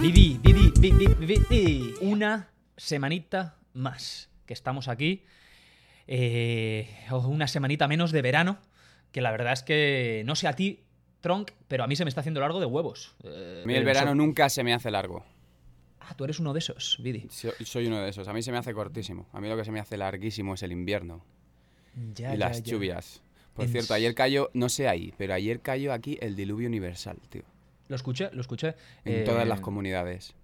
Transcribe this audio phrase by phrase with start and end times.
[0.00, 1.94] Vivi, Vivi, Vivi, Vivi.
[2.02, 5.24] Una semanita más que estamos aquí.
[6.06, 8.58] Eh, una semanita menos de verano.
[9.10, 10.84] Que la verdad es que no sé a ti,
[11.20, 13.16] Tronk, pero a mí se me está haciendo largo de huevos.
[13.24, 15.24] Eh, A mí el eh, verano nunca se me hace largo.
[16.06, 17.26] Ah, tú eres uno de esos, Vidi.
[17.30, 18.28] So- Soy uno de esos.
[18.28, 19.26] A mí se me hace cortísimo.
[19.32, 21.24] A mí lo que se me hace larguísimo es el invierno
[22.14, 22.72] Ya, y ya, las ya.
[22.72, 23.22] lluvias.
[23.54, 27.16] Por En cierto, ayer cayó, no sé ahí, pero ayer cayó aquí el diluvio universal,
[27.30, 27.42] tío.
[27.88, 28.74] Lo escuché, lo escuché.
[29.04, 30.34] En Eh, todas las comunidades.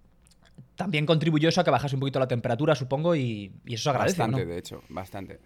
[0.77, 3.91] También contribuyó eso a que bajase un poquito la temperatura, supongo, y, y eso se
[3.91, 4.51] agradece, Bastante, ¿no?
[4.53, 5.41] de hecho, bastante.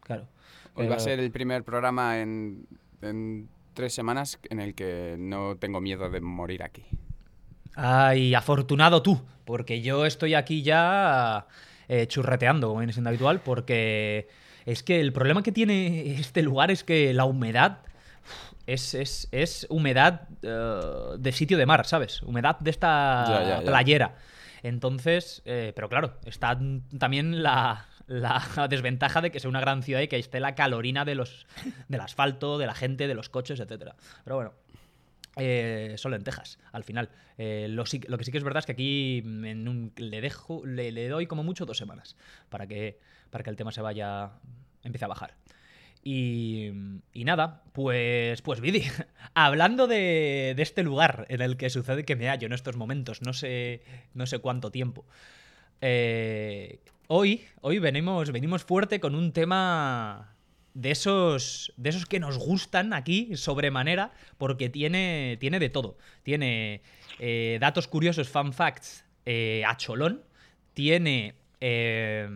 [0.00, 0.26] Claro.
[0.74, 2.66] Hoy va a Eh, ser el primer programa en,
[3.02, 6.84] en tres semanas en el que no tengo miedo de morir aquí.
[7.74, 11.46] Ay, afortunado tú, porque yo estoy aquí ya
[11.88, 14.28] eh, churreteando, como viene siendo habitual, porque
[14.66, 17.78] es que el problema que tiene este lugar es que la humedad
[18.66, 20.80] es, es, es humedad eh,
[21.18, 22.22] de sitio de mar, ¿sabes?
[22.22, 23.66] Humedad de esta Ya, ya, ya.
[23.66, 24.14] playera.
[24.62, 26.56] Entonces, eh, pero claro, está
[26.98, 31.04] también la, la desventaja de que sea una gran ciudad y que esté la calorina
[31.04, 31.46] de los,
[31.88, 33.96] del asfalto, de la gente, de los coches, etcétera.
[34.22, 34.52] Pero bueno,
[35.36, 37.10] eh, son lentejas, al final.
[37.38, 37.90] Eh, lo, que
[38.24, 41.66] sí que es verdad es que aquí en un- le dejo, le, doy como mucho
[41.66, 42.16] dos semanas
[42.48, 42.98] para que,
[43.30, 44.32] para que el tema se vaya,
[44.82, 45.34] empiece a bajar.
[46.04, 46.70] Y,
[47.12, 48.82] y nada, pues, pues Vidi,
[49.34, 53.22] hablando de, de este lugar en el que sucede que me hallo en estos momentos,
[53.22, 53.82] no sé,
[54.14, 55.06] no sé cuánto tiempo.
[55.80, 60.31] Eh, hoy, hoy venimos, venimos fuerte con un tema
[60.74, 65.98] de esos, de esos que nos gustan aquí sobremanera, porque tiene, tiene de todo.
[66.22, 66.82] Tiene
[67.18, 70.22] eh, datos curiosos, fun facts eh, a cholón.
[70.74, 72.28] Tiene, eh,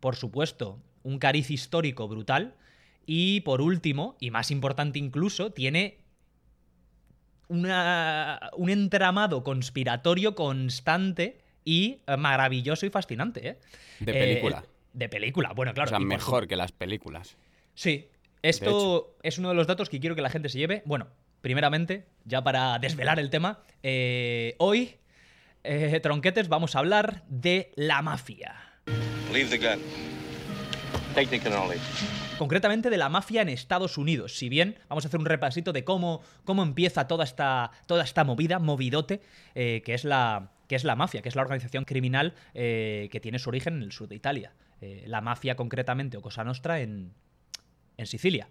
[0.00, 2.54] por supuesto, un cariz histórico brutal.
[3.06, 5.98] Y por último, y más importante incluso, tiene
[7.48, 13.58] una- un entramado conspiratorio constante y eh, maravilloso y fascinante.
[14.00, 14.64] De película.
[14.92, 15.88] de película, bueno, claro.
[15.88, 17.36] o sea, mejor que las películas.
[17.74, 18.08] Sí,
[18.42, 20.82] esto es uno de los datos que quiero que la gente se lleve.
[20.84, 21.08] Bueno,
[21.40, 24.96] primeramente, ya para desvelar el tema, eh, hoy,
[25.62, 28.54] eh, tronquetes, vamos a hablar de la mafia.
[29.32, 29.80] Leave the gun.
[31.14, 31.78] Take the cannoli.
[32.38, 34.36] Concretamente de la mafia en Estados Unidos.
[34.36, 38.24] Si bien vamos a hacer un repasito de cómo, cómo empieza toda esta, toda esta
[38.24, 39.20] movida, movidote,
[39.54, 43.20] eh, que, es la, que es la mafia, que es la organización criminal eh, que
[43.20, 44.52] tiene su origen en el sur de Italia.
[44.80, 47.14] Eh, la mafia concretamente, o Cosa Nostra, en,
[47.96, 48.48] en Sicilia.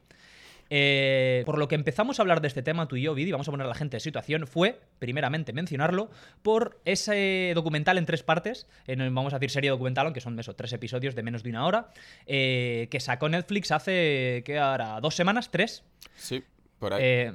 [0.70, 3.48] Eh, por lo que empezamos a hablar de este tema, tú y yo, Vidi, vamos
[3.48, 6.10] a poner a la gente en situación, fue, primeramente, mencionarlo
[6.42, 10.56] por ese documental en tres partes, no vamos a decir serie documental, aunque son eso,
[10.56, 11.90] tres episodios de menos de una hora,
[12.26, 15.00] eh, que sacó Netflix hace, ¿qué ahora?
[15.02, 15.52] ¿Dos semanas?
[15.52, 15.84] ¿Tres?
[16.16, 16.44] Sí,
[16.80, 17.02] por ahí.
[17.04, 17.34] Eh.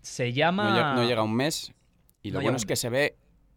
[0.00, 0.70] Se llama...
[0.70, 1.72] no, lle- no llega un mes.
[2.22, 3.14] Y lo bueno es que se ve.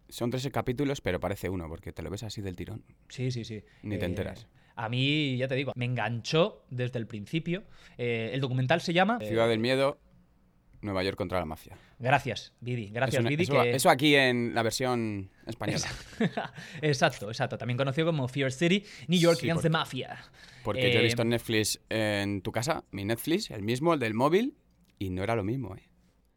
[0.10, 2.84] Son 13 capítulos, pero parece uno, porque te lo ves así del tirón.
[3.10, 3.64] Sí, sí, sí.
[3.82, 4.48] Ni te enteras.
[4.76, 7.64] A mí, ya te digo, me enganchó desde el principio.
[7.98, 9.18] Eh, el documental se llama...
[9.22, 10.00] eh, Ciudad del Miedo,
[10.82, 11.78] Nueva York contra la mafia.
[12.00, 12.90] Gracias, Vidi.
[12.90, 13.44] Gracias, Es una- Vidi.
[13.44, 15.86] eso, que- eso aquí en la versión española.
[16.82, 17.58] exacto, exacto.
[17.58, 20.18] También conocido como Fear City, New York Sí, against porque- the Mafia.
[20.64, 24.14] Porque yo he Eh, visto Netflix en tu casa, mi Netflix, el mismo, el del
[24.14, 24.56] móvil,
[25.00, 25.84] y no era lo mismo, ¿eh?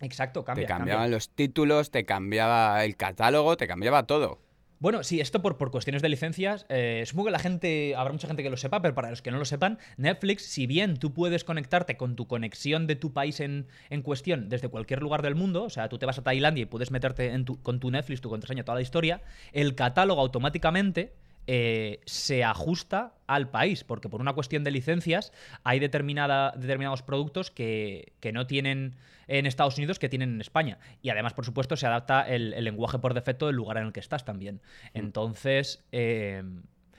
[0.01, 0.67] Exacto, cambia.
[0.67, 1.17] te cambiaban cambia.
[1.17, 4.43] los títulos, te cambiaba el catálogo, te cambiaba todo.
[4.79, 6.67] Bueno, sí, esto por, por cuestiones de licencias.
[6.69, 9.31] eh, supongo que la gente, habrá mucha gente que lo sepa, pero para los que
[9.31, 13.41] no lo sepan, Netflix, si bien tú puedes conectarte con tu conexión de tu país
[13.41, 16.63] en, en cuestión desde cualquier lugar del mundo, o sea, tú te vas a Tailandia
[16.63, 19.23] y puedes meterte en tu- con tu Netflix, tu contraseña, toda la historia,
[19.53, 21.15] el catálogo automáticamente
[21.47, 25.33] eh, se ajusta al país, porque por una cuestión de licencias
[25.65, 28.97] hay determinada, determinados productos que, que no tienen
[29.29, 30.79] en Estados Unidos que tienen en España.
[31.03, 33.93] Y además, por supuesto, se adapta el, el lenguaje por defecto del lugar en el
[33.93, 34.61] que estás también.
[34.95, 36.43] Entonces, eh,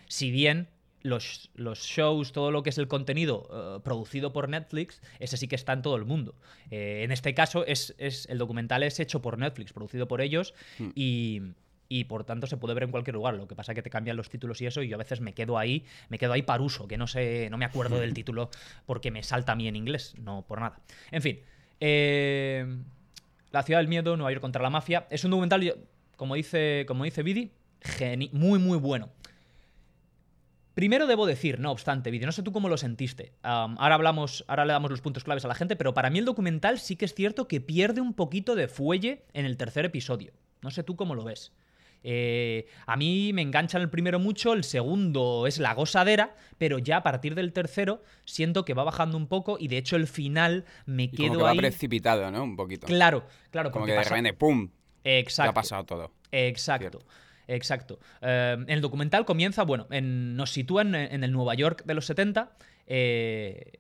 [0.08, 0.68] si bien
[1.04, 3.48] los, los shows, todo lo que es el contenido
[3.78, 6.36] eh, producido por Netflix, ese sí que está en todo el mundo.
[6.70, 10.54] Eh, en este caso, es, es- el documental es hecho por Netflix, producido por ellos,
[10.80, 10.90] Hmm.
[10.96, 11.42] y,
[11.90, 13.36] y por tanto se puede ver en cualquier lugar.
[13.36, 15.22] Lo que pasa es que te cambian los títulos y eso, y yo a veces
[15.22, 18.50] me quedo ahí, me quedo ahí paruso, que no sé, no me acuerdo del título
[18.86, 20.80] porque me salta a mí en inglés, no por nada.
[21.12, 21.40] En fin.
[21.80, 22.66] eh,
[23.52, 25.08] la ciudad del miedo, Nueva York contra la mafia.
[25.10, 25.76] Es un documental,
[26.18, 27.52] como dice, como dice Vidi,
[27.82, 29.10] geni- muy, muy bueno.
[30.74, 33.34] Primero debo decir, no obstante, Vidi, no sé tú cómo lo sentiste.
[33.42, 36.26] Ahora hablamos, ahora le damos los puntos claves a la gente, pero para mí el
[36.26, 40.34] documental sí que es cierto que pierde un poquito de fuelle en el tercer episodio.
[40.62, 41.52] No sé tú cómo lo ves.
[42.10, 46.98] Eh, a mí me engancha el primero mucho, el segundo es la gozadera, pero ya
[46.98, 50.64] a partir del tercero siento que va bajando un poco y de hecho el final
[50.86, 52.46] me Y quedo como que va precipitado, ¿no?
[52.46, 52.88] Un poquito.
[52.88, 54.70] Claro, claro, como que de pasa- repente, ¡pum!
[55.04, 55.50] Ya Exacto.
[55.50, 56.12] ha pasado todo.
[56.32, 57.00] Exacto.
[57.50, 58.00] Exacto.
[58.22, 62.06] Eh, el documental comienza, bueno, en- nos sitúa en, en el Nueva York de los
[62.06, 62.54] 70.
[62.86, 63.74] eh,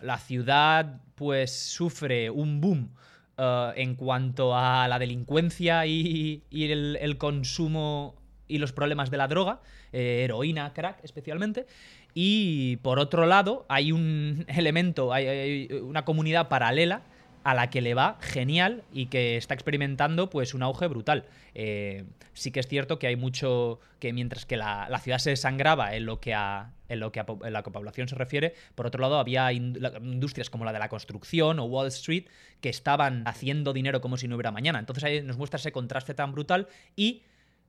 [0.00, 2.94] la ciudad, pues, sufre un boom
[3.38, 8.14] eh, en cuanto a la delincuencia y, el, consumo
[8.48, 9.60] y los problemas de la droga,
[9.92, 11.66] eh, heroína, crack especialmente.
[12.14, 17.02] Y por otro lado, hay un elemento, hay una comunidad paralela
[17.46, 21.26] a la que le va genial y que está experimentando pues un auge brutal.
[21.54, 22.04] Eh,
[22.34, 25.94] sí que es cierto que hay mucho que mientras que la, la ciudad se desangraba
[25.94, 28.88] en lo que a en lo que a, la que a población se refiere, por
[28.88, 32.24] otro lado había industrias como la de la construcción o Wall Street
[32.60, 34.80] que estaban haciendo dinero como si no hubiera mañana.
[34.80, 36.66] Entonces ahí nos muestra ese contraste tan brutal
[36.96, 37.22] y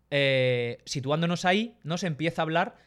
[0.10, 2.78] eh, situándonos ahí nos empieza a hablar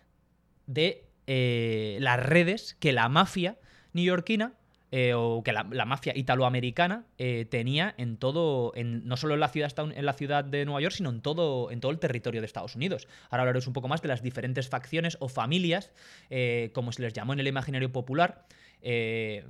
[0.66, 3.58] de eh, las redes que la mafia
[3.92, 4.54] neoyorquina
[4.90, 9.40] eh, o que la, la mafia italoamericana eh, tenía en todo, en, no solo en
[9.40, 12.40] la, ciudad, en la ciudad de Nueva York, sino en todo, en todo el territorio
[12.40, 13.08] de Estados Unidos.
[13.30, 15.92] Ahora hablaremos un poco más de las diferentes facciones o familias,
[16.30, 18.46] eh, como se les llamó en el imaginario popular.
[18.82, 19.44] Eh,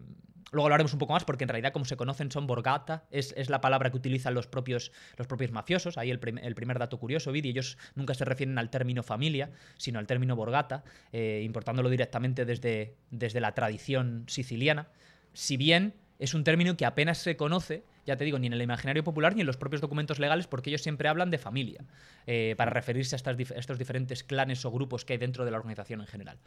[0.53, 3.51] Luego hablaremos un poco más porque en realidad como se conocen son borgata, es, es
[3.51, 5.97] la palabra que utilizan los propios, los propios mafiosos.
[5.97, 9.53] Ahí el, prim- el primer dato curioso, Vidi, ellos nunca se refieren al término familia,
[9.79, 10.83] sino al término borgata,
[11.13, 14.89] eh, importándolo directamente desde, desde la tradición siciliana.
[15.33, 18.61] Si bien es un término que apenas se conoce, ya te digo, ni en el
[18.61, 21.85] imaginario popular ni en los propios documentos legales, porque ellos siempre hablan de familia,
[22.27, 26.01] eh, para referirse a estos diferentes clanes o grupos que hay dentro de la organización
[26.01, 26.39] en general.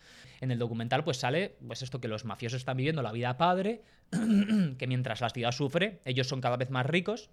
[0.42, 3.82] En el documental pues sale pues esto que los mafiosos están viviendo la vida padre,
[4.78, 7.32] que mientras la ciudad sufre, ellos son cada vez más ricos.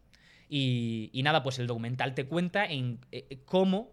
[0.49, 3.93] Y, y nada, pues el documental te cuenta en eh, cómo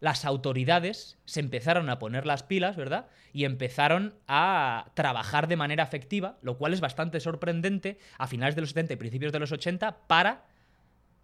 [0.00, 3.08] las autoridades se empezaron a poner las pilas, ¿verdad?
[3.32, 8.60] Y empezaron a trabajar de manera efectiva, lo cual es bastante sorprendente a finales de
[8.60, 10.46] los 70 y principios de los 80 para,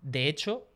[0.01, 0.69] de hecho,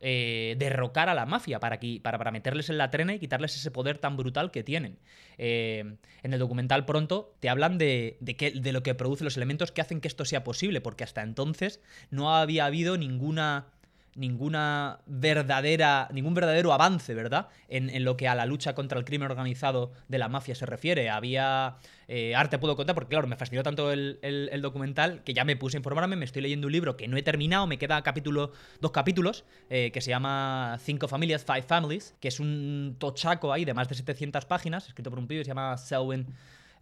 [0.00, 3.70] eh, derrocar a la mafia, para, para, para meterles en la trena y quitarles ese
[3.70, 4.98] poder tan brutal que tienen.
[5.38, 9.80] Eh, en el documental pronto te hablan de, de lo que produce los elementos que
[9.80, 11.80] hacen que esto sea posible, porque hasta entonces
[12.10, 13.68] no había habido ninguna
[14.16, 17.48] ninguna verdadera, ningún verdadero avance, ¿verdad?
[17.68, 20.66] En, en lo que a la lucha contra el crimen organizado de la mafia se
[20.66, 21.10] refiere.
[21.10, 21.76] Había.
[22.06, 25.44] Eh, ahora te puedo contar, porque claro, me fascinó tanto el, el- documental que ya
[25.44, 26.16] me puse a informarme.
[26.16, 29.90] Me estoy leyendo un libro que no he terminado, me queda capítulo, dos capítulos, eh,
[29.92, 33.94] que se llama Cinco Familias, Five Families, que es un tochaco ahí de más de
[33.94, 36.26] 700 páginas, escrito por un pibe se llama Selwyn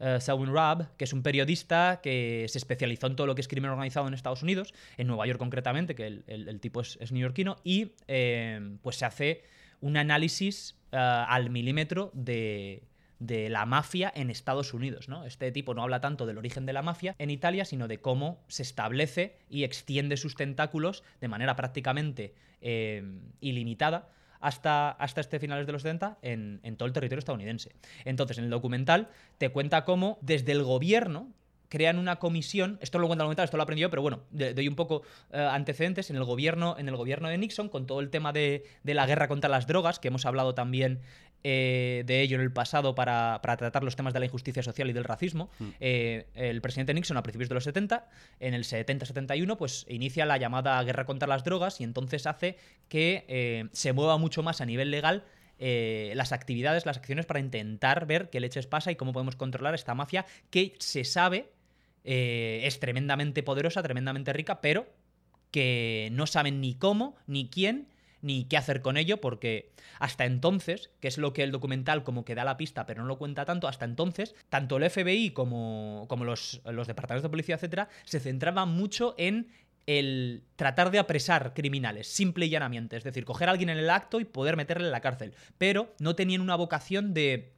[0.02, 3.48] eh, Selwyn Rabb, que es un periodista que se especializó en todo lo que es
[3.48, 7.56] crimen organizado en Estados Unidos, en Nueva York concretamente, que el, tipo es, es neoyorquino,
[7.62, 9.44] y eh, pues se hace
[9.80, 12.82] un análisis eh, al milímetro de,
[13.20, 15.06] la mafia en Estados Unidos.
[15.26, 18.42] Este tipo no habla tanto del origen de la mafia en Italia, sino de cómo
[18.48, 23.04] se establece y extiende sus tentáculos de manera prácticamente eh,
[23.40, 24.10] ilimitada
[24.42, 27.72] hasta, hasta este finales de los 70 en, todo el territorio estadounidense.
[28.04, 29.08] Entonces, en el documental
[29.38, 31.28] te cuenta cómo desde el gobierno
[31.68, 34.68] crean una comisión, esto lo cuenta el documental, esto lo aprendí yo, pero bueno, doy
[34.68, 35.02] un poco
[35.32, 38.64] eh, antecedentes en el gobierno, en el gobierno de Nixon, con todo el tema de,
[38.82, 41.00] de la guerra contra las drogas, que hemos hablado también
[41.44, 44.90] eh, de ello en el pasado para, para tratar los temas de la injusticia social
[44.90, 45.50] y del racismo.
[45.80, 48.08] Eh, el presidente Nixon a principios de los 70,
[48.40, 52.56] en el 70-71, pues inicia la llamada guerra contra las drogas y entonces hace
[52.88, 55.24] que eh, se mueva mucho más a nivel legal
[55.64, 59.76] eh, las actividades, las acciones para intentar ver qué leches pasa y cómo podemos controlar
[59.76, 61.52] esta mafia que se sabe
[62.02, 64.86] eh, es tremendamente poderosa, tremendamente rica, pero
[65.52, 67.86] que no saben ni cómo, ni quién,
[68.22, 72.24] ni qué hacer con ello, porque hasta entonces, que es lo que el documental como
[72.24, 76.06] que da la pista, pero no lo cuenta tanto, hasta entonces, tanto el FBI como,
[76.08, 79.48] como los, los departamentos de policía, etcétera, se centraban mucho en
[79.86, 83.90] el tratar de apresar criminales, simple y llanamente, es decir, coger a alguien en el
[83.90, 87.52] acto y poder meterle en la cárcel, pero no tenían una vocación de,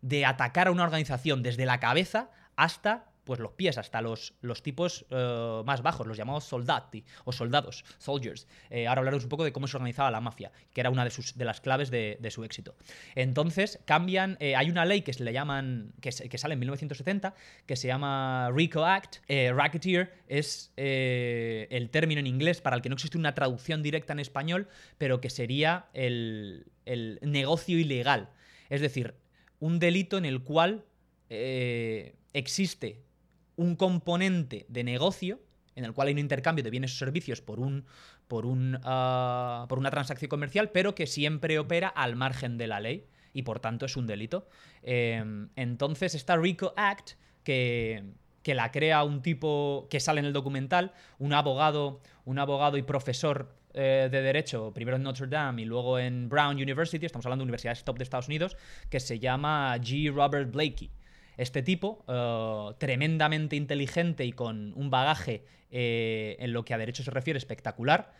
[0.00, 4.62] de atacar a una organización desde la cabeza hasta pues los pies, hasta los, los
[4.62, 8.48] tipos eh, más bajos, los llamados soldati o soldados, soldiers.
[8.70, 11.10] Eh, ahora hablaremos un poco de cómo se organizaba la mafia, que era una de,
[11.10, 12.74] sus, de las claves de, su éxito.
[13.14, 16.60] Entonces, cambian, eh, hay una ley que se le llaman, que, se- que sale en
[16.60, 17.34] 1970,
[17.66, 19.16] que se llama RICO Act.
[19.28, 24.20] Racketeer es el término en inglés para el que no existe una traducción directa en
[24.20, 28.30] español, pero que sería el, el negocio ilegal.
[28.70, 29.14] Es decir,
[29.60, 30.84] un delito en el cual
[32.32, 33.02] existe
[33.58, 35.40] un componente de negocio
[35.74, 37.84] en el cual hay un intercambio de bienes o servicios por, un,
[38.26, 42.80] por, un, ah, por una transacción comercial, pero que siempre opera al margen de la
[42.80, 44.48] ley y por tanto es un delito.
[44.82, 47.12] Em, entonces está RICO Act,
[47.44, 48.02] que,
[48.42, 52.82] que la crea un tipo que sale en el documental, un abogado, un abogado y
[52.82, 57.42] profesor eh, de Derecho, primero en Notre Dame y luego en Brown University, estamos hablando
[57.42, 58.56] de universidades top de Estados Unidos,
[58.90, 60.12] que se llama G.
[60.12, 60.90] Robert Blakey.
[61.38, 67.02] Este tipo, eh, tremendamente inteligente y con un bagaje eh, en lo que a derecho
[67.02, 68.12] se refiere espectacular,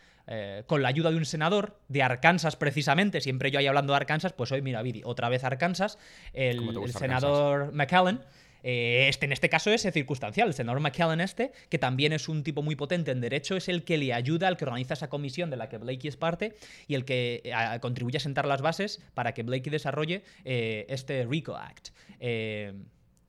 [0.67, 4.31] con la ayuda de un senador de Arkansas precisamente, siempre yo ahí hablando de Arkansas,
[4.31, 5.97] pues hoy mira, Vidi, otra vez Arkansas,
[6.33, 8.19] el, ¿Cómo te el gusta senador McAllen.
[8.63, 10.49] Eh, este, en este caso es circunstancial.
[10.49, 13.83] El senador McKellen este, que también es un tipo muy potente en derecho, es el
[13.83, 16.55] que le ayuda, el que organiza esa comisión de la que Blakey es parte
[16.87, 21.25] y el que eh, contribuye a sentar las bases para que Blakey desarrolle eh, este
[21.25, 21.89] RICO Act.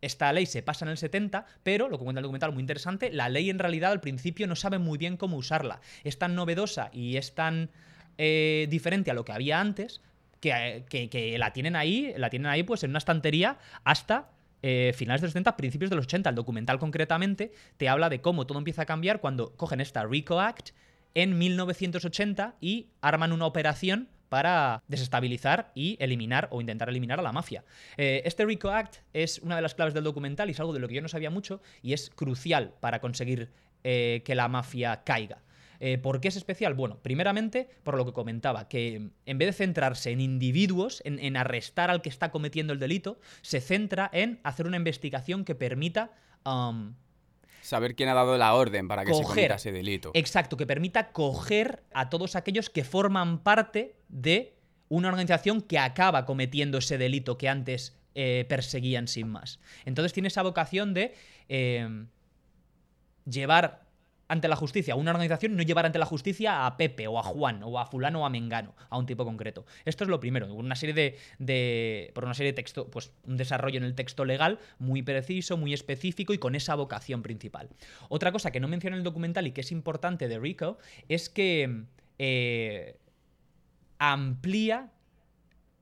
[0.01, 3.11] Esta ley se pasa en el 70, pero, lo que cuenta el documental muy interesante,
[3.13, 5.81] la ley en realidad al principio no sabe muy bien cómo usarla.
[6.05, 7.71] Es tan novedosa y es tan
[8.19, 10.03] diferente a lo que había antes
[10.41, 14.31] que, que, la tienen ahí, la tienen ahí pues en una estantería hasta
[14.63, 16.31] eh, finales de los 70, principios de los 80.
[16.31, 20.41] El documental concretamente te habla de cómo todo empieza a cambiar cuando cogen esta RICO
[20.41, 20.71] Act
[21.15, 27.33] en 1980 y arman una operación para desestabilizar y eliminar o intentar eliminar a la
[27.33, 27.65] mafia.
[27.99, 30.79] Eh, este RICO Act es una de las claves del documental y es algo de
[30.79, 33.51] lo que yo no sabía mucho y es crucial para conseguir
[33.85, 35.43] eh, que la mafia caiga.
[35.81, 36.75] Eh, ¿Por qué es especial?
[36.75, 41.91] Bueno, primeramente, por lo que comentaba, que en vez de centrarse en individuos, en, arrestar
[41.91, 46.13] al que está cometiendo el delito, se centra en hacer una investigación que permita...
[46.45, 46.95] Um,
[47.63, 50.11] Saber quién ha dado la orden para que se cometa ese delito.
[50.15, 54.55] Exacto, que permita coger a todos aquellos que forman parte de
[54.89, 59.61] una organización que acaba cometiendo ese delito que antes eh, perseguían sin más.
[59.85, 61.15] Entonces tiene esa vocación de
[61.49, 62.07] eh,
[63.25, 63.90] llevar
[64.31, 67.63] ante la justicia una organización no llevar ante la justicia a Pepe o a Juan
[67.65, 69.67] o a fulano o a Mengano, a un tipo concreto.
[69.85, 73.79] Esto es lo primero, una serie de, por una serie de texto, pues un desarrollo
[73.79, 77.71] en el texto legal muy preciso, muy específico y con esa vocación principal.
[78.09, 81.87] Otra cosa que no menciona el documental y que es importante de Rico es que
[82.19, 82.97] eh,
[83.99, 84.93] amplía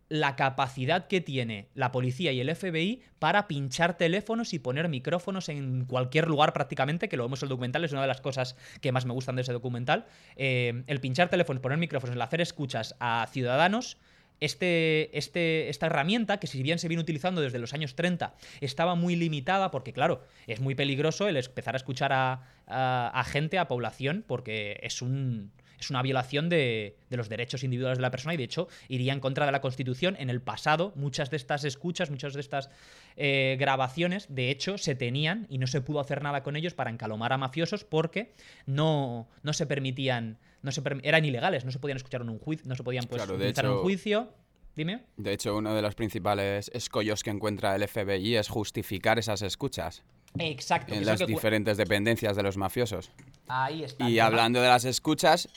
[0.09, 5.49] la capacidad que tiene la policía y el FBI para pinchar teléfonos y poner micrófonos
[5.49, 8.57] en cualquier lugar prácticamente, que lo vemos en el documental, es una de las cosas
[8.81, 10.07] que más me gustan de ese documental.
[10.37, 13.99] Eh, el pinchar teléfonos, poner micrófonos, el hacer escuchas a ciudadanos.
[14.41, 18.95] Este, este, esta herramienta, que si bien se viene utilizando desde los años 30, estaba
[18.95, 24.25] muy limitada porque, claro, es muy peligroso el empezar a escuchar a gente, a población,
[24.29, 28.45] porque es un, es una violación de, los derechos individuales de la persona y de
[28.45, 30.17] hecho iría en contra de la Constitución.
[30.19, 32.71] En el pasado muchas de estas escuchas, muchas de estas
[33.17, 36.91] eh, grabaciones, de hecho, se tenían y no se pudo hacer nada con ellos para
[36.91, 38.33] encalomar a mafiosos porque
[38.67, 42.67] no, no se permitían, no se eran ilegales, no se podían escuchar en un juicio,
[42.69, 44.33] no se podían pues, en un juicio.
[44.75, 45.07] Dime.
[45.17, 50.05] De hecho, uno de los principales escollos que encuentra el FBI es justificar esas escuchas.
[50.39, 50.95] Exacto.
[50.95, 53.11] En las diferentes dependencias de los mafiosos.
[53.49, 54.09] Ahí está.
[54.09, 55.49] Y hablando de las escuchas,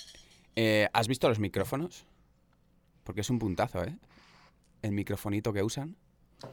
[0.55, 2.05] eh, ¿has visto los micrófonos?
[3.03, 3.95] Porque es un puntazo, ¿eh?
[4.81, 5.95] El microfonito que usan.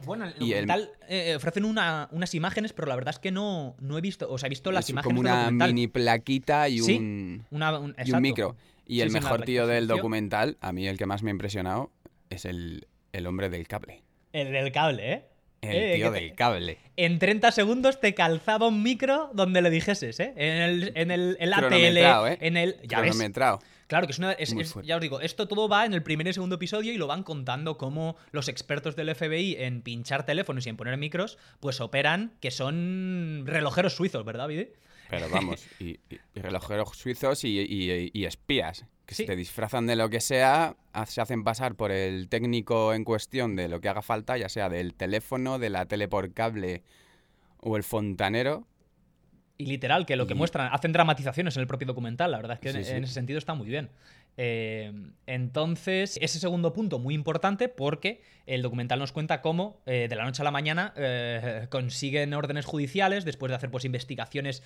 [0.05, 4.01] Bueno, el documental eh, ofrecen unas imágenes, pero la verdad es que no, no he
[4.01, 5.09] visto, o sea, he visto las imágenes.
[5.09, 8.55] Como una mini plaquita y un, y un micro.
[8.85, 11.91] Y el mejor tío del documental, a mí el que más me ha impresionado,
[12.29, 14.03] es el, el hombre del cable.
[14.31, 15.28] El del cable, ¿eh?
[15.61, 16.77] El eh, tío del cable.
[16.95, 20.33] En 30 segundos te calzaba un micro donde le dijeses, ¿eh?
[20.35, 22.37] En el, en el, en la tele, ¿eh?
[22.41, 22.77] en el...
[22.87, 23.17] Ya ves.
[23.89, 24.37] Claro, que es una.
[24.83, 27.23] ya os digo, esto todo va en el primer y segundo episodio y lo van
[27.23, 32.33] contando cómo los expertos del FBI en pinchar teléfonos y en poner micros, pues operan
[32.39, 34.73] que son relojeros suizos, ¿verdad, Vide?
[35.09, 35.99] Pero vamos, y,
[36.35, 40.75] relojeros suizos y, espías, que se te disfrazan de lo que sea,
[41.07, 44.69] se hacen pasar por el técnico en cuestión de lo que haga falta, ya sea
[44.69, 46.83] del teléfono, de la tele por cable
[47.59, 48.67] o el fontanero,
[49.57, 52.59] y literal, que lo que muestran, hacen dramatizaciones en el propio documental, la verdad es
[52.61, 53.89] que en, ese sentido está muy bien.
[54.41, 54.93] Eh,
[55.25, 60.23] entonces, ese segundo punto muy importante porque el documental nos cuenta cómo eh, de la
[60.23, 64.63] noche a la mañana eh, consiguen órdenes judiciales después de hacer pues investigaciones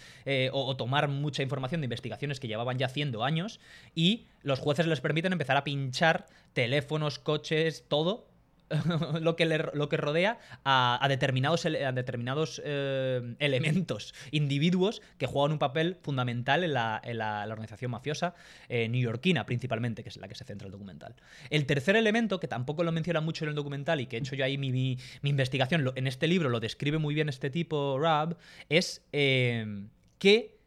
[0.52, 3.60] o, o, tomar mucha información de investigaciones que llevaban ya haciendo años
[3.96, 8.28] y los jueces les permiten empezar a pinchar teléfonos, coches, todo
[9.22, 15.60] lo, que lo que rodea a, determinados, a determinados eh, elementos, individuos que juegan un
[15.60, 18.36] papel fundamental en la, organización mafiosa
[18.70, 21.16] eh, neoyorquina principalmente, que es la que se centra el documental.
[21.50, 24.36] El tercer elemento, que tampoco lo menciona mucho en el documental y que he hecho
[24.36, 28.38] yo ahí mi, investigación, en este libro lo describe muy bien este tipo, Rob,
[28.70, 29.86] es eh,
[30.18, 30.58] que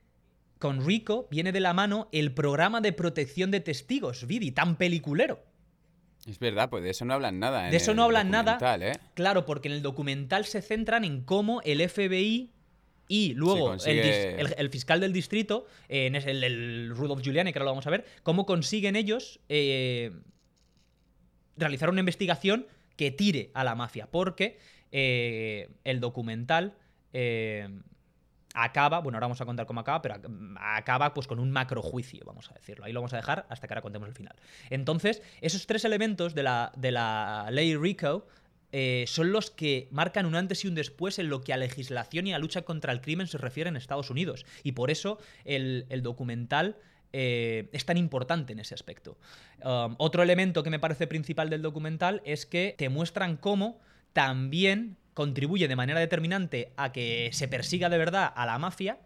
[0.59, 5.46] con Rico viene de la mano el programa de protección de testigos, Vidi, tan peliculero.
[6.27, 7.67] Es verdad, pues de eso no hablan nada.
[7.67, 8.59] en De eso no hablan nada.
[8.83, 8.93] ¿eh?
[9.15, 12.51] Claro, porque en el documental se centran en cómo el FBI
[13.09, 17.23] y luego el, consigue- dis- el- el fiscal del distrito, eh, en el, el Rudolph
[17.23, 20.11] Giuliani, que ahora lo vamos a ver, cómo consiguen ellos eh,
[21.57, 22.67] realizar una investigación
[22.97, 24.09] que tire a la mafia.
[24.11, 24.59] Porque
[24.91, 26.75] eh, el documental
[28.57, 32.25] acaba, bueno, ahora vamos a contar cómo acaba, pero ac- acaba pues con un macrojuicio,
[32.25, 32.85] vamos a decirlo.
[32.87, 34.35] Ahí lo vamos a dejar hasta que ahora contemos el final.
[34.71, 38.27] Entonces, esos tres elementos de la, de la ley RICO
[38.73, 42.27] eh, son los que marcan un antes y un después en lo que a legislación
[42.27, 44.45] y a lucha contra el crimen se refiere en Estados Unidos.
[44.65, 46.77] Y por eso el, el documental
[47.13, 49.17] eh, es tan importante en ese aspecto.
[49.63, 53.79] Um, otro elemento que me parece principal del documental es que te muestran cómo
[54.13, 58.99] también contribuye de manera determinante a que se persiga de verdad a la mafia.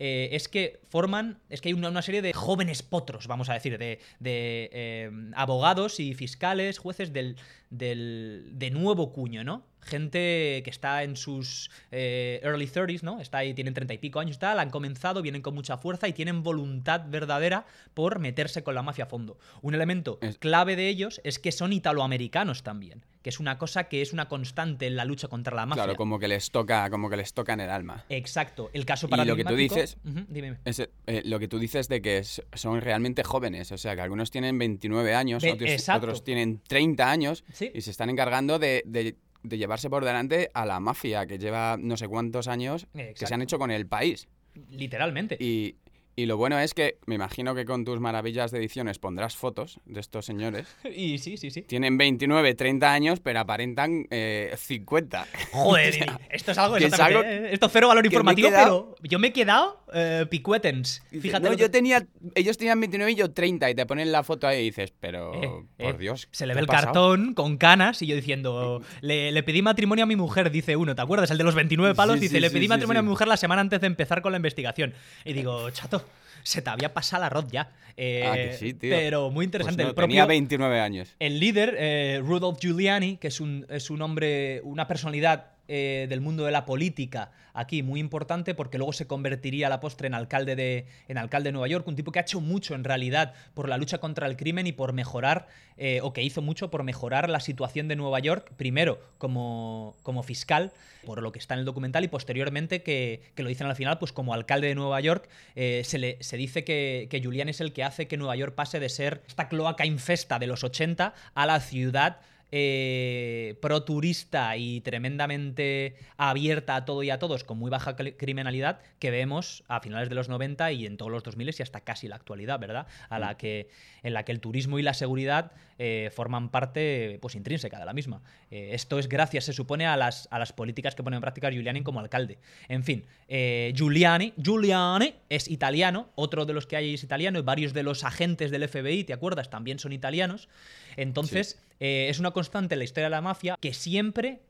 [0.00, 3.54] eh, es que forman, es que hay una, una serie de jóvenes potros, vamos a
[3.54, 7.36] decir, de, de, eh, abogados y fiscales, jueces del,
[7.70, 9.66] del, de nuevo cuño, ¿no?
[9.88, 13.20] Gente que está en sus eh, early 30s, ¿no?
[13.20, 16.06] Está ahí, tienen treinta y pico años y tal, han comenzado, vienen con mucha fuerza
[16.08, 19.38] y tienen voluntad verdadera por meterse con la mafia a fondo.
[19.62, 24.02] Un elemento clave de ellos es que son italoamericanos también, que es una cosa que
[24.02, 25.84] es una constante en la lucha contra la mafia.
[25.84, 28.04] Claro, como que les toca, como que les toca en el alma.
[28.08, 28.70] Exacto.
[28.72, 29.96] El caso Y lo que tú dices-
[30.28, 30.58] dime.
[30.64, 34.30] Es, eh, lo que tú dices de que son realmente jóvenes, o sea, que algunos
[34.30, 37.70] tienen 29 años, Ve- otros, tienen 30 años Sí.
[37.74, 39.16] y se están encargando de, de-
[39.48, 43.34] de llevarse por delante a la mafia que lleva no sé cuántos años que se
[43.34, 44.28] han hecho con el país.
[44.70, 45.36] Literalmente.
[45.40, 45.76] Y,
[46.18, 49.78] y lo bueno es que me imagino que con tus maravillas de ediciones pondrás fotos
[49.86, 50.66] de estos señores.
[50.92, 51.62] Y sí, sí, sí.
[51.62, 55.26] Tienen 29, 30 años, pero aparentan eh, 50.
[55.52, 57.48] Joder, O sea, Didi, esto es algo es ¿eh?
[57.52, 61.02] Esto es cero valor informativo, quedado- pero yo me he quedado eh, picuetens.
[61.10, 61.48] Fíjate.
[61.48, 64.48] no, yo que- tenía, ellos tenían 29 y yo 30 y te ponen la foto
[64.48, 65.48] ahí y dices, pero Eh,
[65.78, 66.26] por eh, Dios.
[66.32, 66.84] Se le ¿qué ve el pasado?
[66.86, 70.96] cartón con canas y yo diciendo, le, le pedí matrimonio a mi mujer, dice uno,
[70.96, 71.30] ¿te acuerdas?
[71.30, 73.28] El de los 29 palos, Sí, dice, sí, le pedí sí, matrimonio a mi mujer
[73.28, 74.94] la semana antes de empezar con la investigación.
[75.24, 76.02] Y digo, chato,
[76.42, 77.70] se te había pasado el arroz ya.
[77.96, 78.90] Eh, Ah, que sí, tío.
[78.94, 79.82] Pero muy Pues interesante.
[79.82, 81.14] no, el propio, Tenía 29 años.
[81.18, 86.20] El líder, eh, Rudolph Giuliani, que es un, es un hombre, una personalidad eh, del
[86.20, 90.14] mundo de la política aquí muy importante, porque luego se convertiría a la postre en
[90.14, 93.34] alcalde, de, en alcalde de Nueva York, un tipo que ha hecho mucho en realidad
[93.54, 96.84] por la lucha contra el crimen y por mejorar, eh, o que hizo mucho por
[96.84, 100.72] mejorar la situación de Nueva York, primero como, como fiscal,
[101.04, 103.98] por lo que está en el documental, y posteriormente, que, que lo dicen al final,
[103.98, 107.60] pues como alcalde de Nueva York, eh, se, le, se dice que, que Giuliani es
[107.60, 111.12] el que hace que Nueva York pase de ser esta cloaca infesta de los 80
[111.34, 117.58] a la ciudad eh, pro turista y tremendamente abierta a todo y a todos, con
[117.58, 121.54] muy baja criminalidad, que vemos a finales de los 90 y en todos los 2000
[121.58, 122.86] y hasta casi la actualidad, ¿verdad?
[123.08, 123.68] A la que,
[124.02, 127.92] en la que el turismo y la seguridad eh, forman parte pues, intrínseca de la
[127.92, 128.20] misma.
[128.50, 131.50] Eh, esto es gracias, se supone, a las, a las políticas que pone en práctica
[131.50, 132.38] Giuliani como alcalde.
[132.68, 137.42] En fin, eh, Giuliani, Giuliani es italiano, otro de los que hay es italiano, y
[137.42, 139.50] varios de los agentes del FBI, ¿te acuerdas?
[139.50, 140.48] También son italianos.
[140.96, 144.40] Entonces, es una constante en la historia de la mafia que siempre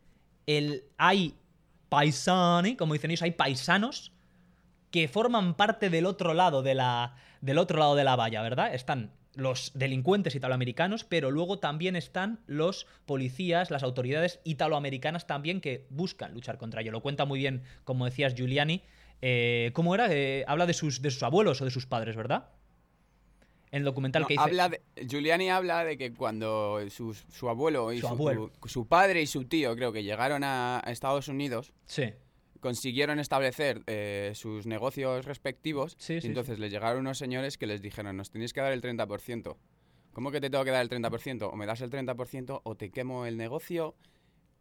[0.47, 1.35] el, hay
[1.91, 4.13] paisani, como dicen ellos, hay paisanos
[4.91, 8.75] que forman parte del otro lado de la, del otro lado de la valla, ¿verdad?
[8.75, 15.87] Están los delincuentes italoamericanos, pero luego también están los policías, las autoridades italoamericanas también que
[15.91, 16.91] buscan luchar contra ello.
[16.93, 18.83] Lo cuenta muy bien, como decías, Giuliani.
[19.23, 20.09] Eh, ¿Cómo era?
[20.13, 22.49] Eh, habla de sus, de sus abuelos o de sus padres, ¿verdad?
[23.71, 24.43] En el documental No, que dice...
[24.43, 28.51] habla de- Giuliani habla de que cuando su, su abuelo y Su su, abuelo.
[28.67, 32.13] su padre y su tío, creo que llegaron a Estados Unidos, Sí.
[32.61, 35.95] Consiguieron establecer eh, sus negocios respectivos.
[35.99, 39.57] Sí, entonces les llegaron unos señores que les dijeron, nos tenéis que dar el 30%.
[40.13, 41.51] ¿Cómo que te tengo que dar el 30%?
[41.53, 43.95] O me das el 30% o te quemo el negocio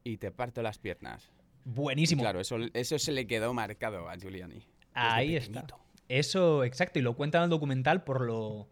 [0.04, 1.32] y te parto las piernas.
[1.66, 2.22] Y Buenísimo.
[2.22, 4.62] claro, eso, eso se le quedó marcado a Giuliani.
[4.94, 5.66] Ahí está.
[6.08, 8.70] Eso, exacto, y lo cuenta en el documental por lo.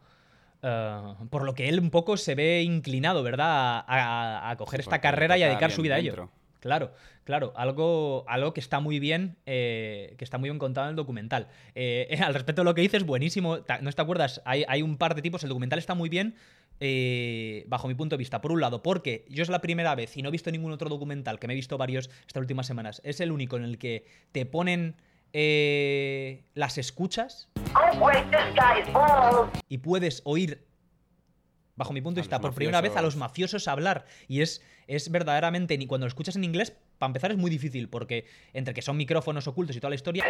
[0.61, 3.47] eh, por lo que él un poco se ve inclinado, ¿verdad?
[3.47, 6.29] A, a- a coger esta carrera y a dedicar su vida a ello.
[6.65, 6.93] Claro,
[7.25, 10.95] claro, algo, algo que está muy bien, eh, que está muy bien contado en el
[10.95, 11.47] documental.
[11.75, 13.59] Eh, al respecto de lo que dices, buenísimo.
[13.81, 14.41] ¿No te acuerdas?
[14.45, 15.43] Hay, hay un par de tipos.
[15.43, 16.33] El documental está muy bien.
[16.79, 20.17] eh, bajo mi punto de vista, por un lado, porque yo es la primera vez
[20.17, 22.99] y no he visto ningún otro documental, que me he visto varios estas últimas semanas,
[23.05, 24.95] es el único en el que te ponen
[25.33, 28.25] eh, las escuchas Oh, wait,
[29.69, 30.65] y puedes oír,
[31.75, 33.67] bajo mi punto de vista, por primera vez a los mafiosos.
[33.67, 34.05] hablar.
[34.27, 37.89] Y es, es verdaderamente, ni cuando lo escuchas en inglés, para empezar es muy difícil,
[37.89, 40.23] porque entre que son micrófonos ocultos y toda la historia,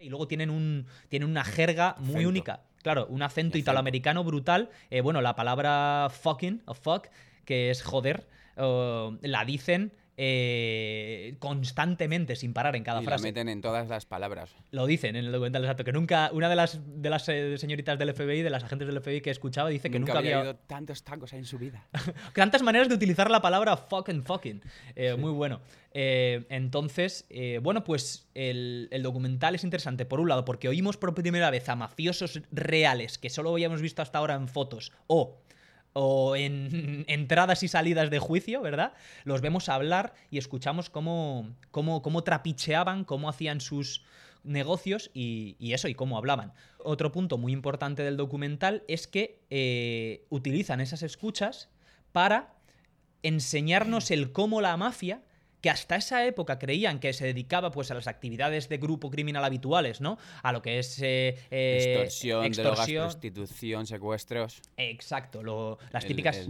[0.00, 2.28] y luego tienen, un, tienen una jerga muy Acento.
[2.28, 2.60] única.
[2.82, 4.70] Claro, un acento italoamericano brutal.
[4.90, 7.08] Eh, bueno, la palabra fucking o fuck,
[7.44, 13.22] que es joder, la dicen eh, constantemente, sin parar en cada y frase.
[13.22, 14.54] meten en todas las palabras.
[14.70, 17.98] Lo dicen en el documental exacto, que nunca, una de las, de las eh, señoritas
[17.98, 20.40] del FBI, de las agentes del FBI que he escuchado, dice que nunca, nunca, había
[20.40, 21.86] oído tantos tacos en su vida.
[22.34, 24.60] tantas maneras de utilizar la palabra fucking fucking.
[24.94, 25.62] Eh, Muy bueno.
[25.92, 27.26] Eh, entonces,
[27.62, 31.66] bueno, pues el, el documental es interesante, por un lado, porque oímos por primera vez
[31.70, 35.40] a mafiosos reales que solo habíamos visto hasta ahora en fotos o,
[35.92, 38.92] o en entradas y salidas de juicio, ¿verdad?
[39.24, 44.04] Los vemos hablar y escuchamos cómo, cómo, cómo trapicheaban, cómo hacían sus
[44.42, 46.52] negocios y, eso, y cómo hablaban.
[46.78, 51.68] Otro punto muy importante del documental es que eh, utilizan esas escuchas
[52.12, 52.54] para
[53.22, 55.22] enseñarnos el cómo la mafia
[55.60, 59.44] que hasta esa época creían que se dedicaba pues a las actividades de grupo criminal
[59.44, 60.18] habituales, ¿no?
[60.42, 63.04] A lo que es eh, eh, Extorsión, drogas, extorsión.
[63.04, 64.62] prostitución, secuestros.
[64.76, 66.48] Exacto, lo- las el- típicas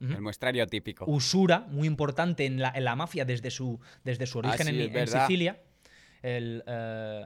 [0.00, 1.04] El, muestrario típico.
[1.08, 4.90] usura, muy importante en la, en la mafia desde su, desde su Ah, origen sí,
[4.94, 5.08] en.
[5.08, 5.60] Sicilia.
[6.22, 7.24] El, eh,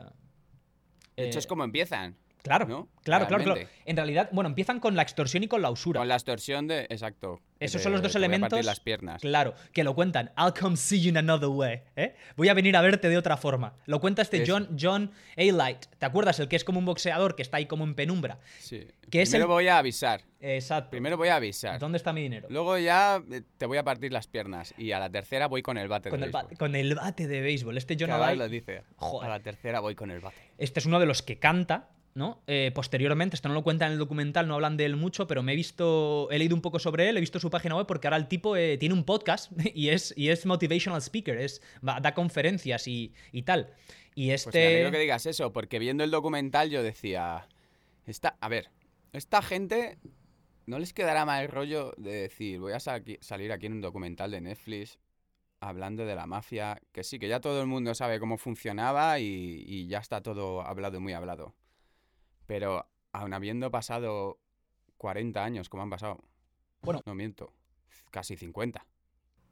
[1.16, 2.16] De hecho, eh, es como empiezan.
[2.42, 2.88] Claro, ¿no?
[3.04, 3.60] claro, claro, claro.
[3.84, 6.00] En realidad, bueno, empiezan con la extorsión y con la usura.
[6.00, 6.82] Con la extorsión de.
[6.90, 7.40] Exacto.
[7.60, 8.64] Esos son los dos elementos.
[8.64, 9.20] las piernas.
[9.22, 10.32] Claro, que lo cuentan.
[10.36, 11.82] I'll come see you in another way.
[11.94, 12.16] ¿eh?
[12.36, 13.74] Voy a venir a verte de otra forma.
[13.86, 15.42] Lo cuenta este Es- John, John A.
[15.42, 15.86] Light.
[15.98, 16.40] ¿Te acuerdas?
[16.40, 18.40] El que es como un boxeador que está ahí como en penumbra.
[18.58, 18.88] Sí.
[19.10, 20.22] que es Primero el- voy a avisar.
[20.40, 20.90] Exacto.
[20.90, 21.78] Primero voy a avisar.
[21.78, 22.48] ¿Dónde está mi dinero?
[22.50, 24.74] Luego ya eh, te voy a partir las piernas.
[24.76, 26.58] Y a la tercera voy con el bate Con de el, béisbol.
[26.58, 27.76] con el bate de béisbol.
[27.78, 28.18] Este John A.
[28.18, 28.82] Light- lo dice.
[28.96, 29.30] Joder.
[29.30, 30.34] A la tercera voy con el bate.
[30.58, 32.42] Este es uno de los que canta, ¿no?
[32.46, 35.42] Eh, posteriormente, esto no lo cuentan en el documental, no hablan de él mucho, pero
[35.42, 38.06] me he visto, he leído un poco sobre él, he visto su página web porque
[38.06, 42.00] ahora el tipo eh, tiene un podcast y es, y es motivational speaker, es, va-
[42.00, 43.72] da conferencias y, y tal.
[44.14, 44.58] Y Pues este...
[44.60, 47.48] me alegro que digas eso, porque viendo el documental yo decía.
[48.04, 48.68] Esta, a ver,
[49.12, 49.96] esta gente
[50.66, 54.30] no les quedará mal rollo de decir, voy a sa- salir aquí en un documental
[54.32, 54.98] de Netflix
[55.60, 59.62] hablando de la mafia, que sí, que ya todo el mundo sabe cómo funcionaba y,
[59.66, 61.54] y ya está todo hablado y muy hablado.
[62.52, 64.38] Pero aun habiendo pasado
[64.98, 66.20] 40 años, como han pasado.
[66.82, 67.00] Bueno.
[67.06, 67.54] No miento,
[68.10, 68.84] casi 50.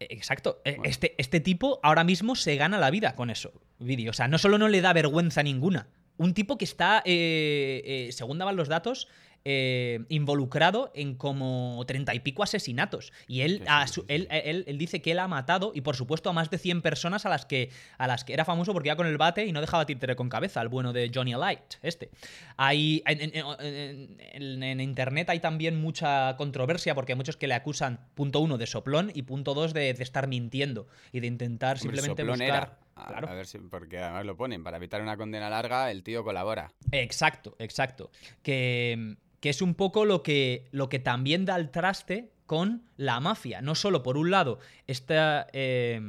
[0.01, 0.61] Exacto.
[0.67, 0.85] Eh, Bueno.
[0.85, 3.55] Este, este tipo ahora mismo se gana la vida con eso.
[3.79, 4.11] Vídeo.
[4.11, 5.89] O sea, no solo no le da vergüenza ninguna.
[6.19, 9.09] Un tipo que está, eh, eh, según daban los datos,
[9.45, 13.13] eh, involucrado en como treinta y pico asesinatos.
[13.27, 14.07] Y él, a su- sí.
[14.09, 16.83] él, él- él dice que él ha matado, y por supuesto a más de 100
[16.83, 19.53] personas a las que, a las que era famoso porque iba con el bate y
[19.53, 22.11] no dejaba títere con cabeza, el bueno de Johnny Light, este.
[22.57, 27.47] Hay, en, en- en- en- en internet hay también mucha controversia porque hay muchos que
[27.47, 31.27] le acusan, punto uno, de soplón y punto dos, de, de estar mintiendo y de
[31.27, 32.49] intentar Hombre, simplemente buscar...
[32.49, 32.79] era.
[33.07, 33.29] Claro.
[33.31, 36.71] a ver si, porque además lo ponen, para evitar una condena larga, el tío colabora.
[36.93, 38.11] Exacto, exacto.
[38.43, 43.21] Que, que es un poco lo que, lo que también da el traste con la
[43.21, 43.63] mafia.
[43.63, 46.01] No solo, por un lado, esta, eh,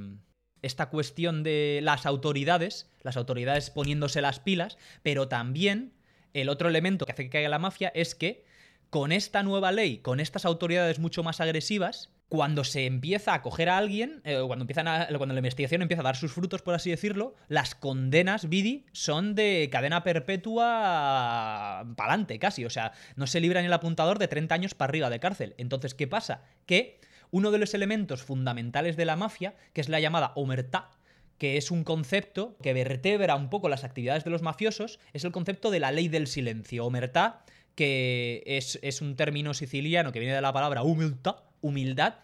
[0.62, 5.94] esta cuestión de las autoridades, las autoridades poniéndose las pilas, pero también
[6.34, 8.46] el otro elemento que hace que caiga la mafia es que
[8.89, 13.67] con esta nueva ley, con estas autoridades mucho más agresivas, cuando se empieza a coger
[13.67, 17.36] a alguien, eh, cuando, cuando la investigación empieza a dar sus frutos, por así decirlo,
[17.50, 22.63] las condenas, Vidi, son de cadena perpetua pa'lante casi.
[22.63, 25.56] O sea, no se libra ni el apuntador de 30 años para arriba de cárcel.
[25.58, 26.46] Entonces, ¿qué pasa?
[26.65, 30.89] Que uno de los elementos fundamentales de la mafia, que es la llamada omertá,
[31.38, 35.34] que es un concepto que vertebra un poco las actividades de los mafiosos, es el
[35.34, 36.86] concepto de la ley del silencio.
[36.86, 37.44] Omertá,
[37.76, 42.15] que es, es un término siciliano que viene de la palabra humildad, humildad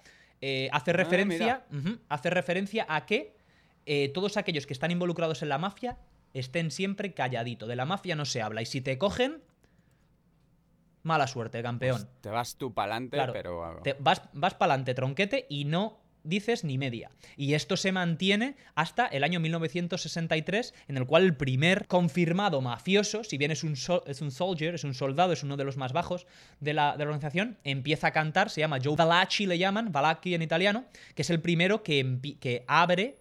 [0.42, 3.36] eh, hace, referencia, ujú, hace referencia a que
[3.86, 5.98] eh, todos aquellos que están involucrados en la mafia
[6.34, 7.68] estén siempre calladito.
[7.68, 8.62] De la mafia no se habla.
[8.62, 9.42] Y si te cogen,
[11.04, 12.02] mala suerte, campeón.
[12.02, 13.82] Pues te vas tú para adelante, Claro, pero.
[13.84, 17.12] Te vas vas para adelante, tronquete, y no dices ni media.
[17.36, 23.24] Y esto se mantiene hasta el año 1963, en el cual el primer confirmado mafioso,
[23.24, 23.74] si bien es un,
[24.06, 26.28] es un soldier, es un soldado, es uno de los más bajos
[26.60, 30.34] de la, de la organización, empieza a cantar, se llama Joe Valacci, le llaman, Valacchi
[30.34, 30.86] en italiano,
[31.16, 33.18] que es el primero que, que abre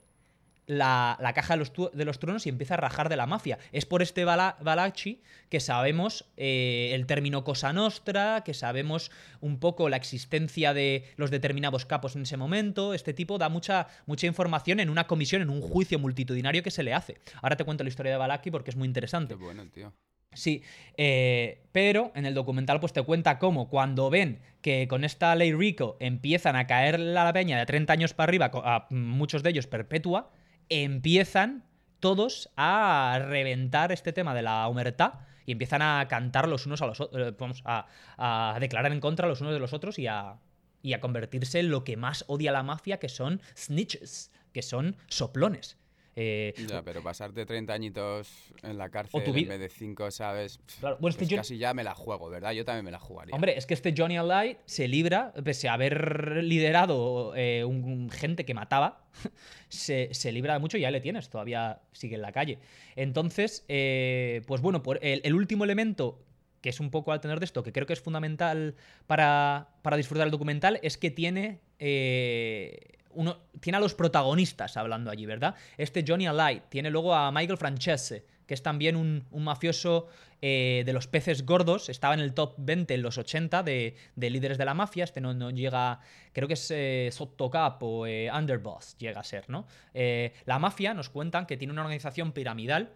[0.66, 3.58] la, la caja de los, de los truenos y empieza a rajar de la mafia.
[3.72, 9.58] Es por este Bala- Balacci que sabemos eh, el término Cosa Nostra, que sabemos un
[9.60, 12.94] poco la existencia de los determinados capos en ese momento.
[12.94, 16.82] Este tipo da mucha, mucha información en una comisión, en un juicio multitudinario que se
[16.82, 17.18] le hace.
[17.42, 19.34] Ahora te cuento la historia de Balacci porque es muy Qué interesante.
[19.36, 19.92] bueno, tío.
[20.32, 20.62] Sí,
[20.98, 25.52] eh, pero en el documental pues te cuenta cómo cuando ven que con esta ley
[25.54, 29.66] Rico empiezan a caer la peña de 30 años para arriba, a muchos de ellos
[29.66, 30.30] perpetua,
[30.68, 31.64] empiezan
[32.00, 35.14] todos a reventar este tema de la humertad
[35.46, 39.28] y empiezan a cantar los unos a los otros, vamos, a, a declarar en contra
[39.28, 40.38] los unos de los otros y a,
[40.82, 44.96] y a convertirse en lo que más odia la mafia, que son snitches, que son
[45.08, 45.78] soplones.
[46.18, 48.30] Eh, Ya, pero pasarte 30 añitos
[48.62, 50.58] en la cárcel tu en vez de 5, ¿sabes?
[50.80, 52.52] Claro, bueno, este Pues casi ya me la juego, ¿verdad?
[52.52, 53.34] Yo también me la jugaría.
[53.34, 58.10] Hombre, es que este Johnny Light se libra, pese a haber liderado eh, un, un
[58.10, 59.04] gente que mataba,
[59.68, 62.58] se, se libra de mucho y ya le tienes, todavía sigue en la calle.
[62.96, 66.22] Entonces, eh, pues bueno, por el, el último elemento
[66.62, 68.74] que es un poco al tener de esto, que creo que es fundamental
[69.06, 71.60] para, para disfrutar el documental, es que tiene.
[71.78, 75.54] eh, uno, tiene a los protagonistas hablando allí, ¿verdad?
[75.76, 80.08] Este Johnny Light tiene luego a Michael Francese, que es también un, mafioso
[80.40, 84.30] eh, de los peces gordos, estaba en el top 20 en los 80 de, de
[84.30, 86.00] líderes de la mafia, este no, no llega,
[86.32, 87.10] creo que es eh,
[87.50, 89.66] Capo, eh, Underboss llega a ser, ¿no?
[89.94, 92.92] Eh, la mafia nos cuentan que tiene una organización piramidal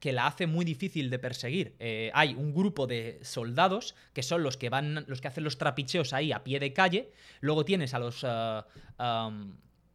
[0.00, 1.76] que la hace muy difícil de perseguir.
[1.78, 5.58] Eh, hay un grupo de soldados que son los que van, los que hacen los
[5.58, 7.12] trapicheos ahí a pie de calle.
[7.40, 8.66] Luego tienes a los cap-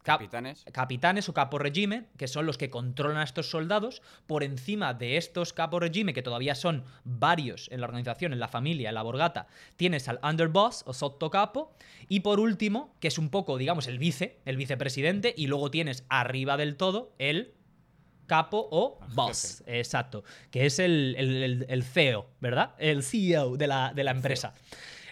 [0.04, 0.64] Capitanes.
[0.72, 4.04] capitanes o capo regime, que son los que controlan a estos soldados.
[4.28, 8.48] Por encima de estos capo regime, que todavía son varios en la organización, en la
[8.48, 11.74] familia, en la borgata, tienes al underboss o sotto capo.
[12.08, 15.34] Y por último, que es un poco, digamos, el vice, el vicepresidente.
[15.36, 17.56] Y luego tienes arriba del todo el
[18.28, 22.74] capo o boss, exacto, que es el, el- el- el CEO, ¿verdad?
[22.78, 24.54] El CEO de la, de la empresa.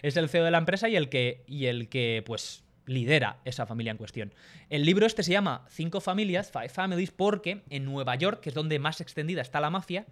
[0.02, 3.64] Es el CEO de la empresa y el que, y el que pues, lidera esa
[3.66, 4.34] familia en cuestión.
[4.68, 8.54] El libro este se llama Cinco Familias, Five Families, porque en Nueva York, que es
[8.54, 10.04] donde más extendida está la mafia,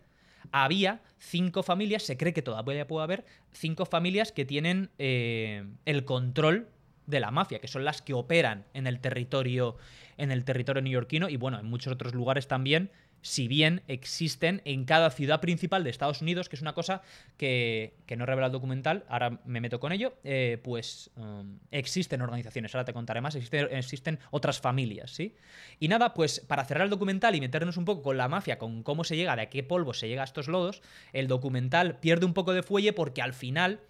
[0.50, 6.04] había cinco familias, se cree que todavía puede haber cinco familias que tienen eh, el
[6.04, 6.68] control
[7.06, 9.76] de la mafia, que son las que operan en el territorio,
[10.16, 12.90] en el territorio neoyorquino y bueno, en muchos otros lugares también,
[13.22, 17.02] si bien existen en cada ciudad principal de Estados Unidos, que es una cosa
[17.36, 22.20] que, que no revela el documental, ahora me meto con ello, eh, pues um, existen
[22.20, 25.36] organizaciones, ahora te contaré más, existen, existen otras familias, ¿sí?
[25.78, 28.82] Y nada, pues para cerrar el documental y meternos un poco con la mafia, con
[28.82, 32.26] cómo se llega, de a qué polvo se llega a estos lodos, el documental pierde
[32.26, 33.80] un poco de fuelle porque al final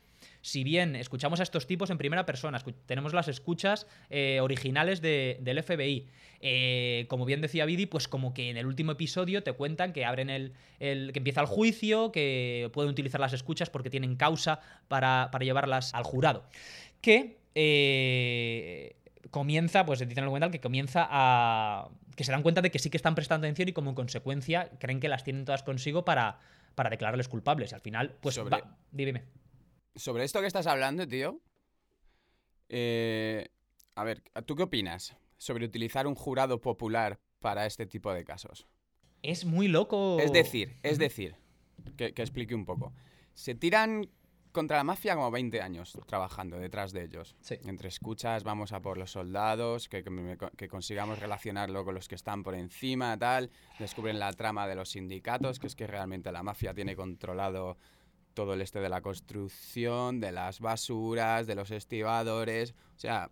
[0.43, 5.39] si bien escuchamos a estos tipos en primera persona, tenemos las escuchas eh, originales de-
[5.41, 6.07] del FBI.
[6.45, 10.05] eh, como bien decía Vidi, pues como que en el último episodio te cuentan que
[10.05, 14.59] abren el, el- que empieza el juicio, que pueden utilizar las escuchas porque tienen causa
[14.89, 16.45] para, para llevarlas al jurado.
[17.01, 18.97] Que eh,
[19.31, 21.89] comienza, pues dicen en el documental que comienza a.
[22.17, 24.99] que se dan cuenta de que sí que están prestando atención y como consecuencia creen
[25.01, 26.39] que las tienen todas consigo para,
[26.75, 27.71] para declararles culpables.
[27.71, 28.35] Y al final, pues.
[28.35, 29.23] Sobre- va- dime.
[29.95, 31.41] Sobre esto que estás hablando, tío.
[32.69, 33.49] eh,
[33.95, 38.67] a ver, ¿tú qué opinas sobre utilizar un jurado popular para este tipo de casos?
[39.23, 40.19] Es muy loco.
[40.19, 41.37] Es decir, es decir,
[41.97, 42.93] que, que explique un poco.
[43.35, 44.09] Se tiran
[44.53, 47.37] contra la mafia como 20 años trabajando detrás de ellos.
[47.41, 47.57] Sí.
[47.65, 50.05] Entre escuchas, vamos a por los soldados, que,
[50.57, 53.51] que consigamos relacionarlo con los que están por encima, tal.
[53.79, 57.79] Descubren la trama de los sindicatos, que es que realmente la mafia tiene controlado
[58.35, 62.75] todo el este de la construcción, de las basuras, de los estibadores.
[62.97, 63.31] O sea,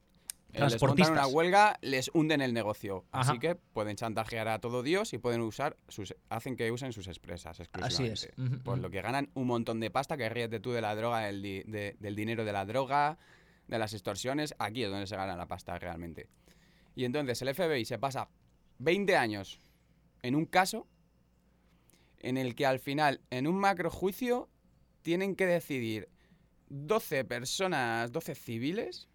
[0.53, 3.05] eh, les montan una huelga, les hunden el negocio.
[3.13, 3.31] Ajá.
[3.33, 7.07] Así que pueden chantajear a todo Dios y pueden usar sus, hacen que usen sus
[7.07, 8.13] expresas Así exclusivamente.
[8.13, 8.39] es.
[8.39, 11.21] Ujú, Por lo que ganan un montón de pasta, que ríete tú de la droga,
[11.21, 13.17] del, di- de- del dinero de la droga,
[13.69, 14.55] de las extorsiones.
[14.59, 16.29] Aquí es donde se gana la pasta realmente.
[16.97, 18.29] Y entonces el FBI se pasa
[18.79, 19.61] 20 años
[20.23, 20.89] en un caso
[22.19, 24.50] en el que al final, en un macro juicio,
[25.03, 26.09] tienen que decidir
[26.69, 29.09] 12 personas, 12 civiles.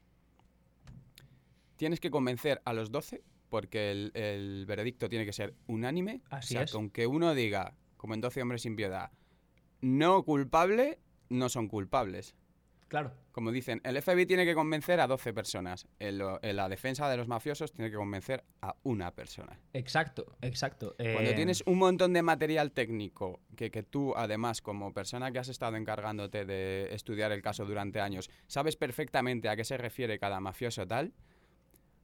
[1.77, 6.21] Tienes que convencer a los 12 porque el, el veredicto tiene que ser unánime.
[6.29, 6.91] Así o sea, es.
[6.91, 9.11] que uno diga, como en 12 hombres sin piedad,
[9.81, 12.35] no culpable, no son culpables.
[12.95, 13.11] Claro.
[13.33, 15.85] Como dicen, el FBI tiene que convencer a 12 personas.
[15.99, 19.59] En, lo- en la defensa de los mafiosos tiene que convencer a una persona.
[19.73, 20.95] Exacto, exacto.
[20.97, 25.39] Cuando Eh, tienes un montón de material técnico que, que tú, además, como persona que
[25.39, 30.17] has estado encargándote de estudiar el caso durante años, sabes perfectamente a qué se refiere
[30.17, 31.11] cada mafioso tal,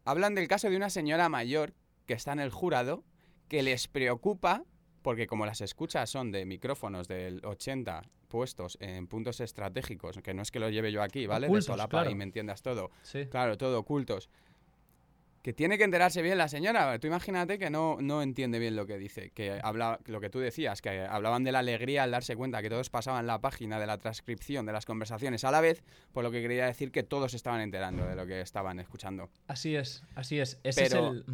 [0.04, 1.73] hablan del caso de una señora mayor
[2.06, 3.06] que está en el jurado,
[3.47, 4.65] que les preocupa,
[5.01, 10.41] porque como las escuchas son de micrófonos del 80 puestos en puntos estratégicos, que no
[10.41, 11.47] es que lo lleve yo aquí, ¿vale?
[11.47, 12.11] Ocultos, de solapa claro.
[12.11, 13.25] y me entiendas todo, Sí.
[13.27, 14.29] Claro, todo ocultos.
[15.43, 16.99] que tiene que enterarse bien la señora.
[16.99, 20.37] Tú imagínate que no, no entiende bien lo que dice, que habla lo que tú
[20.37, 23.87] decías, que hablaban de la alegría al darse cuenta que todos pasaban la página de
[23.87, 25.81] la transcripción de las conversaciones a la vez,
[26.13, 29.31] por lo que quería decir que todos estaban enterando de lo que estaban escuchando.
[29.47, 30.59] Así es, así es.
[30.63, 31.25] Ese Pero- es el.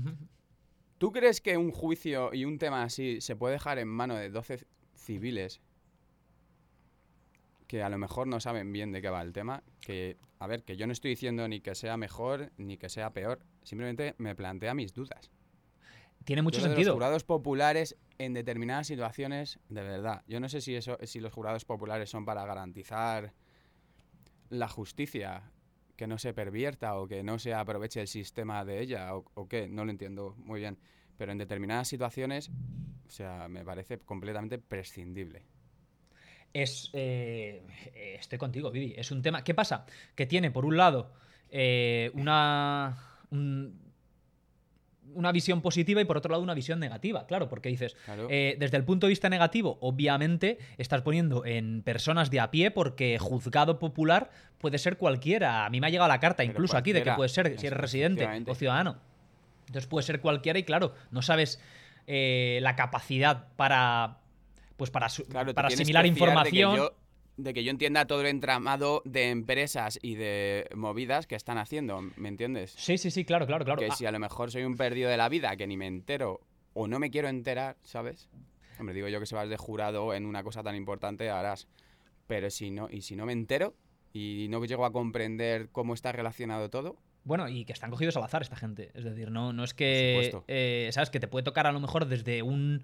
[0.98, 4.30] ¿Tú crees que un juicio y un tema así se puede dejar en mano de
[4.30, 5.62] 12 civiles
[7.68, 9.64] que a lo mejor no saben bien de qué va el tema?
[9.82, 13.14] Que, a ver, que yo no estoy diciendo ni que sea mejor ni que sea
[13.14, 15.30] peor, simplemente me plantea mis dudas.
[16.26, 16.90] Tiene mucho Yo sentido.
[16.90, 20.24] Los jurados populares en determinadas situaciones, de verdad.
[20.28, 23.34] Yo no sé si eso, si los jurados populares son para garantizar
[24.50, 25.52] la justicia,
[25.98, 29.68] que no se pervierta o que no se aproveche el sistema de ella o, qué,
[29.68, 30.78] no lo entiendo muy bien.
[31.18, 32.50] Pero en determinadas situaciones,
[33.08, 35.42] o sea, me parece completamente prescindible.
[36.54, 36.90] Es.
[36.94, 37.62] eh,
[38.20, 38.94] estoy contigo, Vivi.
[38.96, 39.44] Es un tema.
[39.44, 39.86] ¿Qué pasa?
[40.16, 41.12] Que tiene, por un lado,
[41.50, 42.98] eh, una.
[43.32, 43.87] un-
[45.14, 48.28] una visión positiva y por otro lado una visión negativa, claro, porque dices, Claro.
[48.30, 52.72] eh, desde el punto de vista negativo, obviamente estás poniendo en personas de a pie
[52.72, 55.66] porque juzgado popular puede ser cualquiera.
[55.66, 57.68] A mí me ha llegado la carta Pero incluso aquí de que puede ser si
[57.68, 58.98] eres residente o ciudadano.
[59.68, 61.62] Entonces puede ser cualquiera y claro, no sabes
[62.08, 64.18] eh, la capacidad para
[64.78, 66.90] pues para, Claro, para asimilar información.
[67.38, 72.02] De que, yo, entienda todo el entramado de empresas y de movidas que están haciendo,
[72.16, 72.72] ¿me entiendes?
[72.76, 73.80] Sí, sí, sí, claro, claro, claro.
[73.80, 75.86] Que Ah, si a lo mejor soy un perdido de la vida que ni me
[75.86, 76.42] entero
[76.74, 78.28] o no me quiero enterar, ¿sabes?
[78.80, 81.68] Hombre, digo yo que se vas de jurado en una cosa tan importante, harás.
[82.26, 83.76] Pero si no, y si no me entero
[84.14, 88.24] y no llego a comprender cómo está relacionado todo, Bueno, y que están cogidos al
[88.24, 88.90] azar esta gente.
[88.94, 90.32] Es decir, no, no es que.
[90.48, 91.10] eh, ¿Sabes?
[91.10, 92.84] Que te puede tocar a lo mejor desde un.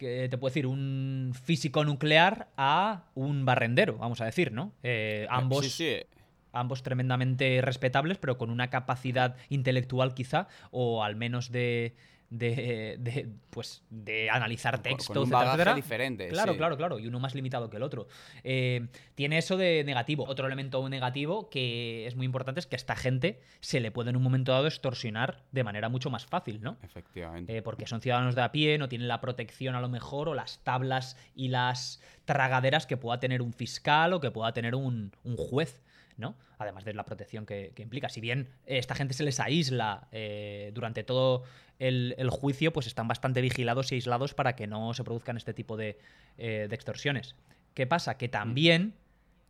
[0.00, 4.72] Que te puedo decir, un físico nuclear a un barrendero, vamos a decir, ¿no?
[4.82, 5.66] Eh, ambos.
[5.66, 6.06] Sí, sí.
[6.52, 11.94] ambos tremendamente respetables, pero con una capacidad intelectual quizá, o al menos de,
[12.30, 15.74] de, de, pues, de analizar Con- texto, con un etcétera, bagaje etcétera.
[15.74, 16.58] diferente, Claro, sí.
[16.58, 18.06] claro, claro, y uno más limitado que el otro.
[18.44, 20.24] Eh, tiene eso de negativo.
[20.28, 24.10] Otro elemento negativo que es muy importante es que a esta gente se le puede
[24.10, 26.78] en un momento dado extorsionar de manera mucho más fácil, ¿no?
[26.82, 27.56] Efectivamente.
[27.56, 30.34] Eh, porque son ciudadanos de a pie, no tienen la protección a lo mejor, o
[30.34, 35.10] las tablas y las tragaderas que pueda tener un fiscal o que pueda tener un,
[35.24, 35.82] un juez,
[36.20, 36.36] ¿no?
[36.58, 38.08] Además de la protección que, que implica.
[38.08, 41.42] Si bien esta gente se les aísla eh, durante todo
[41.78, 45.54] el, el juicio, pues están bastante vigilados y aislados para que no se produzcan este
[45.54, 45.98] tipo de,
[46.38, 47.34] eh, de extorsiones.
[47.74, 48.16] ¿Qué pasa?
[48.16, 48.94] Que también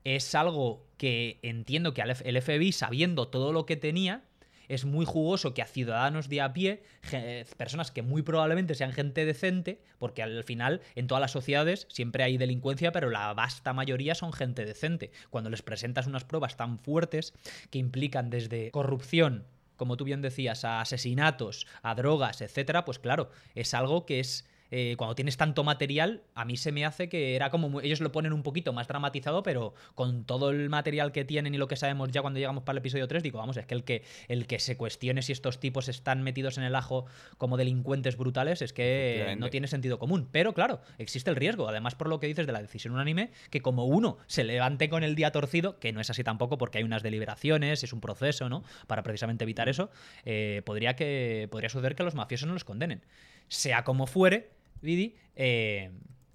[0.04, 4.22] es algo que entiendo que el FBI, sabiendo todo lo que tenía,
[4.70, 8.92] es muy jugoso que a ciudadanos de a pie, ge- personas que muy probablemente sean
[8.92, 13.72] gente decente, porque al final en todas las sociedades siempre hay delincuencia, pero la vasta
[13.72, 15.10] mayoría son gente decente.
[15.28, 17.34] Cuando les presentas unas pruebas tan fuertes
[17.70, 19.44] que implican desde corrupción,
[19.76, 24.46] como tú bien decías, a asesinatos, a drogas, etcétera, pues claro, es algo que es
[24.70, 27.68] eh, cuando tienes tanto material, a mí se me hace que era como.
[27.68, 31.54] muy- ellos lo ponen un poquito más dramatizado, pero con todo el material que tienen
[31.54, 33.74] y lo que sabemos ya cuando llegamos para el episodio 3, digo, vamos, es que
[33.74, 37.06] el que, el que se cuestione si estos tipos están metidos en el ajo
[37.38, 40.28] como delincuentes brutales es que no tiene sentido común.
[40.30, 43.60] Pero claro, existe el riesgo, además por lo que dices de la decisión unánime, que
[43.62, 46.84] como uno se levante con el día torcido, que no es así tampoco porque hay
[46.84, 48.62] unas deliberaciones, es un proceso, ¿no?
[48.86, 49.90] Para precisamente evitar eso,
[50.24, 53.02] eh, podría, que, podría suceder que los mafiosos no los condenen.
[53.48, 55.90] Sea como fuere, Vidi, eh,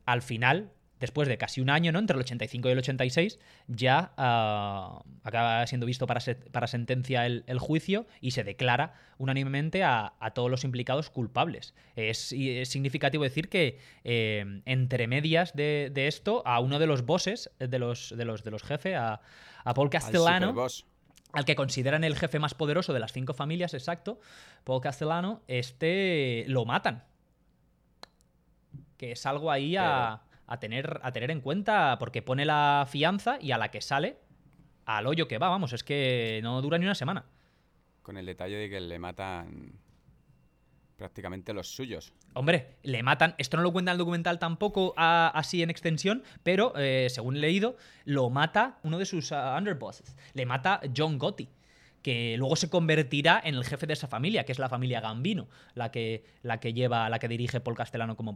[0.06, 2.00] al final, después de casi un año, ¿no?
[2.00, 7.26] Entre el 85 y el 86, ya ah, acaba siendo visto para, se- para sentencia
[7.26, 11.74] el, el juicio y se declara unánimemente a, a todos los implicados culpables.
[11.96, 12.20] Es,
[12.70, 17.80] significativo decir que eh, entre medias de, de esto, a uno de los bosses, de
[17.80, 19.22] los, de los, de los jefes, a,
[19.64, 20.48] a Paul Castellano,
[21.34, 24.20] al que consideran el jefe más poderoso de las cinco familias, exacto,
[24.64, 27.04] Paul Castellano, este lo matan.
[28.98, 33.38] Que es algo ahí a, a tener, a tener en cuenta, porque pone la fianza
[33.42, 34.18] y a la que sale,
[34.86, 37.26] al hoyo que va, vamos, es que no dura ni una semana.
[38.02, 39.74] Con el detalle de que le matan
[40.96, 42.14] prácticamente los suyos.
[42.36, 46.74] Hombre, le matan, esto no lo cuenta el documental tampoco a- así en extensión, pero
[46.78, 50.16] eh, según he leído, lo mata uno de sus ah, underbosses.
[50.34, 51.50] Le mata John Gotti,
[52.06, 55.48] que luego se convertirá en el jefe de esa familia, que es la familia Gambino,
[55.74, 58.36] la que, la que lleva, la que dirige Paul Castellano como.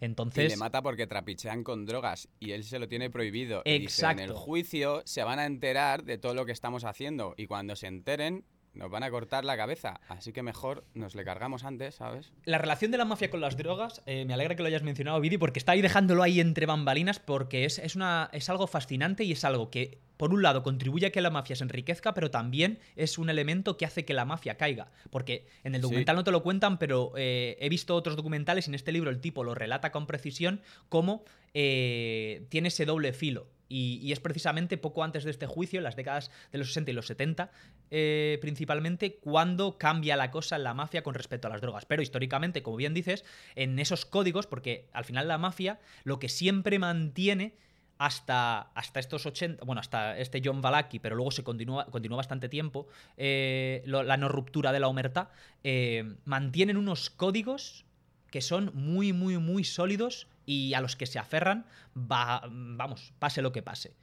[0.00, 3.62] Y Entonces, le mata porque trapichean con drogas y él se lo tiene prohibido.
[3.64, 4.36] Y dice, en el Exacto.
[4.36, 8.44] juicio se van a enterar de todo lo que estamos haciendo y cuando se enteren
[8.74, 10.00] nos van a cortar la cabeza.
[10.08, 12.32] Así que mejor nos le cargamos antes, ¿sabes?
[12.44, 15.20] La relación de la mafia con las drogas, eh, me alegra que lo hayas mencionado,
[15.20, 19.24] Vidi, porque está ahí dejándolo ahí entre bambalinas, porque es, es, una, es algo fascinante
[19.24, 22.30] y es algo que, por un lado, contribuye a que la mafia se enriquezca, pero
[22.30, 24.90] también es un elemento que hace que la mafia caiga.
[25.10, 28.70] Porque en el documental no te lo cuentan, pero eh, he visto otros documentales y
[28.70, 33.48] en este libro el tipo lo relata con precisión, cómo eh, tiene ese doble filo
[33.70, 36.94] y, es precisamente poco antes de este juicio, en las décadas de los 60 y
[36.94, 37.50] los 70,
[37.90, 41.86] eh, principalmente, cuando cambia la cosa en la mafia con respecto a las drogas.
[41.86, 46.28] Pero históricamente, como bien dices, en esos códigos, porque al final la mafia lo que
[46.28, 47.54] siempre mantiene
[47.98, 52.88] hasta, hasta estos 80, bueno, hasta este John Valaki, pero luego se continúa, bastante tiempo,
[53.16, 55.30] eh, la no ruptura de la omerta,
[55.62, 57.84] eh, mantienen unos códigos
[58.30, 61.64] que son muy, muy, muy sólidos y a los que se aferran,
[61.96, 63.94] va, vamos, pase lo que pase.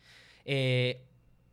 [0.45, 1.03] Eh,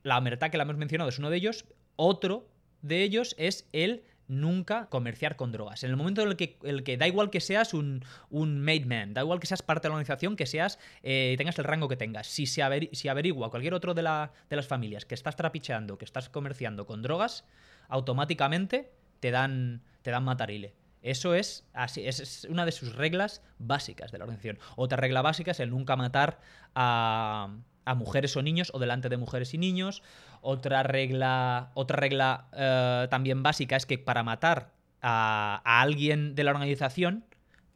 [0.04, 1.64] la omertá que la hemos mencionado es uno de ellos.
[1.96, 2.46] Otro
[2.80, 5.82] de ellos es el nunca comerciar con drogas.
[5.82, 8.86] En el momento en el que, el que da igual que seas un, un made
[8.86, 11.88] man, da igual que seas parte de la organización, que seas, eh, tengas el rango
[11.88, 15.34] que tengas, si, se si averigua cualquier otro de, la, de las familias que estás
[15.34, 17.44] trapicheando, que estás comerciando con drogas,
[17.88, 20.83] automáticamente te dan, te dan matarile.
[21.04, 24.58] Eso es así, es una de sus reglas básicas de la organización.
[24.74, 26.40] Otra regla básica es el nunca matar
[26.74, 27.50] a,
[27.94, 30.02] mujeres o niños o delante de mujeres y niños.
[30.40, 36.52] Otra regla, otra regla eh, también básica es que para matar a, alguien de la
[36.52, 37.26] organización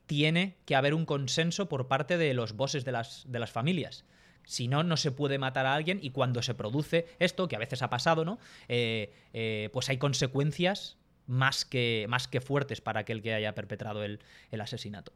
[0.06, 4.06] tiene que haber un consenso por parte de los bosses de las, de las familias.
[4.44, 7.58] Si no, no se puede matar a alguien y cuando se produce esto, que a
[7.58, 8.38] veces ha pasado, ¿no?
[8.68, 10.96] Eh, eh, pues hay consecuencias
[11.28, 14.18] más que, más que fuertes para aquel que haya perpetrado el,
[14.60, 15.12] asesinato.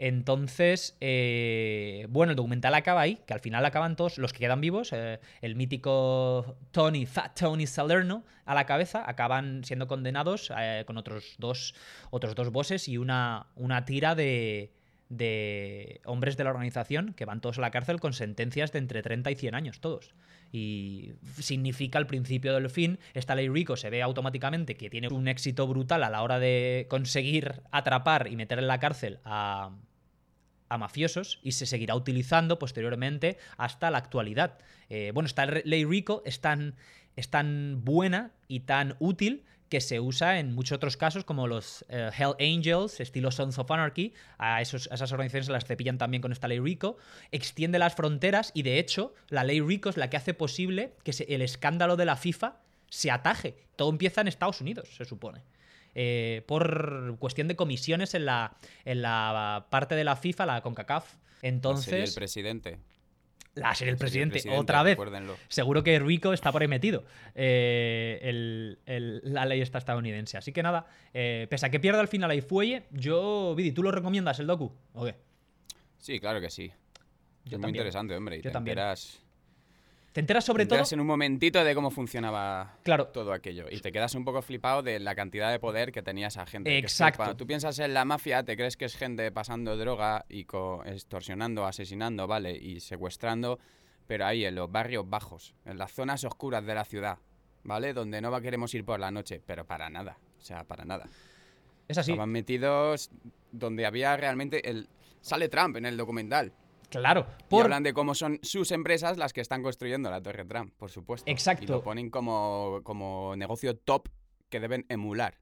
[0.00, 4.60] Entonces, eh, bueno, el documental acaba ahí, que al final acaban todos los que quedan
[4.60, 10.98] vivos, eh, el mítico Tony, Tony Salerno a la cabeza, acaban siendo condenados eh, con
[10.98, 11.74] otros dos,
[12.10, 14.70] otros dos bosses y una, una tira de,
[15.08, 19.02] de hombres de la organización que van todos a la cárcel con sentencias de entre
[19.02, 20.14] 30 y 100 años, todos
[20.52, 22.98] y significa el principio del fin.
[23.14, 26.86] Esta ley Rico se ve automáticamente que tiene un éxito brutal a la hora de
[26.88, 29.70] conseguir atrapar y meter en la cárcel a,
[30.68, 34.58] a mafiosos y se seguirá utilizando posteriormente hasta la actualidad.
[34.88, 36.76] Eh, bueno, esta ley Rico es tan,
[37.16, 41.84] es tan buena y tan útil que se usa en muchos otros casos, como los
[41.88, 44.14] eh, Hell Angels, estilo Sons of Anarchy.
[44.38, 46.96] A, esos, esas organizaciones las cepillan también con esta ley RICO.
[47.32, 51.12] Extiende las fronteras y, de hecho, la ley RICO es la que hace posible que
[51.28, 53.56] el escándalo de la FIFA se ataje.
[53.76, 55.42] Todo empieza en Estados Unidos, se supone.
[55.94, 61.14] Eh, por cuestión de comisiones en la, en la parte de la FIFA, la CONCACAF.
[61.42, 62.10] Entonces.
[62.10, 62.78] el presidente.
[63.58, 64.98] La serie El Presidente, otra vez.
[65.48, 67.04] Seguro que Rico está por ahí metido.
[67.34, 68.76] Eh,
[69.24, 70.38] la ley está estadounidense.
[70.38, 73.82] Así que nada, eh, pese a que pierda al final ahí fuelle, yo, Vidi, ¿tú
[73.82, 74.72] lo recomiendas el docu?
[74.94, 75.14] ¿O qué?
[75.98, 76.70] Sí, claro que sí.
[77.44, 78.38] es muy interesante, hombre.
[78.38, 78.78] Y yo también.
[80.18, 83.06] Te enteras sobre te enteras en un momentito de cómo funcionaba claro.
[83.06, 83.66] todo aquello.
[83.70, 86.76] Y te quedas un poco flipado de la cantidad de poder que tenía esa gente.
[86.76, 87.18] Exacto.
[87.18, 90.44] cuando tú piensas en la mafia, te crees que es gente pasando droga y
[90.86, 92.50] extorsionando, asesinando, ¿vale?
[92.50, 93.60] Y secuestrando,
[94.08, 97.18] pero ahí en los barrios bajos, en las zonas oscuras de la ciudad,
[97.62, 97.92] ¿vale?
[97.92, 100.18] Donde no queremos ir por la noche, pero para nada.
[100.36, 101.04] O sea, para nada.
[101.86, 102.10] Es así.
[102.10, 103.12] Estaban metidos
[103.52, 104.88] donde había realmente el...
[105.20, 106.52] Sale Trump en el documental.
[106.90, 107.26] Claro.
[107.48, 107.60] Por...
[107.60, 110.90] Y hablan de cómo son sus empresas las que están construyendo la Torre Trump, por
[110.90, 111.30] supuesto.
[111.30, 111.64] Exacto.
[111.64, 114.08] Y lo ponen como, como negocio top
[114.48, 115.38] que deben emular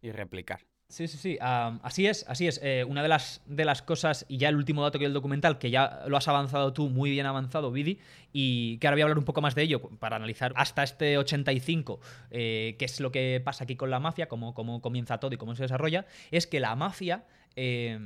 [0.00, 0.60] y replicar.
[0.88, 1.38] Sí, sí, sí.
[1.40, 2.60] así es, así es.
[2.62, 5.58] Eh, una de las, de las cosas, y ya el último dato que el documental,
[5.58, 7.98] que ya lo has avanzado tú, muy bien avanzado, Vidi,
[8.32, 11.18] y que ahora voy a hablar un poco más de ello para analizar hasta este
[11.18, 11.98] 85
[12.30, 15.38] eh, qué es lo que pasa aquí con la mafia, cómo, cómo comienza todo y
[15.38, 17.24] cómo se desarrolla, es que la mafia...
[17.56, 17.98] Eh,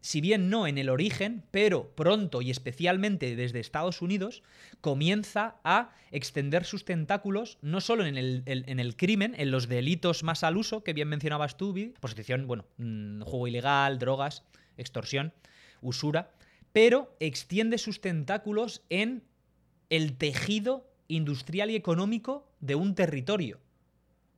[0.00, 4.42] si bien no en el origen, pero pronto y especialmente desde Estados Unidos,
[4.80, 10.22] comienza a extender sus tentáculos no solo en el, en el crimen, en los delitos
[10.22, 14.44] más al uso, que bien mencionabas tú, posición, bueno, mm, juego ilegal, drogas,
[14.76, 15.32] extorsión,
[15.80, 16.30] usura,
[16.72, 19.24] pero extiende sus tentáculos en
[19.90, 23.58] el tejido industrial y económico de un territorio.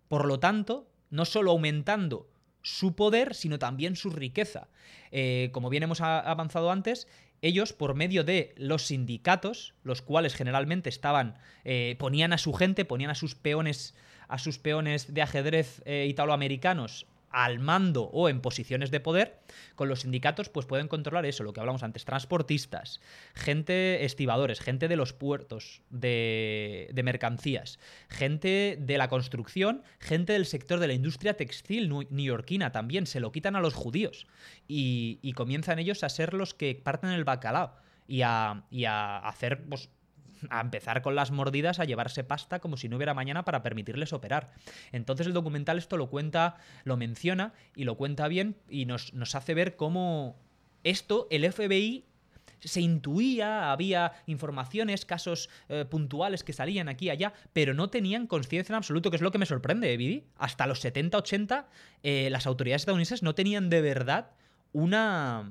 [0.08, 2.30] Por lo tanto, no solo aumentando
[2.62, 4.68] su poder, sino también su riqueza.
[5.10, 7.06] Eh, como bien hemos avanzado antes,
[7.42, 11.38] ellos, por medio de los sindicatos, los cuales generalmente estaban.
[11.64, 13.94] Eh, ponían a su gente, ponían a sus peones,
[14.28, 19.40] a sus peones de ajedrez eh, italoamericanos al mando o en posiciones de poder,
[19.74, 23.00] con los sindicatos pues pueden controlar eso, lo que hablamos antes, transportistas,
[23.34, 27.78] gente estibadores, gente de los puertos, de, de mercancías,
[28.08, 33.32] gente de la construcción, gente del sector de la industria textil neoyorquina también, se lo
[33.32, 34.26] quitan a los judíos.
[34.68, 37.74] Y, y comienzan ellos a ser los que parten el bacalao
[38.06, 39.88] y a, y a hacer pues,
[40.48, 44.12] a empezar con las mordidas a llevarse pasta como si no hubiera mañana para permitirles
[44.12, 44.52] operar.
[44.92, 49.34] Entonces el documental esto lo cuenta, lo menciona y lo cuenta bien y nos, nos
[49.34, 50.36] hace ver cómo
[50.82, 52.04] esto el FBI
[52.60, 58.26] se intuía, había informaciones, casos eh, puntuales que salían aquí y allá, pero no tenían
[58.26, 60.24] conciencia en absoluto, que es lo que me sorprende, Vidi.
[60.36, 61.66] Hasta los 70-80
[62.02, 64.30] eh, las autoridades estadounidenses no tenían de verdad
[64.72, 65.50] una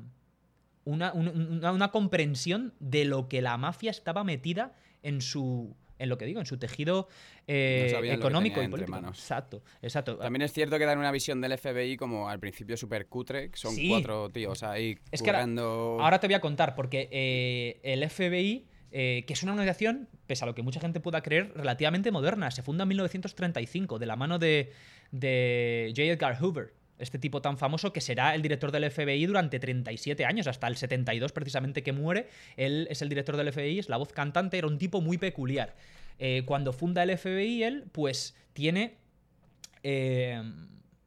[0.90, 4.74] una, un- una, una comprensión de lo que la mafia estaba metida
[5.04, 5.76] en su.
[6.02, 7.10] En lo que digo, en su tejido
[7.46, 8.92] eh, No económico y político.
[8.96, 9.20] manos.
[9.20, 10.16] Exacto, exacto.
[10.18, 13.58] También es cierto que dan una visión del FBI como al principio súper cutre, que
[13.58, 13.90] son Sí.
[13.90, 15.44] cuatro tíos ahí Es que ahora-.
[16.02, 20.46] Ahora te voy a contar, porque eh, el FBI, eh, que es una organización, pese
[20.46, 24.16] a lo que mucha gente pueda creer, relativamente moderna, se funda en 1935 de la
[24.16, 24.72] mano de,
[25.12, 26.04] de J.
[26.14, 30.47] Edgar Hoover, este tipo tan famoso que será el director del FBI durante 37 años,
[30.47, 32.28] hasta el 72 precisamente que muere.
[32.58, 35.76] Él es el director del FBI, es la voz cantante, era un tipo muy peculiar.
[36.20, 38.97] Eh, cuando funda el FBI, él pues tiene
[39.84, 40.41] eh,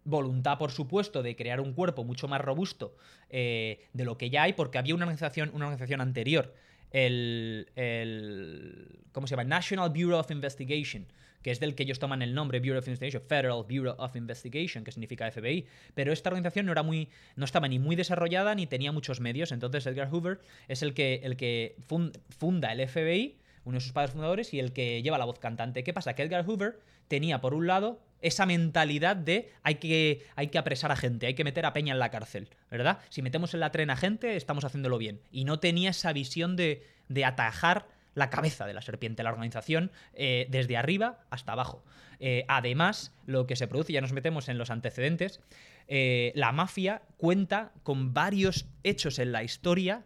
[0.04, 2.96] voluntad, por supuesto, de crear un cuerpo mucho más robusto
[3.30, 6.54] eh, de lo que ya hay, porque había una organización, una organización anterior,
[6.90, 9.44] el, el- ¿cómo se llama?
[9.44, 11.06] National Bureau of Investigation,
[11.42, 14.84] que es del que ellos toman el nombre Bureau of Investigation, Federal Bureau of Investigation,
[14.84, 15.66] que significa FBI.
[15.94, 19.52] Pero esta organización no era muy, no estaba ni muy desarrollada ni tenía muchos medios.
[19.52, 23.92] Entonces Edgar Hoover es el que, el que fun- funda el FBI uno de sus
[23.92, 25.84] padres fundadores y el que lleva la voz cantante.
[25.84, 26.14] ¿Qué pasa?
[26.14, 30.90] Que Edgar Hoover tenía, por un lado, esa mentalidad de hay que, hay que apresar
[30.90, 32.98] a gente, hay que meter a Peña en la cárcel, ¿verdad?
[33.08, 35.20] Si metemos en la tren a gente, estamos haciéndolo bien.
[35.30, 39.90] Y no tenía esa visión de, de atajar la cabeza de la serpiente, la organización,
[40.14, 41.84] eh, desde arriba hasta abajo.
[42.20, 45.40] Eh, además, lo que se produce, ya nos metemos en los antecedentes,
[45.88, 50.04] eh, la mafia cuenta con varios hechos en la historia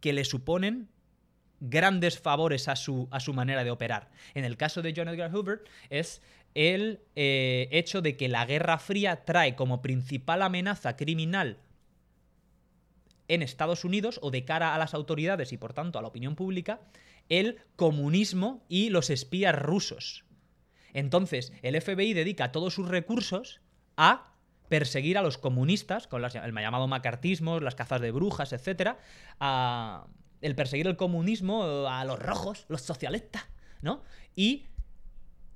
[0.00, 0.88] que le suponen
[1.60, 4.10] grandes favores a su, a su manera de operar.
[4.34, 6.22] En el caso de John Edgar Hoover es
[6.54, 11.58] el hecho de que la Guerra Fría trae como principal amenaza criminal
[13.30, 16.34] en Estados Unidos o de cara a las autoridades y por tanto a la opinión
[16.34, 16.80] pública
[17.30, 20.24] el comunismo y los espías rusos.
[20.92, 23.62] Entonces, el FBI dedica todos sus recursos
[23.96, 24.34] a
[24.68, 28.96] perseguir a los comunistas, con el llamado macartismo, las cazas de brujas, etc.
[29.40, 30.06] A
[30.40, 33.44] el perseguir el comunismo a los rojos, los socialistas,
[33.82, 34.02] ¿no?
[34.36, 34.66] Y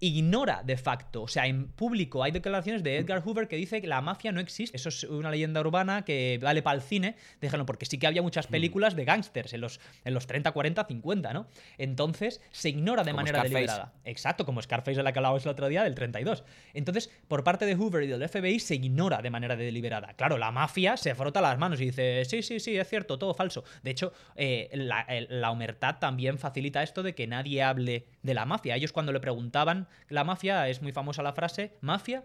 [0.05, 3.87] ignora de facto, o sea, en público hay declaraciones de Edgar Hoover que dice que
[3.87, 4.77] la mafia no existe.
[4.77, 8.23] Eso es una leyenda urbana que vale para el cine, déjalo, porque sí que había
[8.23, 11.47] muchas películas de gángsters en los, en los 30, 40, 50, ¿no?
[11.79, 13.55] Entonces se ignora de Como manera Scarface.
[13.55, 13.93] deliberada.
[14.05, 16.45] Exacto, como Scarface de la que hablábamos el otro día, del 32.
[16.75, 20.15] Entonces, por parte de Hoover y del FBI se ignora de manera deliberada.
[20.15, 23.35] Claro, la mafia se frota las manos y dice, sí, sí, sí, es cierto, todo
[23.35, 23.65] falso.
[23.83, 28.45] De hecho, eh, la, la omertad también facilita esto de que nadie hable de la
[28.45, 28.77] mafia.
[28.77, 32.25] Ellos cuando le preguntaban, la mafia, es muy famosa la frase, ¿mafia?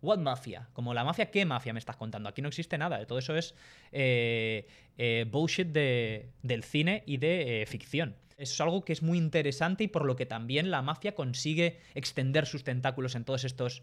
[0.00, 0.68] What mafia?
[0.74, 2.28] Como la mafia, ¿qué mafia me estás contando?
[2.28, 3.04] Aquí no existe nada.
[3.06, 3.54] Todo eso es
[3.90, 4.66] eh,
[4.96, 8.14] eh, bullshit de- del cine y de eh, ficción.
[8.36, 11.80] Eso es algo que es muy interesante y por lo que también la mafia consigue
[11.94, 13.82] extender sus tentáculos en todos estos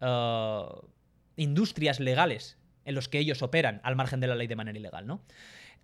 [0.00, 0.62] eh,
[1.36, 5.06] industrias legales en los que ellos operan al margen de la ley de manera ilegal,
[5.08, 5.20] ¿no?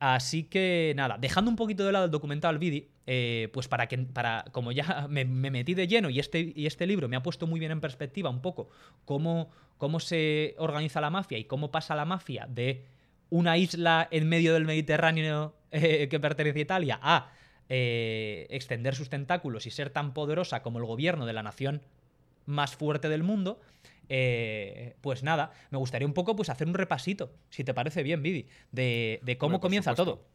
[0.04, 3.98] Así que nada, dejando un poquito de lado el documental Vidi, eh, pues para que,
[3.98, 7.22] para, como ya me, me metí de lleno y este, y este libro me ha
[7.22, 8.68] puesto muy bien en perspectiva un poco
[9.04, 12.84] cómo, cómo se organiza la mafia y cómo pasa la mafia de
[13.30, 17.30] una isla en medio del Mediterráneo eh, que pertenece a Italia a
[17.68, 21.80] eh, extender sus tentáculos y ser tan poderosa como el gobierno de la nación
[22.44, 23.60] más fuerte del mundo,
[24.14, 28.22] eh, pues nada, me gustaría un poco pues hacer un repasito, si te parece bien,
[28.22, 30.18] Vidi, de, de cómo comienza supuesto.
[30.18, 30.28] todo.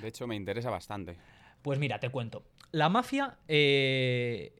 [0.00, 1.16] De hecho, me interesa bastante.
[1.60, 2.42] Pues mira, te cuento.
[2.72, 4.54] La mafia eh,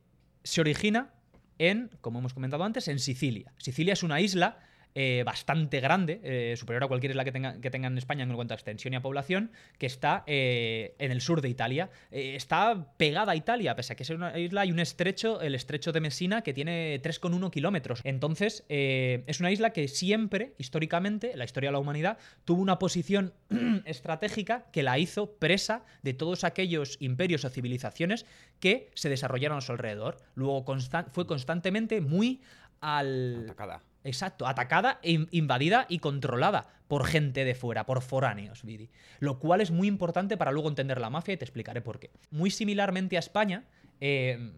[0.44, 1.14] se origina
[1.58, 3.54] en, como hemos comentado antes, en Sicilia.
[3.56, 4.58] Sicilia es una isla
[4.94, 8.34] eh, bastante grande, eh, superior a cualquier isla que tenga, que tenga en España en
[8.34, 11.90] cuanto a extensión y a población, que está eh, en el sur de Italia.
[12.10, 15.92] Está pegada a Italia, pese a que es una isla, hay un estrecho, el estrecho
[15.92, 18.00] de Messina, que tiene 3,1 kilómetros.
[18.04, 22.78] Entonces, es una isla que siempre, históricamente, en la historia de la humanidad, tuvo una
[22.78, 23.32] posición
[23.84, 28.26] estratégica que la hizo presa de todos aquellos imperios o civilizaciones
[28.58, 30.16] que se desarrollaron a su alrededor.
[30.34, 30.64] Luego
[31.12, 32.40] fue constantemente muy
[32.80, 33.46] al.
[34.04, 38.88] Exacto, atacada, in- invadida y controlada por gente de fuera, por foráneos, Vidi.
[39.18, 42.10] Lo cual es muy importante para luego entender la mafia y te explicaré por qué.
[42.30, 43.64] Muy similarmente a España,
[44.00, 44.52] eh,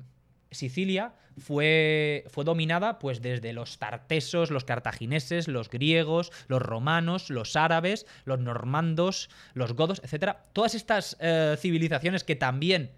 [0.50, 7.56] Sicilia fue, fue dominada pues desde los tartesos, los cartagineses, los griegos, los romanos, los
[7.56, 10.36] árabes, los normandos, los godos, etc.
[10.52, 12.92] Todas estas eh, civilizaciones que también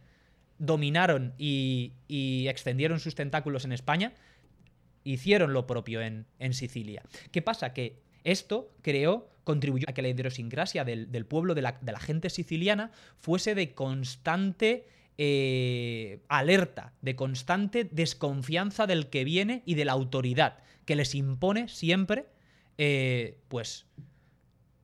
[0.59, 4.13] dominaron y, y extendieron sus tentáculos en España,
[5.05, 7.03] hicieron lo propio en, en Sicilia.
[7.31, 7.73] ¿Qué pasa?
[7.73, 12.31] Que esto creó, contribuyó a que la idiosincrasia del, pueblo, de la, de la gente
[12.31, 14.87] siciliana, fuese de constante
[15.19, 21.69] eh, alerta, de constante desconfianza del que viene y de la autoridad, que les impone
[21.69, 22.27] siempre,
[22.79, 23.87] eh, pues,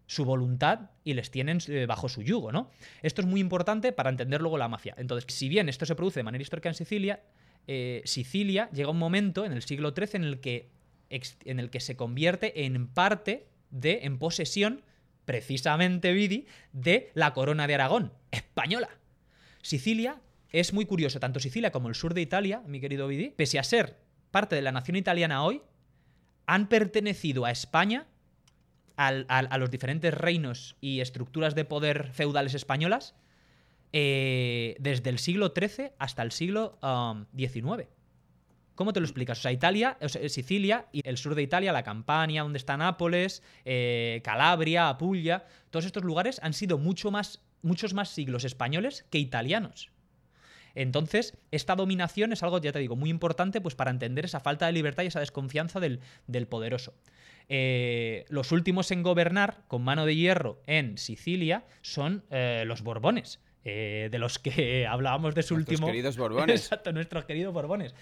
[0.07, 2.71] su voluntad y les tienen eh, bajo su yugo, ¿no?
[3.01, 4.95] Esto es muy importante para entender luego la mafia.
[4.99, 7.23] Entonces, si bien esto se produce de manera histórica en Sicilia,
[7.67, 10.69] eh, Sicilia llega un momento en el siglo XIII en el que,
[11.11, 14.83] en el que se convierte en parte de, en posesión,
[15.25, 18.89] precisamente, Vidi, de la corona de Aragón, española.
[19.63, 23.59] Sicilia es muy curioso, tanto Sicilia como el sur de Italia, mi querido Vidi, pese
[23.59, 23.99] a ser
[24.31, 25.63] parte de la nación italiana hoy,
[26.47, 28.07] han pertenecido a España,
[28.97, 33.15] al- a los diferentes reinos y estructuras de poder feudales españolas,
[33.93, 37.89] eh, desde el siglo XIII hasta el siglo um, XIX.
[38.81, 39.39] ¿Cómo te lo explicas?
[39.39, 44.23] O sea, Italia, Sicilia y el sur de Italia, la Campania, donde está Nápoles, eh,
[44.25, 49.91] Calabria, Apulia, todos estos lugares han sido mucho más, muchos más siglos españoles que italianos.
[50.75, 54.65] Entonces, esta dominación es algo, ya te digo, muy importante pues, para entender esa falta
[54.65, 56.01] de libertad y esa desconfianza del,
[56.49, 56.95] poderoso.
[57.51, 64.09] Eh, los últimos en gobernar con mano de hierro en Sicilia son los Borbones, eh,
[64.11, 65.87] de los que hablábamos de su Nuestros último.
[65.89, 66.61] queridos Borbones.
[66.61, 67.95] Exacto, nuestros queridos Borbones.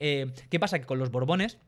[0.00, 0.78] Eh, ¿Qué pasa?
[0.78, 1.58] Que con los Borbones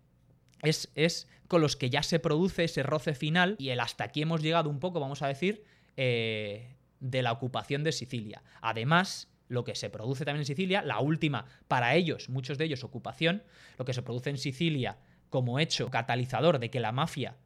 [0.62, 4.22] es, es con los que ya se produce ese roce final y el hasta aquí
[4.22, 5.64] hemos llegado un poco, vamos a decir,
[5.96, 8.42] eh, de la ocupación de Sicilia.
[8.60, 12.84] Además, lo que se produce también en Sicilia, la última, para ellos, muchos de ellos,
[12.84, 13.42] ocupación,
[13.78, 14.98] lo que se produce en Sicilia
[15.30, 17.36] como hecho catalizador de que la mafia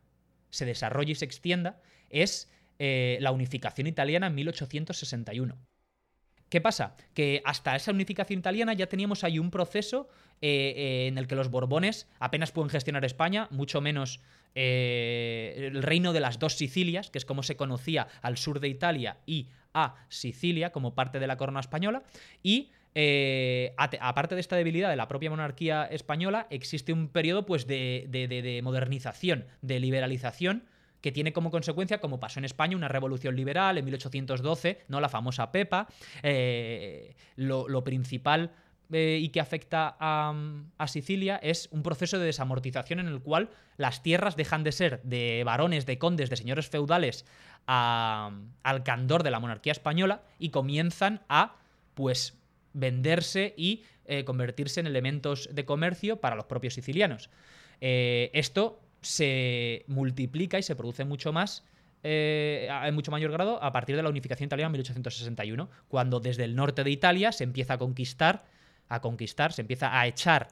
[0.51, 5.59] se desarrolle y se extienda, es eh, la unificación italiana en 1861.
[6.51, 6.96] ¿Qué pasa?
[7.14, 10.09] Que hasta esa unificación italiana ya teníamos ahí un proceso
[10.42, 14.20] eh, eh, en el que los Borbones apenas pueden gestionar España, mucho menos
[14.57, 18.66] eh, el reino de las dos Sicilias, que es como se conocía al sur de
[18.66, 22.03] Italia y a Sicilia como parte de la corona española,
[22.42, 22.70] y
[23.78, 29.46] aparte de esta debilidad de la propia monarquía española, existe un periodo pues, de modernización,
[29.62, 30.64] de liberalización,
[31.01, 35.01] que tiene como consecuencia, como pasó en España, una revolución liberal en 1812, ¿no?
[35.01, 35.88] La famosa Pepa.
[36.22, 38.53] Eh, lo, principal
[38.92, 43.48] eh, y que afecta a, Sicilia es un proceso de desamortización en el cual
[43.78, 47.24] las tierras dejan de ser de varones, de condes, de señores feudales
[47.66, 51.57] al candor de la monarquía española y comienzan a,
[51.94, 52.38] pues,
[52.72, 57.30] venderse y eh, convertirse en elementos de comercio para los propios sicilianos.
[57.80, 61.64] Esto se multiplica y se produce mucho más,
[62.03, 66.44] eh, en mucho mayor grado, a partir de la unificación italiana en 1861, cuando desde
[66.44, 68.44] el norte de Italia se empieza a conquistar,
[68.88, 70.48] a conquistar, se empieza a echar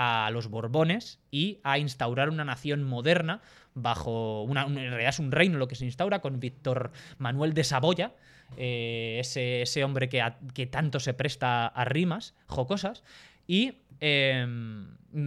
[0.00, 3.40] a los Borbones y a instaurar una nación moderna
[3.74, 7.52] bajo una, un- en realidad es un reino lo que se instaura con Víctor Manuel
[7.54, 8.14] de Saboya,
[8.56, 10.22] eh, ese, ese hombre que,
[10.54, 13.02] que tanto se presta a rimas jocosas,
[13.46, 14.46] y eh,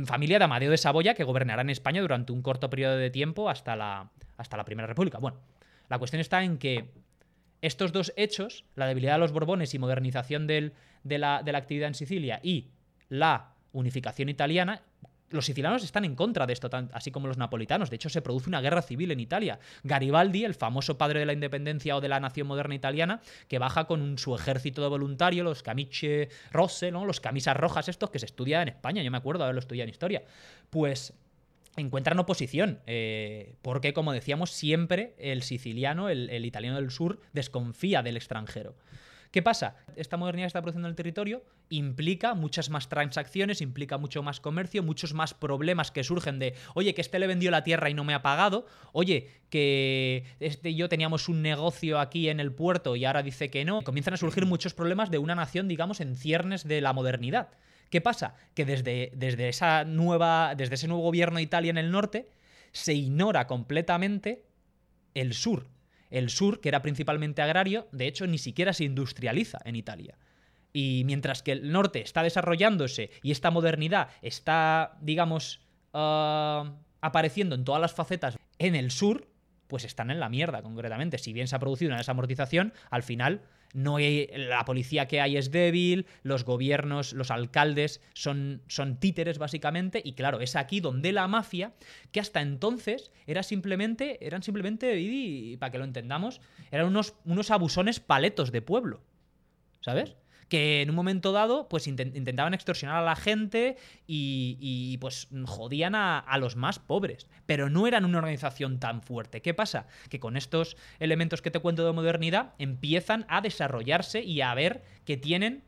[0.06, 3.50] familia de Amadeo de Saboya que gobernará en España durante un corto periodo de tiempo
[3.50, 5.18] hasta la, hasta la Primera República.
[5.18, 5.38] Bueno,
[5.90, 6.92] la cuestión está en que
[7.62, 10.72] estos dos hechos, la debilidad de los Borbones y modernización de
[11.04, 12.70] la actividad en Sicilia y
[13.10, 14.82] la unificación italiana,
[15.32, 17.90] los sicilianos están en contra de esto, así como los napolitanos.
[17.90, 19.60] De hecho, se produce una guerra civil en Italia.
[19.84, 23.86] Garibaldi, el famoso padre de la independencia o de la nación moderna italiana, que baja
[23.86, 27.06] con su ejército de voluntario, los camiche rosse, ¿no?
[27.06, 29.04] los camisas rojas estos que se estudia en España.
[29.04, 30.24] Yo me acuerdo haberlo estudiado en historia.
[30.70, 31.14] Pues
[31.78, 38.18] encuentran oposición, eh, porque como decíamos, siempre el siciliano, el italiano del sur, desconfía del
[38.18, 38.76] extranjero.
[39.32, 39.76] ¿Qué pasa?
[39.96, 44.42] Esta modernidad que está produciendo en el territorio implica muchas más transacciones, implica mucho más
[44.42, 47.94] comercio, muchos más problemas que surgen de, oye, que este le vendió la tierra y
[47.94, 52.52] no me ha pagado, oye, que este y yo teníamos un negocio aquí en el
[52.52, 53.84] puerto y ahora dice que no.
[53.84, 57.52] Comienzan a surgir muchos problemas de una nación, digamos, en ciernes de la modernidad.
[57.90, 58.36] ¿Qué pasa?
[58.54, 62.30] Que desde, desde, esa nueva, desde ese nuevo gobierno de Italia en el norte
[62.74, 64.46] se ignora completamente
[65.14, 65.68] el sur.
[66.12, 70.18] El sur, que era principalmente agrario, de hecho ni siquiera se industrializa en Italia.
[70.74, 75.62] Y mientras que el norte está desarrollándose y esta modernidad está, digamos,
[75.94, 79.28] ah, apareciendo en todas las facetas en el sur,
[79.68, 81.18] pues están en la mierda concretamente.
[81.18, 83.42] Si bien se ha producido una desamortización, al final
[83.74, 89.38] no hay- la policía que hay es débil, los gobiernos, los alcaldes son, son títeres
[89.38, 91.74] básicamente, y claro, es aquí donde la mafia,
[92.12, 96.42] que hasta entonces era simplemente, eran simplemente, y, y para que lo entendamos,
[96.72, 99.02] eran unos, unos abusones paletos de pueblo.
[99.82, 100.16] ¿Sabes?
[100.52, 105.30] Que en un momento dado, pues inten- intentaban extorsionar a la gente y, y, pues
[105.46, 107.30] jodían a, a los más pobres.
[107.46, 109.42] Pero no eran una organización tan fuerte.
[109.42, 109.88] ¿Qué pasa?
[110.10, 114.84] Que con estos elementos que te cuento de modernidad empiezan a desarrollarse y a ver
[115.06, 115.64] que tienen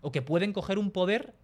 [0.00, 1.36] o que pueden coger un poder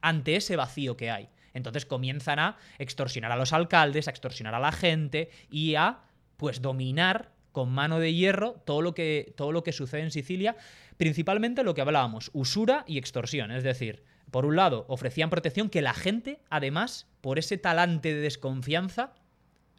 [0.00, 1.28] ante ese vacío que hay.
[1.52, 6.00] Entonces comienzan a extorsionar a los alcaldes, a extorsionar a la gente y a
[6.36, 10.56] pues dominar con mano de hierro todo lo que todo lo que sucede en Sicilia,
[10.98, 15.80] principalmente lo que hablábamos, usura y extorsión, es decir, por un lado, ofrecían protección que
[15.80, 19.12] la gente, además, por ese talante de desconfianza,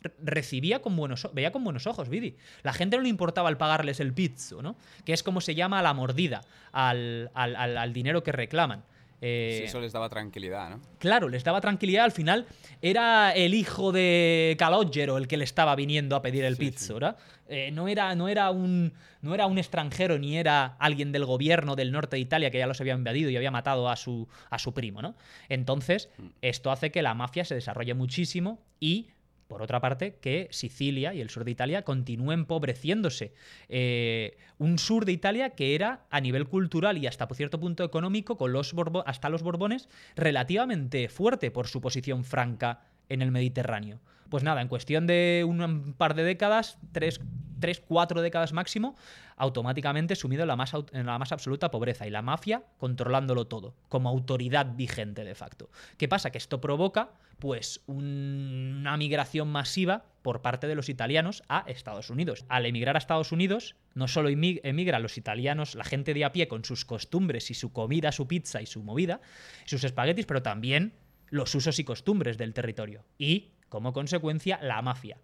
[0.02, 2.38] re- recibía con buenos veía con buenos ojos, Vidi.
[2.64, 4.78] La gente no le importaba el pagarles el pizzo, ¿no?
[5.04, 8.84] Que es como se llama a la mordida, al- al- al dinero que reclaman.
[9.28, 10.82] Eh, Sí, eso les daba tranquilidad, ¿no?
[11.00, 12.04] Claro, les daba tranquilidad.
[12.06, 12.46] Al final
[12.82, 16.86] era el hijo de Calogero el que le estaba viniendo a pedir el Sí, pizzo,
[16.86, 16.94] sí.
[16.94, 17.18] ¿verdad?
[17.48, 21.76] Eh, no, era, no, era un, no era un extranjero ni era alguien del gobierno
[21.76, 24.60] del norte de Italia que ya los había invadido y había matado a su, a
[24.60, 25.16] su primo, ¿no?
[25.50, 26.28] Entonces, Mm.
[26.42, 29.08] esto hace que la mafia se desarrolle muchísimo y.
[29.48, 33.34] Por otra parte, que Sicilia y el sur de Italia continúen empobreciéndose.
[33.70, 37.84] Eh, un sur de Italia que era, a nivel cultural y hasta por cierto punto
[37.84, 38.74] económico, con los
[39.06, 44.00] hasta los Borbones, relativamente fuerte por su posición franca en el Mediterráneo.
[44.30, 47.20] Pues nada, en cuestión de un par de décadas, tres,
[47.60, 48.96] tres, cuatro décadas máximo,
[49.38, 53.76] automáticamente sumido en la, más, en la más absoluta pobreza y la mafia controlándolo todo,
[53.90, 55.70] como autoridad vigente de facto.
[55.98, 56.32] ¿Qué pasa?
[56.32, 62.10] Que esto provoca pues un- una migración masiva por parte de los italianos a Estados
[62.10, 62.46] Unidos.
[62.50, 66.32] Al emigrar a Estados Unidos, no solo emi- emigran los italianos, la gente de a
[66.32, 69.20] pie con sus costumbres y su comida, su pizza y su movida,
[69.66, 70.94] sus espaguetis, pero también
[71.30, 73.04] los usos y costumbres del territorio.
[73.18, 75.18] Y, como consecuencia, la mafia.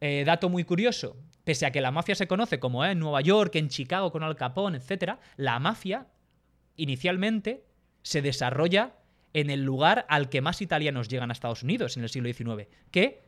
[0.00, 3.20] Eh, dato muy curioso, pese a que la mafia se conoce como eh, en Nueva
[3.20, 6.06] York, en Chicago con Al Capone, etc., la mafia
[6.76, 7.64] inicialmente
[8.02, 8.94] se desarrolla
[9.34, 12.68] en el lugar al que más italianos llegan a Estados Unidos en el siglo XIX,
[12.90, 13.22] que,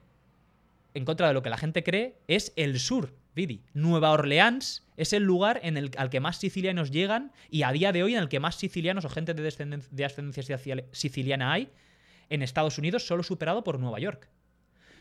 [0.95, 3.63] en contra de lo que la gente cree, es el sur, Vidi.
[3.73, 7.91] Nueva Orleans es el lugar en el, al que más sicilianos llegan y a día
[7.93, 11.71] de hoy en el que más sicilianos o gente de, de ascendencia sicil- siciliana hay
[12.31, 14.29] en Estados Unidos, solo superado por Nueva York.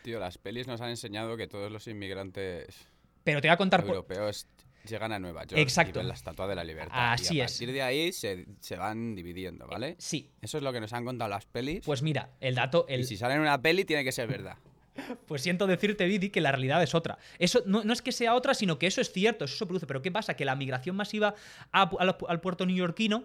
[0.02, 2.86] Tío, las pelis nos han enseñado que todos los inmigrantes
[3.24, 3.80] Pero te voy a contar...
[3.82, 4.46] por- europeos
[4.86, 5.98] llegan a Nueva York Exacto.
[5.98, 7.12] y ven la Estatua de la Libertad.
[7.14, 7.52] Así y a es.
[7.52, 9.96] partir de ahí se, se van dividiendo, ¿vale?
[9.98, 11.82] Sí, Eso es lo que nos han contado las pelis.
[11.86, 12.84] pues mira, el dato...
[12.88, 13.00] El...
[13.00, 14.56] Y si sale en una peli, tiene que ser verdad.
[15.26, 17.18] Pues siento decirte, Vidi, que la realidad es otra.
[17.40, 19.88] Eso no, no es que sea otra, sino que eso es cierto, eso se produce.
[19.88, 20.34] Pero ¿qué pasa?
[20.36, 21.34] Que la migración masiva
[21.72, 21.90] a
[22.28, 23.24] al puerto neoyorquino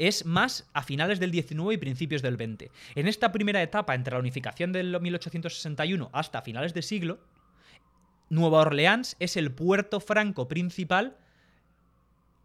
[0.00, 2.70] es más a finales del 19 y principios del 20.
[2.94, 7.20] En esta primera etapa, entre la unificación del 1861 hasta finales de siglo,
[8.30, 11.18] Nueva Orleans es el puerto franco principal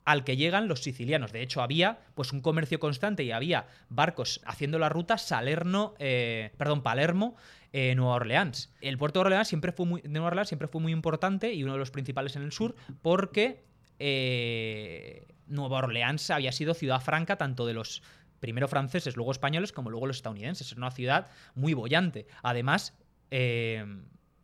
[0.04, 1.32] al que llegan los sicilianos.
[1.32, 6.52] De hecho, había pues un comercio constante y había barcos haciendo la ruta Salerno, eh,
[6.58, 7.38] perdón, Palermo,
[7.72, 8.74] eh, Nueva Orleans.
[8.82, 11.74] El puerto de Orleans siempre fue muy, Nueva Orleans siempre fue muy importante y uno
[11.74, 13.64] de los principales en el sur porque
[13.98, 18.02] eh, Nueva Orleans había sido ciudad franca tanto de los
[18.40, 20.68] primero franceses, luego españoles, como luego los estadounidenses.
[20.72, 22.28] Es una ciudad muy bollante.
[22.44, 22.94] Además,
[23.32, 23.86] eh,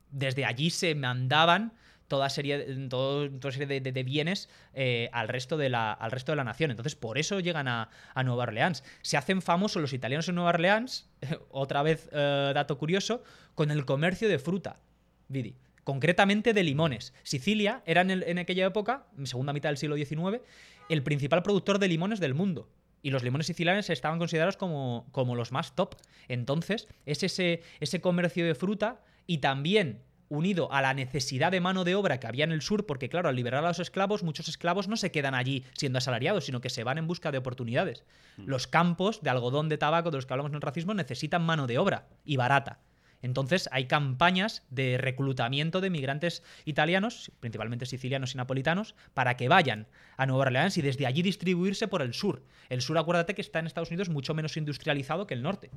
[0.10, 1.74] desde allí se mandaban
[2.08, 6.36] toda serie, toda serie de, de- bienes eh, al, resto de la, al resto de
[6.36, 6.70] la nación.
[6.72, 8.84] Entonces, por eso llegan a, a Nueva Orleans.
[9.02, 11.10] Se hacen famosos los italianos en Nueva Orleans,
[11.49, 13.24] otra vez eh, dato curioso,
[13.56, 14.80] con el comercio de fruta,
[15.30, 15.56] Vidi.
[15.86, 17.14] Concretamente de limones.
[17.24, 20.41] Sicilia era en, en aquella época, en segunda mitad del siglo XIX,
[20.94, 22.70] el principal productor de limones del mundo.
[23.02, 25.96] Y los limones sicilianos estaban considerados como, como los más top.
[26.28, 31.84] Entonces, es ese, ese comercio de fruta y también unido a la necesidad de mano
[31.84, 34.48] de obra que había en el sur, porque claro, al liberar a los esclavos, muchos
[34.48, 38.06] esclavos no se quedan allí siendo asalariados, sino que se van en busca de oportunidades.
[38.38, 41.68] Los campos de algodón, de tabaco, de los que hablamos en el racismo, necesitan mano
[41.68, 42.80] de obra y barata.
[43.22, 49.88] Entonces hay campañas de reclutamiento de migrantes italianos, principalmente sicilianos y napolitanos, para que vayan
[50.17, 52.43] a Nueva Orleans y desde allí distribuirse por el sur.
[52.69, 55.69] El sur, acuérdate que está en Estados Unidos mucho menos industrializado que el norte.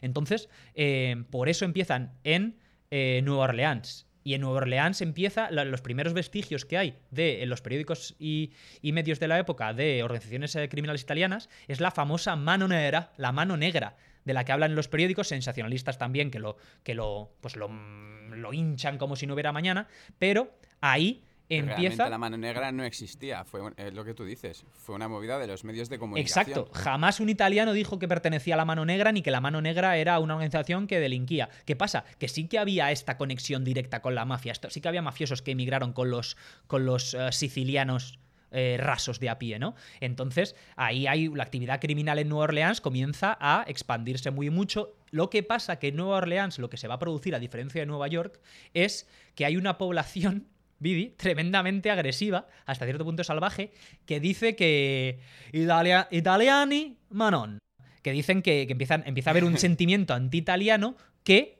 [0.00, 2.58] Entonces, eh, por eso empiezan en
[2.90, 4.06] eh, Nueva Orleans.
[4.24, 8.52] Y en Nueva Orleans empieza los primeros vestigios que hay de en los periódicos y,
[8.82, 13.12] y medios de la época de organizaciones eh, criminales italianas, es la famosa mano negra,
[13.16, 16.94] la mano negra de la que hablan en los periódicos, sensacionalistas también, que lo, que
[16.94, 19.88] lo, pues lo, lo hinchan como si no hubiera mañana,
[20.18, 22.10] pero ahí Realmente empieza...
[22.10, 23.62] la mano negra no existía, fue
[23.92, 26.46] lo que tú dices, fue una movida de los medios de comunicación.
[26.46, 29.62] Exacto, jamás un italiano dijo que pertenecía a la Mano Negra ni que la Mano
[29.62, 31.48] Negra era una organización que delinquía.
[31.64, 32.04] ¿Qué pasa?
[32.18, 35.40] Que sí que había esta conexión directa con la mafia, esto- sí que había mafiosos
[35.40, 38.18] que emigraron con los, con los eh, sicilianos
[38.50, 39.74] eh, rasos de a pie, ¿no?
[40.00, 44.96] Entonces, ahí hay la actividad criminal en Nueva Orleans comienza a expandirse muy mucho.
[45.10, 47.80] Lo que pasa que en Nueva Orleans lo que se va a producir, a diferencia
[47.80, 48.40] de Nueva York,
[48.74, 50.48] es que hay una población
[50.80, 53.72] Vidi, tremendamente agresiva, hasta cierto punto salvaje,
[54.06, 55.18] que dice que
[55.52, 57.58] Italia, italiani manon.
[58.02, 61.57] Que dicen que, que empiezan, empieza a haber un sentimiento anti-italiano que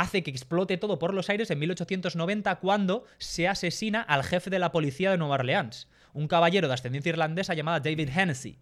[0.00, 4.58] hace que explote todo por los aires en 1890 cuando se asesina al jefe de
[4.58, 8.58] la policía de Nueva Orleans, un caballero de ascendencia irlandesa llamado David Hennessy.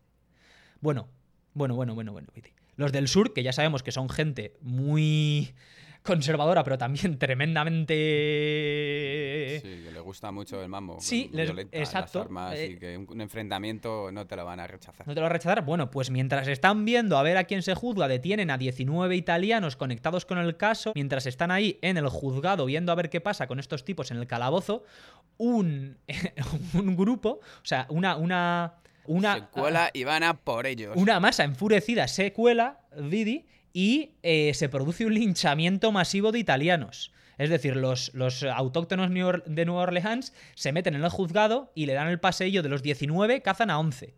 [0.80, 1.09] Bueno,
[1.55, 2.28] bueno, bueno, bueno, bueno.
[2.76, 5.55] Los del sur, que ya sabemos que son gente muy
[6.05, 7.18] conservadora, pero también
[8.05, 9.61] tremendamente...
[9.62, 10.98] Sí, que le gusta mucho el mambo.
[11.00, 14.44] Sí, les- violenta, exacto, Las armas eh, y que un, un enfrentamiento no te lo
[14.44, 15.07] van a rechazar.
[15.07, 15.64] ¿No te lo va a rechazar?
[15.64, 19.76] Bueno, pues mientras están viendo a ver a quién se juzga, detienen a 19 italianos
[19.76, 23.46] conectados con el caso, mientras están ahí en el juzgado viendo a ver qué pasa
[23.46, 24.84] con estos tipos en el calabozo,
[25.38, 25.96] un,
[26.74, 28.16] un grupo, o sea, una...
[28.16, 28.74] una
[29.07, 30.96] una, Se cuela y van a por ellos.
[30.96, 33.44] una masa enfurecida se cuela, Vidi,
[33.75, 37.12] y eh, se produce un linchamiento masivo de italianos.
[37.37, 41.93] Es decir, los, los autóctonos de Nueva Orleans se meten en el juzgado y le
[41.93, 44.14] dan el paseillo de los 19, cazan a 11.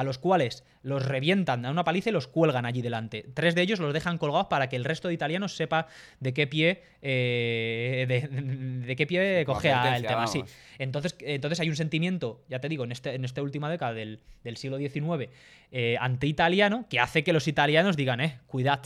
[0.00, 3.26] A los cuales los revientan a una paliza y los cuelgan allí delante.
[3.34, 5.88] Tres de ellos los dejan colgados para que el resto de italianos sepa
[6.20, 10.26] de qué pie eh, de, de qué pie cogea el tema.
[10.26, 10.42] Sí.
[10.78, 14.20] Entonces, entonces hay un sentimiento, ya te digo, en, este, en esta última década del,
[14.42, 15.28] del siglo XIX,
[15.70, 18.80] eh, anti-italiano, que hace que los italianos digan, eh, cuidad.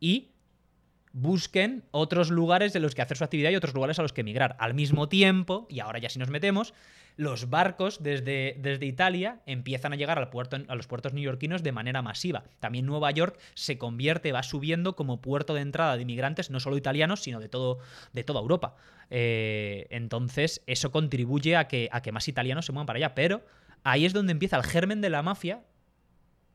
[0.00, 0.32] Y
[1.12, 4.22] busquen otros lugares de los que hacer su actividad y otros lugares a los que
[4.22, 4.56] emigrar.
[4.58, 6.74] Al mismo tiempo, y ahora ya si nos metemos,
[7.16, 11.72] los barcos desde, desde Italia empiezan a llegar al puerto, a los puertos neoyorquinos de
[11.72, 12.44] manera masiva.
[12.60, 16.76] También Nueva York se convierte, va subiendo como puerto de entrada de inmigrantes, no solo
[16.76, 17.78] italianos, sino de, todo,
[18.12, 18.76] de toda Europa.
[19.10, 23.14] Eh, entonces, eso contribuye a que, a que más italianos se muevan para allá.
[23.14, 23.44] Pero
[23.84, 25.62] ahí es donde empieza el germen de la mafia.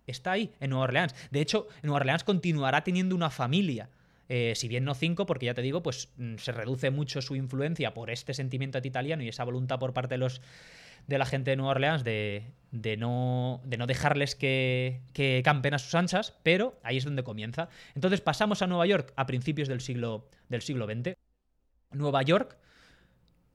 [0.08, 1.14] Está ahí, en Nueva Orleans.
[1.32, 3.90] De hecho, Nueva Orleans continuará teniendo una familia.
[4.30, 7.36] Eh, si bien no cinco, porque ya te digo, pues mm, se reduce mucho su
[7.36, 10.42] influencia por este sentimiento anti-italiano y esa voluntad por parte de los
[11.08, 15.74] de la gente de Nueva Orleans de, de no, de no dejarles que, que campen
[15.74, 17.70] a sus anchas, pero ahí es donde comienza.
[17.96, 21.16] Entonces pasamos a Nueva York a principios del siglo, del siglo XX.
[21.92, 22.58] Nueva York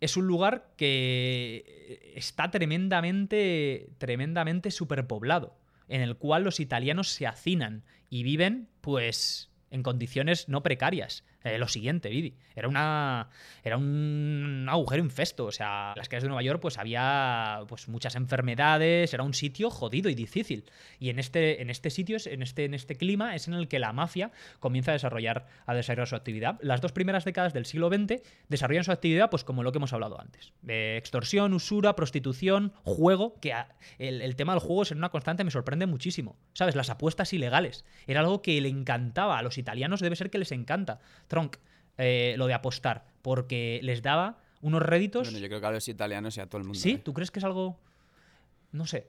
[0.01, 5.55] es un lugar que está tremendamente, tremendamente superpoblado,
[5.89, 11.25] en el cual los italianos se hacinan y viven, pues, en condiciones no precarias.
[11.45, 13.29] Eh, lo siguiente, Vidi, era una
[13.63, 17.89] era un agujero infesto, o sea, en las calles de Nueva York pues había pues
[17.89, 20.65] muchas enfermedades, era un sitio jodido y difícil.
[20.99, 23.79] Y en este en este sitio, en este en este clima es en el que
[23.79, 24.31] la mafia
[24.61, 26.59] comienza a desarrollar a desarrollar su actividad.
[26.63, 29.93] Las dos primeras décadas del siglo XX desarrollan su actividad pues como lo que hemos
[29.93, 30.53] hablado antes.
[30.67, 33.55] Eh, extorsión, usura, prostitución, juego, que
[33.99, 36.37] el, el tema del juego es una constante, me sorprende muchísimo.
[36.55, 36.75] ¿Sabes?
[36.75, 37.85] Las apuestas ilegales.
[38.07, 41.01] Era algo que le encantaba a los italianos, debe ser que les encanta.
[41.33, 41.57] Tronc,
[41.97, 45.29] eh, lo de apostar, porque les daba unos réditos.
[45.29, 46.79] Bueno, yo creo que a los italianos y a todo el mundo.
[46.79, 46.91] ¿Sí?
[46.93, 46.99] ¿eh?
[46.99, 47.81] ¿Tú crees que es algo.?
[48.71, 49.09] No sé.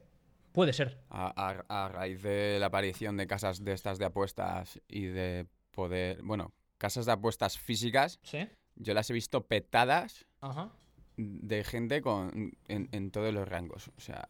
[0.54, 1.00] Puede ser.
[1.10, 5.48] A, a- a raíz de la aparición de casas de estas de apuestas y de
[5.72, 6.22] poder.
[6.24, 8.48] Bueno, casas de apuestas físicas, Sí.
[8.76, 10.70] yo las he visto petadas Ajá.
[11.18, 13.90] de gente con, en, en todos los rangos.
[13.98, 14.26] O sea,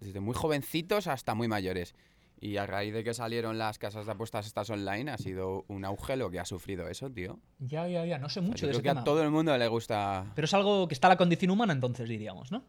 [0.00, 1.94] desde muy jovencitos hasta muy mayores.
[2.40, 5.84] Y a raíz de que salieron las casas de apuestas estas online, ha sido un
[5.84, 7.40] auge lo que ha sufrido eso, tío.
[7.58, 8.18] Ya, ya, ya.
[8.18, 9.00] No sé O sea, mucho yo de creo ese que tema.
[9.00, 10.30] a todo el mundo le gusta.
[10.36, 12.64] Pero es algo que está a la condición humana, entonces diríamos, ¿no?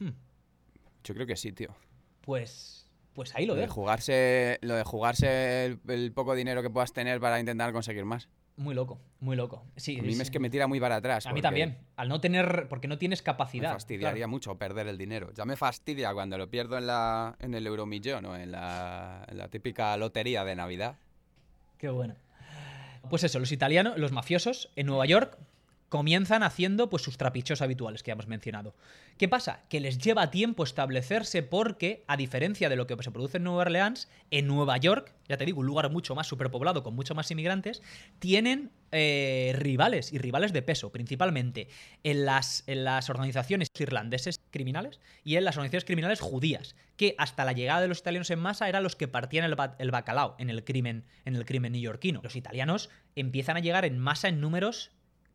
[0.00, 0.10] Hmm.
[1.04, 1.74] Yo creo que sí, tío.
[2.22, 2.88] Pues.
[3.12, 6.94] Pues ahí lo Lo de jugarse, lo de jugarse el, el poco dinero que puedas
[6.94, 8.30] tener para intentar conseguir más.
[8.56, 9.64] Muy loco, muy loco.
[9.76, 10.20] Sí, A mí sí.
[10.20, 11.26] es que me tira muy para atrás.
[11.26, 11.78] A mí también.
[11.96, 12.66] Al no tener.
[12.68, 13.72] Porque no tienes Me capacidad.
[13.72, 14.28] fastidiaría claro.
[14.28, 15.30] mucho perder el dinero.
[15.34, 19.38] Ya me fastidia cuando lo pierdo en, la, en el euromillón o en la, en
[19.38, 20.96] la típica lotería de Navidad.
[21.78, 22.14] Qué bueno.
[23.08, 25.36] Pues eso, los italianos, los mafiosos en Nueva York
[25.92, 28.74] comienzan haciendo pues sus trapichos habituales que ya hemos mencionado.
[29.18, 29.64] ¿Qué pasa?
[29.68, 33.60] Que les lleva tiempo establecerse porque, a diferencia de lo que se produce en Nueva
[33.60, 37.30] Orleans, en Nueva York, ya te digo, un lugar mucho más superpoblado con mucho más
[37.30, 37.82] inmigrantes,
[38.20, 41.68] tienen eh, rivales y rivales de peso, principalmente
[42.04, 47.44] en las, en las organizaciones irlandeses criminales y en las organizaciones criminales judías, que hasta
[47.44, 49.44] la llegada de los italianos en masa eran los que partían
[49.78, 52.20] el bacalao en el crimen en el crimen neoyorquino.
[52.22, 54.90] Los italianos empiezan a llegar en masa en números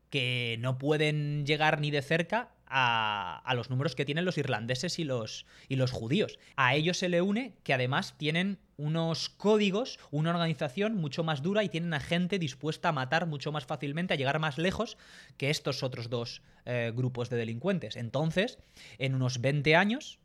[0.10, 5.04] que no pueden llegar ni de cerca a, los números que tienen los irlandeses y
[5.04, 6.38] los, y los judíos.
[6.56, 11.64] A ellos se le une que además tienen unos códigos, una organización mucho más dura
[11.64, 14.98] y tienen a gente dispuesta a matar mucho más fácilmente, a llegar más lejos
[15.38, 17.96] que estos otros dos eh, grupos de delincuentes.
[17.96, 18.60] Entonces,
[18.98, 20.20] en unos 20 años,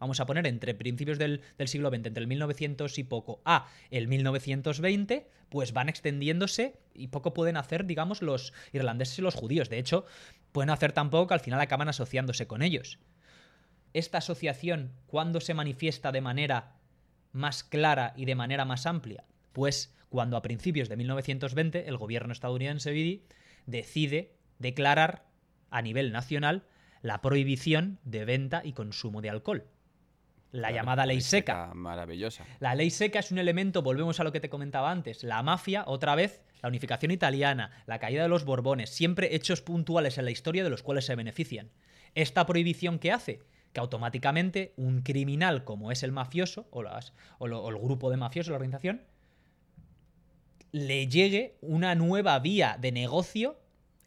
[0.00, 4.08] vamos a poner entre principios del, siglo XX, entre el 1900 y poco, a el
[4.08, 9.68] 1920, pues van extendiéndose y poco pueden hacer, digamos, los irlandeses y los judíos.
[9.68, 10.06] De hecho,
[10.52, 12.98] pueden hacer tan poco que al final acaban asociándose con ellos.
[13.92, 16.76] Esta asociación, ¿cuándo se manifiesta de manera
[17.32, 19.24] más clara y de manera más amplia?
[19.52, 23.26] Pues cuando a principios de 1920 el gobierno estadounidense Bidi
[23.66, 25.26] decide declarar
[25.70, 26.64] a nivel nacional
[27.02, 29.66] la prohibición de venta y consumo de alcohol.
[30.52, 31.70] La Claro, llamada ley seca.
[31.74, 32.44] Maravillosa.
[32.58, 35.84] La ley seca es un elemento, volvemos a lo que te comentaba antes, la mafia,
[35.86, 40.32] otra vez, la unificación italiana, la caída de los Borbones, siempre hechos puntuales en la
[40.32, 41.70] historia de los cuales se benefician.
[42.16, 43.40] Esta prohibición que hace
[43.72, 48.10] que automáticamente un criminal como es el mafioso o, las- o lo- o el grupo
[48.10, 49.02] de mafiosos, la organización,
[50.72, 53.56] le llegue una nueva vía de negocio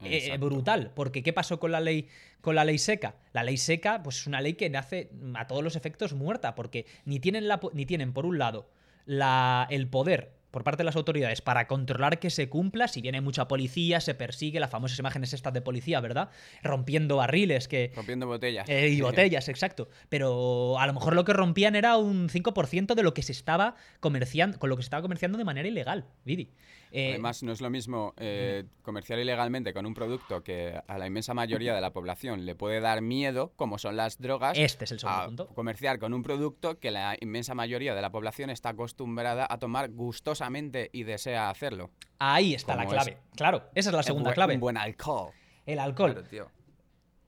[0.02, 0.92] eh, brutal.
[0.96, 2.08] Porque ¿qué pasó con la ley
[2.42, 3.16] con la ley seca?
[3.32, 6.86] La ley seca, pues es una ley que nace a todos los efectos muerta, porque
[7.06, 8.70] ni tienen la ni tienen, por un lado,
[9.06, 13.22] la, el poder por parte de las autoridades para controlar que se cumpla, si viene
[13.22, 16.30] mucha policía, se persigue, las famosas imágenes estas de policía, ¿verdad?
[16.62, 18.70] Rompiendo barriles, que Rompiendo botellas.
[18.70, 19.90] eh, y botellas, exacto.
[20.10, 23.76] Pero a lo mejor lo que rompían era un 5% de lo que se estaba
[24.00, 26.52] comerciando, con lo que se estaba comerciando de manera ilegal, Vidi.
[26.96, 31.08] Eh, Además, no es lo mismo eh, comerciar ilegalmente con un producto que a la
[31.08, 34.92] inmensa mayoría de la población le puede dar miedo, como son las drogas, este es
[34.92, 35.48] el segundo a punto.
[35.56, 39.90] comerciar con un producto que la inmensa mayoría de la población está acostumbrada a tomar
[39.90, 41.90] gustosamente y desea hacerlo.
[42.20, 43.18] Ahí está la clave.
[43.36, 44.54] Claro, esa es la Un segunda buen- clave.
[44.54, 45.32] Un buen alcohol.
[45.66, 46.14] El alcohol.
[46.14, 46.52] Claro, tío.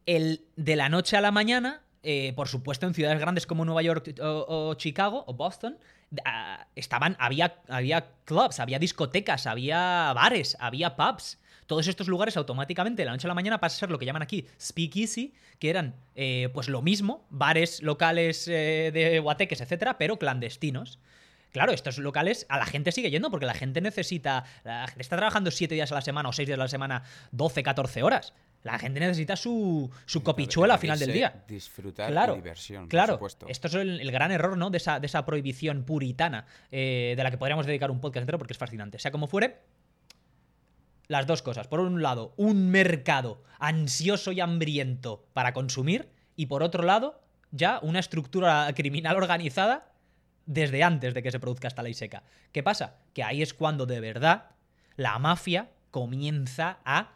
[0.05, 3.81] el de la noche a la mañana, eh, por supuesto en ciudades grandes como Nueva
[3.81, 5.79] York o, o Chicago o Boston,
[6.75, 11.39] estaban, había, había clubs, había discotecas, había bares, había pubs.
[11.67, 14.05] Todos estos lugares automáticamente de la noche a la mañana pasa a ser lo que
[14.05, 19.97] llaman aquí speakeasy, que eran eh, pues lo mismo, bares locales eh, de guateques, etcétera,
[19.97, 20.99] pero clandestinos.
[21.55, 24.43] Claro, estos locales a la gente sigue yendo porque la gente necesita.
[24.65, 27.03] La gente está trabajando 7 días a la semana o 6 días a la semana,
[27.31, 28.33] 12, 14 horas.
[28.63, 31.45] La gente necesita su, su copichuela al final del día.
[31.47, 33.17] Disfrutar Claro, y diversión, claro.
[33.17, 33.45] por supuesto.
[33.47, 34.69] Esto es el, el gran error, ¿no?
[34.69, 38.37] De esa, de esa prohibición puritana, eh, de la que podríamos dedicar un podcast entero
[38.37, 38.99] porque es fascinante.
[38.99, 39.61] Sea como fuere,
[41.07, 41.69] las dos cosas.
[41.69, 47.79] Por un lado, un mercado ansioso y hambriento para consumir, y por otro lado, ya
[47.81, 49.94] una estructura criminal organizada
[50.45, 52.23] desde antes de que se produzca esta ley seca.
[52.51, 52.97] ¿Qué pasa?
[53.13, 54.51] Que ahí es cuando de verdad
[54.95, 57.13] la mafia comienza a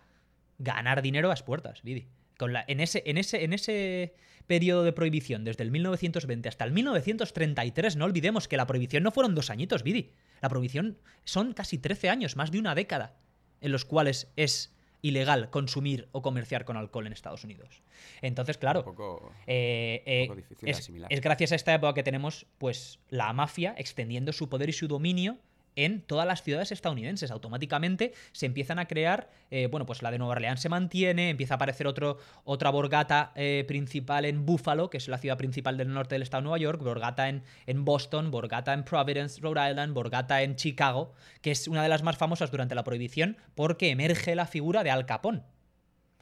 [0.57, 2.07] ganar dinero a las puertas, Vidi.
[2.37, 4.15] Con la, en, ese, en, ese, en ese
[4.47, 9.11] periodo de prohibición, desde el 1920 hasta el 1933, no olvidemos que la prohibición no
[9.11, 10.13] fueron dos añitos, Vidi.
[10.41, 13.17] La prohibición son casi 13 años, más de una década,
[13.61, 17.81] en los cuales es ilegal consumir o comerciar con alcohol en Estados Unidos.
[18.21, 19.31] Entonces, claro, Un poco...
[19.47, 21.13] eh, eh, poco difícil de es, asimilar.
[21.13, 24.87] es gracias a esta época que tenemos, pues, la mafia extendiendo su poder y su
[24.87, 25.37] dominio
[25.85, 27.31] en todas las ciudades estadounidenses.
[27.31, 31.53] Automáticamente se empiezan a crear, eh, bueno, pues la de Nueva Orleans se mantiene, empieza
[31.53, 35.93] a aparecer otro, otra borgata eh, principal en Buffalo, que es la ciudad principal del
[35.93, 39.93] norte del estado de Nueva York, borgata en, en Boston, borgata en Providence, Rhode Island,
[39.93, 44.35] borgata en Chicago, que es una de las más famosas durante la prohibición porque emerge
[44.35, 45.43] la figura de Al Capone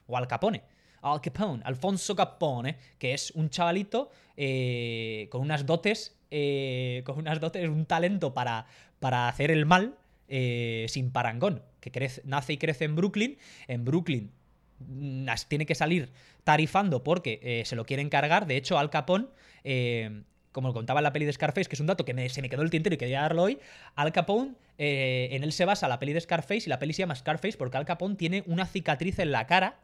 [0.06, 0.64] o Al Capone.
[1.02, 7.40] Al Capone, Alfonso Capone, que es un chavalito eh, con unas dotes, eh, con unas
[7.40, 8.66] dotes, un talento para,
[9.00, 9.96] para hacer el mal
[10.28, 13.38] eh, sin parangón, que crece- nace y crece en Brooklyn.
[13.68, 14.32] En Brooklyn
[14.80, 16.12] mm, tiene que salir
[16.44, 18.48] tarifando porque eh, se lo quieren cargar.
[18.48, 19.28] De hecho, Al Capone,
[19.64, 22.64] eh, como contaba la peli de Scarface, que es un dato que se me quedó
[22.64, 23.60] el tintero y quería darlo hoy,
[23.96, 27.00] Al Capone, eh, en él se basa la peli de Scarface y la peli se
[27.00, 29.80] llama Scarface porque Al Capone tiene una cicatriz en la cara.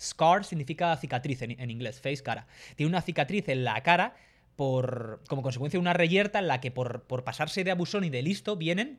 [0.00, 2.46] Scar significa cicatriz en inglés, face, cara.
[2.76, 4.14] Tiene una cicatriz en la cara
[4.58, 8.10] por, como consecuencia de una reyerta en la que por, por pasarse de abusón y
[8.10, 8.98] de listo vienen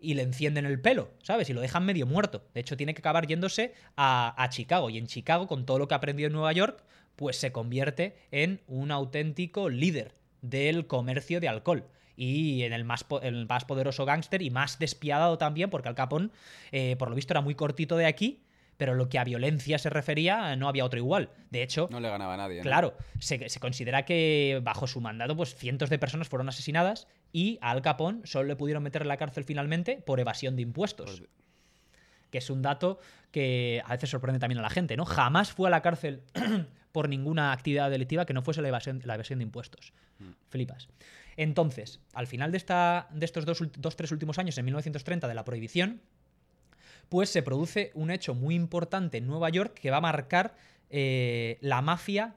[0.00, 1.50] y le encienden el pelo, ¿sabes?
[1.50, 2.42] Y lo dejan medio muerto.
[2.54, 4.88] De hecho, tiene que acabar yéndose a, Chicago.
[4.88, 6.82] Y en Chicago, con todo lo que ha aprendido en Nueva York,
[7.16, 11.84] pues se convierte en un auténtico líder del comercio de alcohol.
[12.16, 16.32] Y en el más, el más poderoso gángster y más despiadado también, porque Al Capón,
[16.72, 18.40] eh, por lo visto, era muy cortito de aquí,
[18.78, 21.30] pero lo que a violencia se refería, no había otro igual.
[21.50, 22.58] De hecho, No le ganaba a nadie.
[22.58, 22.62] ¿no?
[22.62, 27.58] Claro, se, se considera que bajo su mandato, pues cientos de personas fueron asesinadas y
[27.60, 31.24] a Al Capón solo le pudieron meter en la cárcel finalmente por evasión de impuestos.
[32.30, 33.00] Que es un dato
[33.32, 35.04] que a veces sorprende también a la gente, ¿no?
[35.04, 36.22] Jamás fue a la cárcel
[36.92, 39.92] por ninguna actividad delictiva que no fuese la evasión, la evasión de impuestos.
[40.50, 40.88] Flipas.
[41.36, 45.34] Entonces, al final de, esta, de estos dos, dos, tres últimos años, en 1930, de
[45.34, 46.00] la prohibición,
[47.08, 50.54] pues se produce un hecho muy importante en Nueva York que va a marcar
[50.90, 52.34] eh, la mafia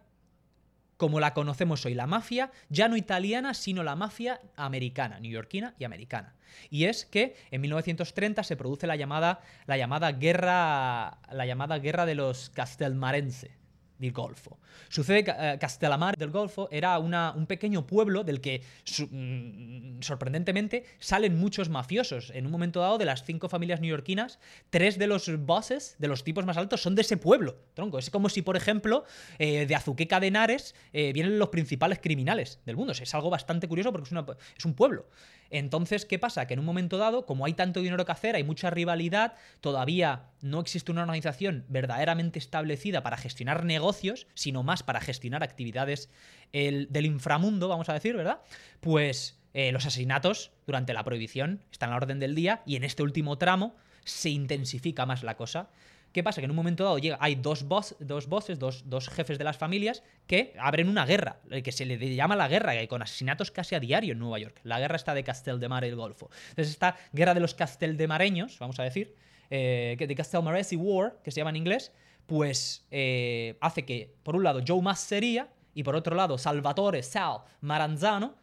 [0.97, 1.95] como la conocemos hoy.
[1.95, 6.35] La mafia ya no italiana, sino la mafia americana, neoyorquina y americana.
[6.69, 11.17] Y es que en 1930 se produce la llamada, la llamada guerra.
[11.31, 13.60] La llamada guerra de los Castelmarense
[14.01, 14.59] del Golfo.
[14.89, 18.61] Sucede que eh, Castelamar del Golfo era una- un pequeño pueblo del que
[19.09, 22.31] mm, sorprendentemente salen muchos mafiosos.
[22.33, 24.39] En un momento dado, de las cinco familias neoyorquinas,
[24.69, 27.57] tres de los bosses, de los tipos más altos, son de ese pueblo.
[27.73, 29.05] Tronco, es como si, por ejemplo,
[29.39, 32.93] eh, de Azuqueca de Henares eh, vienen los principales criminales del mundo.
[32.93, 35.07] Es algo bastante curioso porque es, es un pueblo.
[35.49, 36.47] Entonces, ¿qué pasa?
[36.47, 40.30] Que en un momento dado, como hay tanto dinero que hacer, hay mucha rivalidad, todavía
[40.43, 46.09] no existe una organización verdaderamente establecida para gestionar negocios, sino más para gestionar actividades
[46.53, 48.39] el- del inframundo, vamos a decir, ¿verdad?
[48.79, 52.83] Pues eh, los asesinatos durante la prohibición están a la orden del día y en
[52.83, 53.75] este último tramo
[54.05, 55.69] se intensifica más la cosa.
[56.13, 56.41] ¿Qué pasa?
[56.41, 59.55] Que en un momento dado llega, hay dos, boss, dos dos, dos jefes de las
[59.57, 63.49] familias que abren una guerra, el que se le llama la guerra, que con asesinatos
[63.51, 64.59] casi a diario en Nueva York.
[64.63, 66.29] La guerra está de Casteldemare y el Golfo.
[66.49, 69.15] Entonces esta guerra de los Casteldemareños, vamos a decir,
[69.51, 71.91] eh, que de War, que se llama en inglés,
[72.25, 77.41] pues eh, hace que, por un lado, Joe Masseria y por otro lado, Salvatore Sal
[77.59, 78.35] Maranzano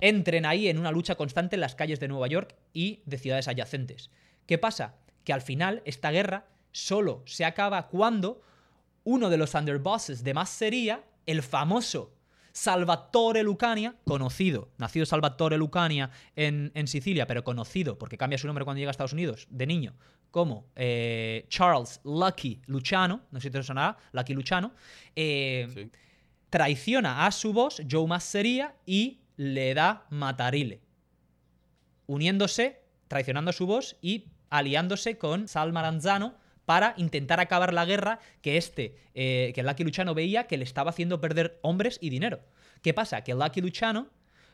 [0.00, 3.48] entren ahí en una lucha constante en las calles de Nueva York y de ciudades
[3.48, 4.10] adyacentes.
[4.46, 4.94] ¿Qué pasa?
[5.24, 8.42] Que al final esta guerra solo se acaba cuando
[9.04, 12.12] uno de los underbosses de Masseria, el famoso
[12.58, 18.64] Salvatore Lucania, conocido, nacido Salvatore Lucania en, en Sicilia, pero conocido porque cambia su nombre
[18.64, 19.94] cuando llega a Estados Unidos, de niño,
[20.32, 24.72] como eh, Charles Lucky Luciano, no sé si te sonará, Lucky Luciano,
[25.14, 25.90] eh, Sí.
[26.50, 30.80] traiciona a su boss, Joe Masseria, y le da matarile.
[32.06, 36.34] Uniéndose, traicionando a su boss y aliándose con Sal Maranzano
[36.68, 40.90] para intentar acabar la guerra que este, eh, que Lucky Luciano veía que le estaba
[40.90, 42.40] haciendo perder hombres y dinero.
[42.82, 43.24] ¿Qué pasa?
[43.24, 44.10] Que Lucky Luciano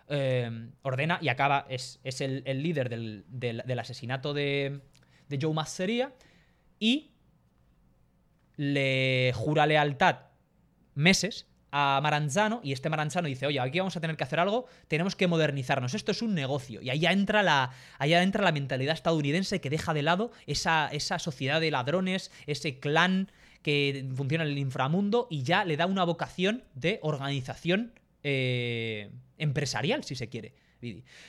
[0.08, 4.80] eh, ordena y acaba, es, es el, el líder del, del- del asesinato de,
[5.28, 6.12] de Joe Masseria
[6.78, 7.10] y
[8.56, 10.18] le jura lealtad
[10.94, 14.66] meses a Maranzano y este Maranzano dice, oye, aquí vamos a tener que hacer algo,
[14.86, 16.80] tenemos que modernizarnos, esto es un negocio.
[16.80, 21.18] Y ahí entra la, allá entra la mentalidad estadounidense que deja de lado esa, esa
[21.18, 26.04] sociedad de ladrones, ese clan que funciona en el inframundo y ya le da una
[26.04, 30.54] vocación de organización eh, empresarial, si se quiere.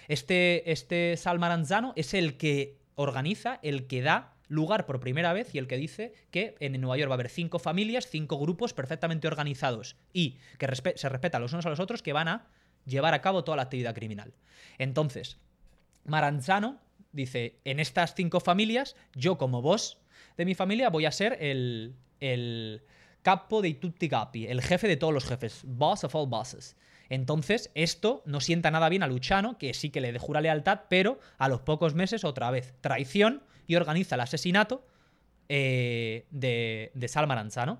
[0.07, 5.53] Este, este Sal Maranzano es el que organiza, el que da lugar por primera vez
[5.53, 8.73] y el que dice que en Nueva York va a haber cinco familias, cinco grupos
[8.73, 12.47] perfectamente organizados y que se respetan los unos a los otros que van a
[12.85, 14.33] llevar a cabo toda la actividad criminal.
[14.77, 15.37] Entonces,
[16.03, 16.79] Maranzano
[17.11, 19.97] dice, en estas cinco familias, yo como boss
[20.37, 22.83] de mi familia voy a ser el, el
[23.21, 26.75] capo de tutti capi, el jefe de todos los jefes, boss of all bosses.
[27.09, 31.19] Entonces, esto no sienta nada bien a Luchano, que sí que le jura lealtad, pero
[31.37, 34.85] a los pocos meses otra vez traición y organiza el asesinato
[35.49, 37.79] eh, de, de Sal Maranzano.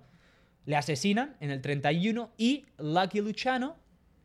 [0.66, 3.78] Le asesinan en el 31 y Lucky Luciano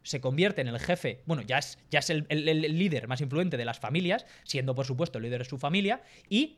[0.02, 3.20] se convierte en el jefe, bueno, ya es, ya es el, el- el líder más
[3.20, 6.56] influente de las familias, siendo por supuesto el líder de su familia, y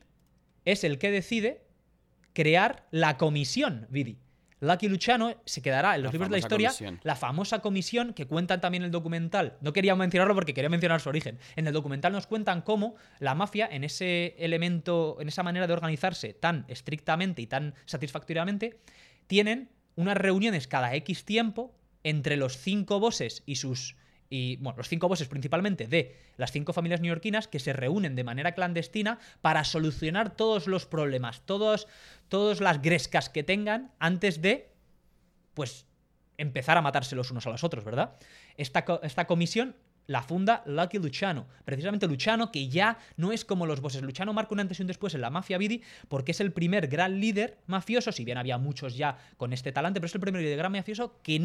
[0.64, 1.62] es el que decide
[2.34, 4.18] crear la comisión, Vidi.
[4.62, 7.00] Lucky Luciano se quedará en los La libros de la historia comisión.
[7.02, 9.56] la famosa comisión que cuentan también en el documental.
[9.60, 11.40] No quería mencionarlo porque quería mencionar su origen.
[11.56, 15.72] En el documental nos cuentan cómo la mafia, en ese elemento, en esa manera de
[15.72, 18.78] organizarse tan estrictamente y tan satisfactoriamente,
[19.26, 23.96] tienen unas reuniones cada X tiempo entre los cinco bosses y sus.
[24.34, 28.24] Y, bueno, los cinco bosses principalmente de las cinco familias neoyorquinas que se reúnen de
[28.24, 31.86] manera clandestina para solucionar todos los problemas, todos,
[32.30, 34.72] todas las grescas que tengan antes de
[35.52, 35.84] pues
[36.38, 38.16] empezar a matarse los unos a los otros, ¿verdad?
[38.56, 39.76] Esta, esta comisión
[40.06, 41.46] la funda Lucky Luciano.
[41.66, 44.00] Precisamente Luciano, que ya no es como los bosses.
[44.00, 46.88] Luciano marca un antes y un después en la mafia Vidi, porque es el primer
[46.88, 50.40] gran líder mafioso, si bien había muchos ya con este talante, pero es el primer
[50.40, 51.38] líder gran mafioso que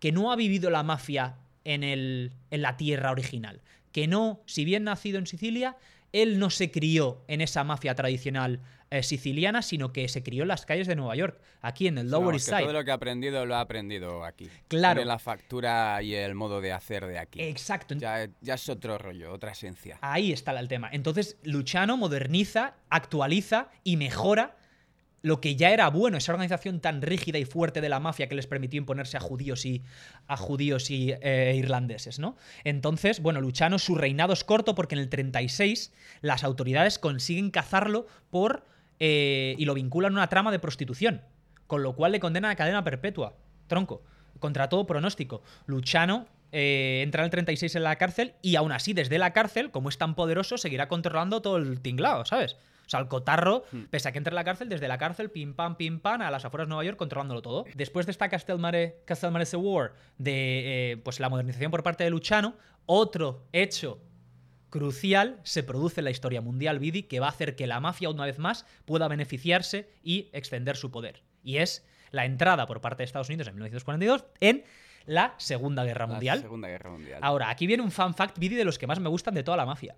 [0.00, 3.60] que no ha vivido la mafia en, el, en la tierra original.
[3.92, 5.76] Que no, si bien nacido en Sicilia,
[6.12, 8.60] él no se crió en esa mafia tradicional
[8.90, 12.10] eh, siciliana, sino que se crió en las calles de Nueva York, aquí en el
[12.10, 12.62] Lower East Side.
[12.62, 14.48] todo lo que ha aprendido lo ha aprendido aquí.
[14.68, 14.98] Claro.
[14.98, 17.42] Tiene la factura y el modo de hacer de aquí.
[17.42, 17.96] Exacto.
[17.96, 19.98] Ya, ya es otro rollo, otra esencia.
[20.00, 20.88] Ahí está el tema.
[20.92, 24.56] Entonces, Luciano moderniza, actualiza y mejora
[25.24, 28.34] lo que ya era bueno, esa organización tan rígida y fuerte de la mafia que
[28.34, 29.82] les permitió imponerse a judíos y
[30.26, 32.36] a judíos y eh, irlandeses, ¿no?
[32.62, 38.06] Entonces, bueno, Luciano, su reinado es corto porque en el 36 las autoridades consiguen cazarlo
[38.28, 38.66] por
[39.00, 41.22] eh, y lo vinculan a una trama de prostitución,
[41.66, 43.34] con lo cual le condenan a cadena perpetua,
[43.66, 44.02] tronco,
[44.40, 45.42] contra todo pronóstico.
[45.64, 49.70] Luciano eh, entra en el 36 en la cárcel y aún así desde la cárcel,
[49.70, 52.58] como es tan poderoso, seguirá controlando todo el tinglado, ¿sabes?
[52.86, 55.54] O sea, el cotarro, pese a que entre en la cárcel, desde la cárcel, pim
[55.54, 57.64] pam, pim pam, a las afueras de Nueva York, controlándolo todo.
[57.74, 62.54] Después de esta Castelmare, Castelmarese War, de eh, pues la modernización por parte de Luciano,
[62.86, 64.00] otro hecho
[64.74, 68.10] crucial se produce en la historia mundial, Vidi, que va a hacer que la mafia,
[68.10, 71.22] una vez más, pueda beneficiarse y extender su poder.
[71.42, 74.64] Y es la entrada por parte de Estados Unidos en 1942 en
[75.06, 76.40] la Segunda Guerra La Mundial.
[76.40, 77.20] Segunda Guerra Mundial.
[77.22, 79.56] Ahora, aquí viene un fan fact, Vidi, de los que más me gustan de toda
[79.56, 79.96] la mafia.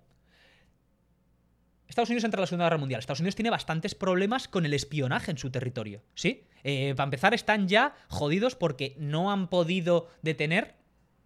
[1.87, 2.99] Estados Unidos entra en la Segunda Guerra Mundial.
[2.99, 6.01] Estados Unidos tiene bastantes problemas con el espionaje en su territorio.
[6.15, 6.43] ¿Sí?
[6.63, 10.75] Eh, para empezar, están ya jodidos porque no han podido detener,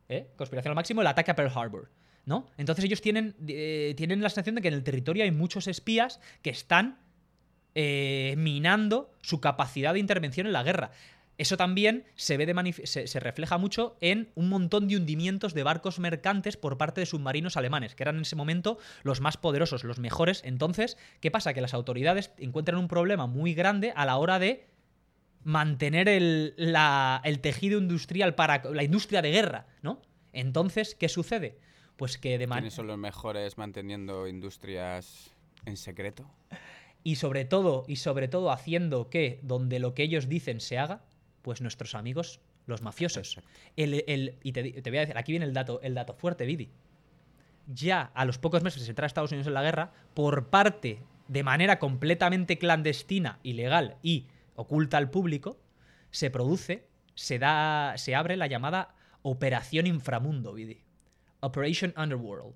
[0.09, 0.27] ¿eh?
[0.35, 1.89] conspiración al máximo, el ataque a Pearl Harbor.
[2.23, 2.45] ¿No?
[2.57, 6.19] Entonces ellos tienen, eh, tienen la sensación de que en el territorio hay muchos espías
[6.43, 6.99] que están
[7.73, 10.91] eh, minando su capacidad de intervención en la guerra.
[11.41, 15.63] Eso también se, ve de se, se refleja mucho en un montón de hundimientos de
[15.63, 19.84] barcos mercantes por parte de submarinos alemanes, que eran en ese momento los más poderosos,
[19.84, 20.43] los mejores.
[20.45, 21.55] Entonces, ¿qué pasa?
[21.55, 24.68] Que las autoridades encuentran un problema muy grande a la hora de
[25.43, 29.99] mantener el, la- el tejido industrial para la industria de guerra, ¿no?
[30.34, 31.57] Entonces, ¿qué sucede?
[31.95, 32.61] Pues que de manera...
[32.65, 35.31] ¿Quiénes son los mejores manteniendo industrias
[35.65, 36.30] en secreto?
[37.03, 41.01] y sobre todo y sobre todo haciendo que donde lo que ellos dicen se haga
[41.41, 43.39] pues nuestros amigos los mafiosos.
[43.76, 46.45] El, el- y te, te voy a decir aquí viene el dato el dato fuerte
[46.45, 46.69] Vidi
[47.68, 50.99] ya a los pocos meses de entrar a Estados Unidos en la guerra por parte
[51.27, 55.57] de manera completamente clandestina ilegal y oculta al público
[56.09, 60.81] se produce se da se abre la llamada operación inframundo Vidi
[61.39, 62.53] Operation Underworld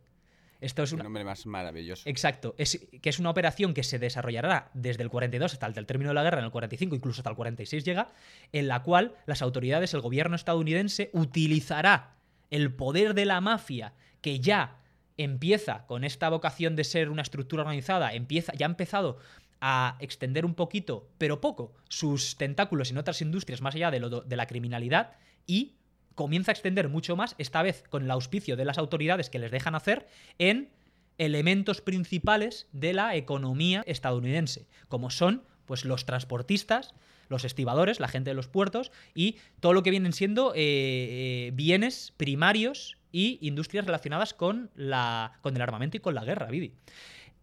[0.66, 2.10] esto es Un nombre más maravilloso.
[2.10, 6.10] Exacto, es, que es una operación que se desarrollará desde el 42 hasta el término
[6.10, 8.10] de la guerra, en el 45, incluso hasta el 46 llega,
[8.52, 12.16] en la cual las autoridades, el gobierno estadounidense, utilizará
[12.50, 14.80] el poder de la mafia que ya
[15.18, 19.20] empieza con esta vocación de ser una estructura organizada, empieza, ya ha empezado
[19.62, 24.22] a extender un poquito, pero poco, sus tentáculos en otras industrias más allá de, lo,
[24.22, 25.14] de la criminalidad
[25.48, 25.76] y
[26.16, 29.52] comienza a extender mucho más, esta vez con el auspicio de las autoridades que les
[29.52, 30.08] dejan hacer,
[30.40, 30.70] en
[31.18, 36.94] elementos principales de la economía estadounidense, como son pues los transportistas,
[37.28, 41.52] los estibadores, la gente de los puertos y todo lo que vienen siendo eh, eh,
[41.54, 46.74] bienes primarios y industrias relacionadas con, la, con el armamento y con la guerra, Vidi.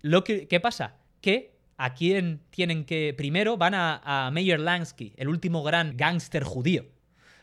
[0.02, 0.96] Lo que, ¿Qué pasa?
[1.20, 3.14] Que a quién tienen que.
[3.16, 6.84] Primero van a, a Meyer Lansky, el último gran gángster judío.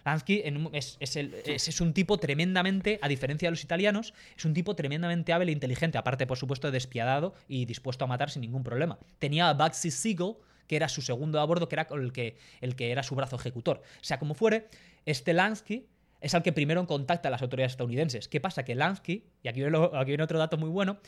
[0.09, 4.13] Lansky en es, es el- es- es un tipo tremendamente, a diferencia de los italianos,
[4.37, 8.29] es un tipo tremendamente hábil e inteligente, aparte, por supuesto, despiadado y dispuesto a matar
[8.29, 8.97] sin ningún problema.
[9.19, 10.33] Tenía a Bugsy Siegel,
[10.67, 13.35] que era su segundo a bordo, que era el que, el que era su brazo
[13.37, 13.81] ejecutor.
[14.01, 14.67] Sea como fuere,
[15.05, 15.85] este Lansky
[16.21, 18.27] es al que primero contacta a las autoridades estadounidenses.
[18.27, 18.63] ¿Qué pasa?
[18.65, 20.99] Que Lansky, y aquí viene, lo- aquí viene otro dato muy bueno,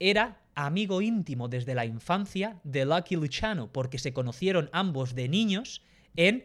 [0.00, 5.82] era amigo íntimo desde la infancia de Lucky Luciano, porque se conocieron ambos de niños
[6.16, 6.44] en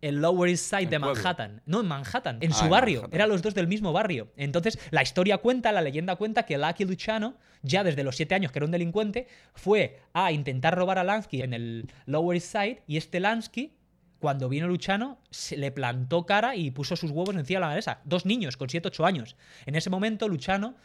[0.00, 0.98] el Lower East Side de.
[0.98, 1.62] Manhattan.
[1.66, 3.00] No, en Manhattan, en Ah, su en barrio.
[3.02, 3.14] Manhattan.
[3.16, 4.32] Eran los dos del mismo barrio.
[4.36, 8.52] Entonces, la historia cuenta, la leyenda cuenta que Lucky Luciano, ya desde los siete años
[8.52, 12.82] que era un delincuente, fue a intentar robar a Lansky en el Lower East Side
[12.86, 13.74] y este Lansky,
[14.18, 18.00] cuando vino Luciano, se le plantó cara y puso sus huevos encima de la mesa.
[18.04, 19.36] Dos niños con 7, 8 años.
[19.66, 20.76] En ese momento, Luciano cre-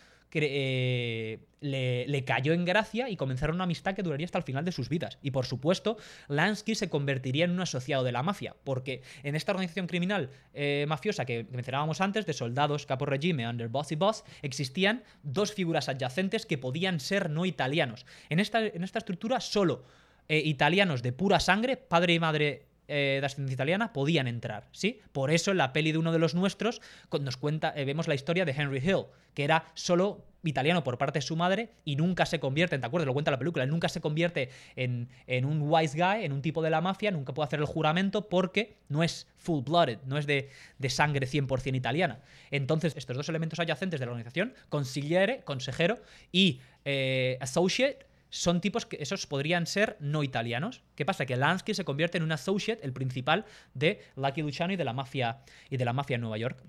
[0.44, 4.72] eh, le, cayó en gracia y comenzaron una amistad que duraría hasta el final de
[4.72, 5.18] sus vidas.
[5.22, 5.98] Y por supuesto,
[6.28, 10.86] Lansky se convertiría en un asociado de la mafia, porque en esta organización criminal eh,
[10.88, 15.90] mafiosa que mencionábamos antes, de soldados capo regime, under boss y boss, existían dos figuras
[15.90, 18.06] adyacentes que podían ser no italianos.
[18.30, 19.84] En esta, en esta estructura, solo
[20.28, 25.02] eh, italianos de pura sangre, padre y madre eh, de ascendencia italiana podían entrar, ¿sí?
[25.12, 26.82] Por eso en la peli de uno de los nuestros
[27.22, 31.20] nos cuenta, eh, vemos la historia de Henry Hill, que era solo italiano por parte
[31.20, 33.08] de su madre y nunca se convierte, ¿te acuerdas?
[33.08, 36.62] Lo cuenta la película, nunca se convierte en, en un wise guy, en un tipo
[36.62, 40.50] de la mafia, nunca puede hacer el juramento porque no es full-blooded, no es de,
[40.78, 42.20] de sangre 100% italiana.
[42.52, 46.00] Entonces, estos dos elementos adyacentes de la organización, consigliere, consejero
[46.32, 48.06] y eh, associate,
[48.36, 50.84] son tipos que esos podrían ser no italianos.
[50.96, 51.26] ¿Qué pasa?
[51.26, 54.92] Que Lansky se convierte en un associate, el principal de Lucky Luciano y de la
[54.92, 55.40] mafia
[55.70, 56.62] y de la mafia en Nueva York.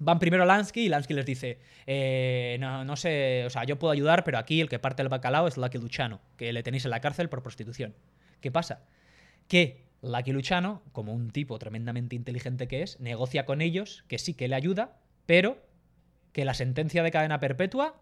[0.00, 3.78] Van primero a Lansky y Lansky les dice, eh, no, no sé, o sea, yo
[3.78, 6.86] puedo ayudar, pero aquí el que parte el bacalao es Lucky Luciano, que le tenéis
[6.86, 7.94] en la cárcel por prostitución.
[8.40, 8.86] ¿Qué pasa?
[9.46, 14.32] Que Lucky Luciano, como un tipo tremendamente inteligente que es, negocia con ellos, que sí
[14.32, 15.58] que le ayuda, pero
[16.32, 18.00] que la sentencia de cadena perpetua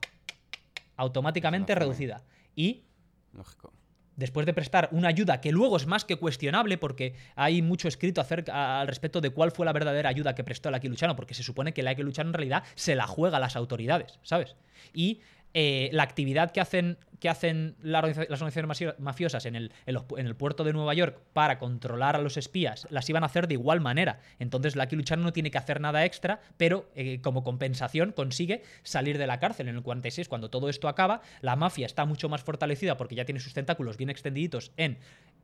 [0.96, 2.22] automáticamente reducida.
[2.54, 2.84] Y
[3.32, 3.72] Lógico.
[4.16, 8.20] después de prestar una ayuda que luego es más que cuestionable, porque hay mucho escrito
[8.20, 11.42] acerca, al respecto de cuál fue la verdadera ayuda que prestó Lucky Luciano, porque se
[11.42, 14.56] supone que Lucky Luciano en realidad se la juega a las autoridades, ¿sabes?
[14.92, 15.20] Y
[15.54, 20.64] eh, la actividad que hacen, que hacen las organizaciones mafiosas en el, en, el puerto
[20.64, 24.20] de Nueva York para controlar a los espías, las iban a hacer de igual manera.
[24.38, 29.18] Entonces Lucky Luciano no tiene que hacer nada extra, pero eh, como compensación consigue salir
[29.18, 29.68] de la cárcel.
[29.68, 33.24] En el 46, cuando todo esto acaba, la mafia está mucho más fortalecida porque ya
[33.26, 34.98] tiene sus tentáculos bien extendiditos en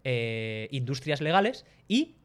[0.05, 2.17] eh, industrias legales y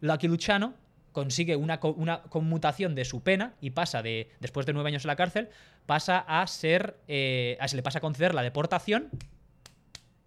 [0.00, 0.74] Lucky Luciano
[1.12, 5.04] consigue una, co- una conmutación de su pena y pasa de, después de nueve años
[5.04, 5.48] en la cárcel,
[5.86, 9.08] pasa a ser, eh, a- se le pasa a conceder la deportación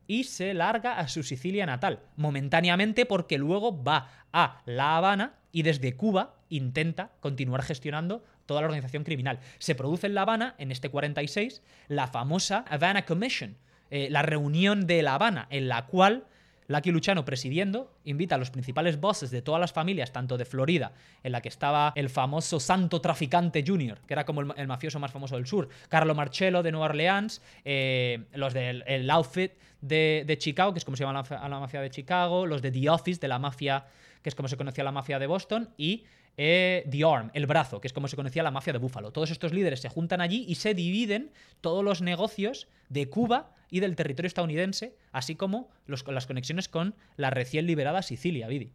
[0.08, 5.64] y se larga a su Sicilia natal, momentáneamente porque luego va a La Habana y
[5.64, 9.40] desde Cuba intenta continuar gestionando toda la organización criminal.
[9.58, 13.58] Se produce en La Habana, en este 46, la famosa Havana Commission,
[13.90, 16.26] eh, la reunión de La Habana, en la cual
[16.68, 20.94] Lucky Luciano presidiendo, invita a los principales bosses de todas las familias, tanto de Florida,
[21.24, 24.68] en la que estaba el famoso Santo Traficante Junior, que era como el, ma- el
[24.68, 29.52] mafioso más famoso del sur, Carlo Marcello de Nueva Orleans, eh, los del el Outfit
[29.82, 32.90] de, Chicago, que es como se llama la, la mafia de Chicago, los de The
[32.90, 33.86] Office, de la mafia,
[34.24, 36.06] que es como se conocía la mafia de Boston, y
[36.38, 39.12] eh, The Arm, el brazo, que es como se conocía la mafia de Búfalo.
[39.12, 41.32] Todos estos líderes se juntan allí y se dividen
[41.62, 47.30] todos los negocios de Cuba y del territorio estadounidense, así como las conexiones con la
[47.30, 48.72] recién liberada Sicilia, Vidi.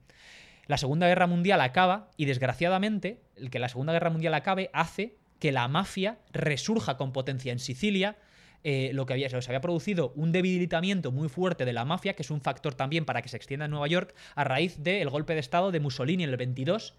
[0.66, 5.16] La Segunda Guerra Mundial acaba y desgraciadamente el que la Segunda Guerra Mundial acabe hace
[5.38, 8.16] que la mafia resurja con potencia en Sicilia.
[8.62, 12.22] eh, lo que había, se había producido un debilitamiento muy fuerte de la mafia, que
[12.22, 15.32] es un factor también para que se extienda en Nueva York, a raíz del golpe
[15.32, 16.94] de Estado de Mussolini en el 22,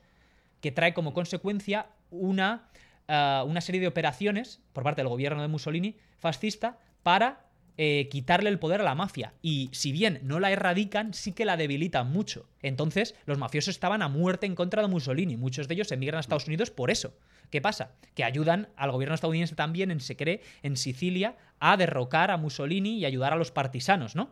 [0.62, 2.70] que trae como consecuencia una,
[3.08, 7.46] ah, una serie de operaciones por parte del gobierno de Mussolini fascista para
[7.78, 9.34] eh, quitarle el poder a la mafia.
[9.42, 12.48] Y si bien no la erradican, sí que la debilitan mucho.
[12.62, 15.38] Entonces, los mafiosos estaban a muerte en contra de Mussolini.
[15.38, 17.16] Muchos de ellos emigran a Estados Unidos por eso.
[17.50, 17.94] ¿Qué pasa?
[18.14, 23.00] Que ayudan al gobierno estadounidense también, en, se cree, en Sicilia, a derrocar a Mussolini
[23.00, 24.32] y ayudar a los partisanos, ¿no?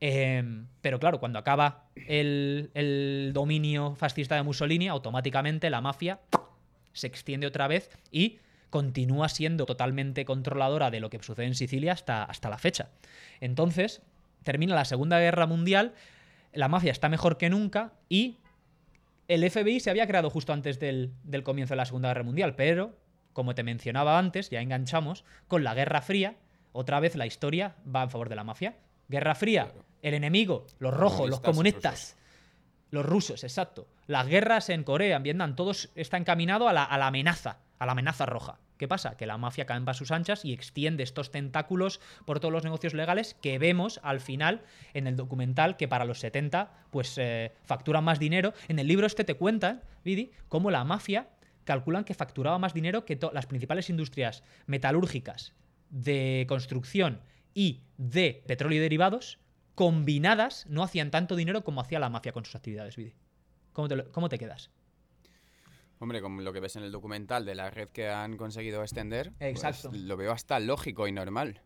[0.00, 6.20] Eh, pero claro, cuando acaba el, el dominio fascista de Mussolini, automáticamente la mafia
[6.92, 8.38] se extiende otra vez y
[8.70, 12.90] continúa siendo totalmente controladora de lo que sucede en Sicilia hasta, hasta la fecha.
[13.40, 14.02] Entonces,
[14.42, 15.94] termina la Segunda Guerra Mundial,
[16.52, 18.38] la mafia está mejor que nunca y
[19.28, 22.54] el FBI se había creado justo antes del, del comienzo de la Segunda Guerra Mundial,
[22.54, 22.96] pero,
[23.32, 26.36] como te mencionaba antes, ya enganchamos, con la Guerra Fría,
[26.72, 28.76] otra vez la historia va en favor de la mafia.
[29.08, 29.84] Guerra Fría, Claro.
[30.02, 32.16] el enemigo, los rojos, los Comunistas.
[32.90, 33.86] Los rusos, exacto.
[34.06, 37.84] Las guerras en Corea, en Vietnam, todos está encaminado a la, a la amenaza, a
[37.84, 38.60] la amenaza roja.
[38.78, 39.16] ¿Qué pasa?
[39.16, 42.94] Que la mafia campa a sus anchas y extiende estos tentáculos por todos los negocios
[42.94, 44.62] legales que vemos al final
[44.94, 48.54] en el documental que para los 70 pues eh, facturan más dinero.
[48.68, 51.28] En el libro este te cuentan, Vidi, cómo la mafia
[51.64, 55.54] calculan que facturaba más dinero que las principales industrias metalúrgicas
[55.90, 57.20] de construcción
[57.58, 59.40] y de petróleo y derivados
[59.74, 63.14] combinadas no hacían tanto dinero como hacía la mafia con sus actividades, Vidi.
[63.72, 64.70] ¿Cómo te, lo- cómo te quedas?
[65.98, 69.32] Hombre, como lo que ves en el documental de la red que han conseguido extender,
[69.38, 69.90] pues, Exacto.
[69.92, 71.60] lo veo hasta lógico y normal.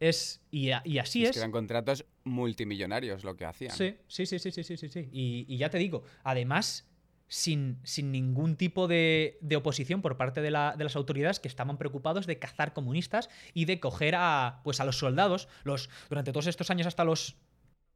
[0.00, 1.36] Es, y, a- y así es es.
[1.36, 3.76] que eran contratos multimillonarios lo que hacían.
[3.76, 5.08] Sí, sí, sí, sí, sí, sí, sí, sí.
[5.12, 6.89] Y, y ya te digo, además,
[7.30, 11.48] sin, sin ningún tipo de, de oposición por parte de, la- de las autoridades que
[11.48, 15.48] estaban preocupados de cazar comunistas y de coger a, pues, a los soldados.
[15.62, 17.36] Los, durante todos estos años, hasta los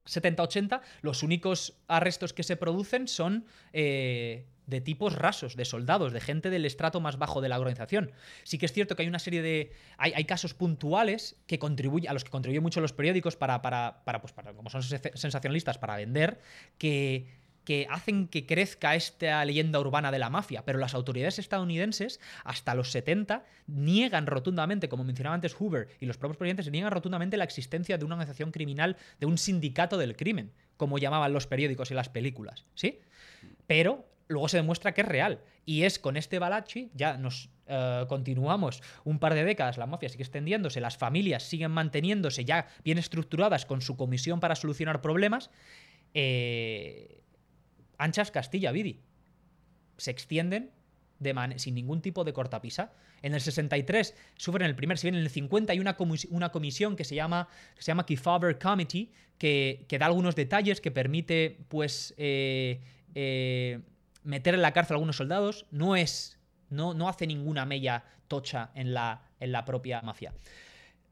[0.06, 6.20] 70-80, los únicos arrestos que se producen son eh, de tipos rasos, de soldados, de
[6.20, 8.12] gente del estrato más bajo de la organización.
[8.44, 9.72] Sí que es cierto que hay una serie de.
[9.98, 14.04] Hay, hay casos puntuales que contribuyen, a los que contribuyen mucho los periódicos para, para,
[14.04, 16.38] para, pues, como son se- sensacionalistas, para vender,
[16.78, 22.20] que que hacen que crezca esta leyenda urbana de la mafia, pero las autoridades estadounidenses
[22.44, 27.36] hasta los 70 niegan rotundamente, como mencionaba antes Hoover y los propios presidentes, niegan rotundamente
[27.36, 31.90] la existencia de una organización criminal, de un sindicato del crimen, como llamaban los periódicos
[31.90, 33.00] y las películas, ¿sí?
[33.66, 35.40] Pero luego se demuestra que es real.
[35.66, 40.08] Y es con este Balachi, ya nos eh, continuamos un par de décadas, la mafia
[40.08, 45.50] sigue extendiéndose, las familias siguen manteniéndose ya bien estructuradas con su comisión para solucionar problemas.
[46.12, 47.23] Eh,
[47.98, 49.00] anchas Castilla, Vidi.
[49.96, 50.70] Se extienden
[51.56, 52.92] sin ningún tipo de cortapisa.
[53.22, 57.04] En el 63 sufren el primer, si bien en el 50 hay una comisión que
[57.04, 62.12] se llama, que se llama Kefauver Committee, que, que da algunos detalles, que permite, pues,
[62.18, 62.80] eh,
[63.14, 63.80] eh,
[64.24, 65.64] meter en la cárcel a algunos soldados.
[65.70, 66.38] No es,
[66.68, 70.34] no, no hace ninguna mella tocha en la, en la propia mafia.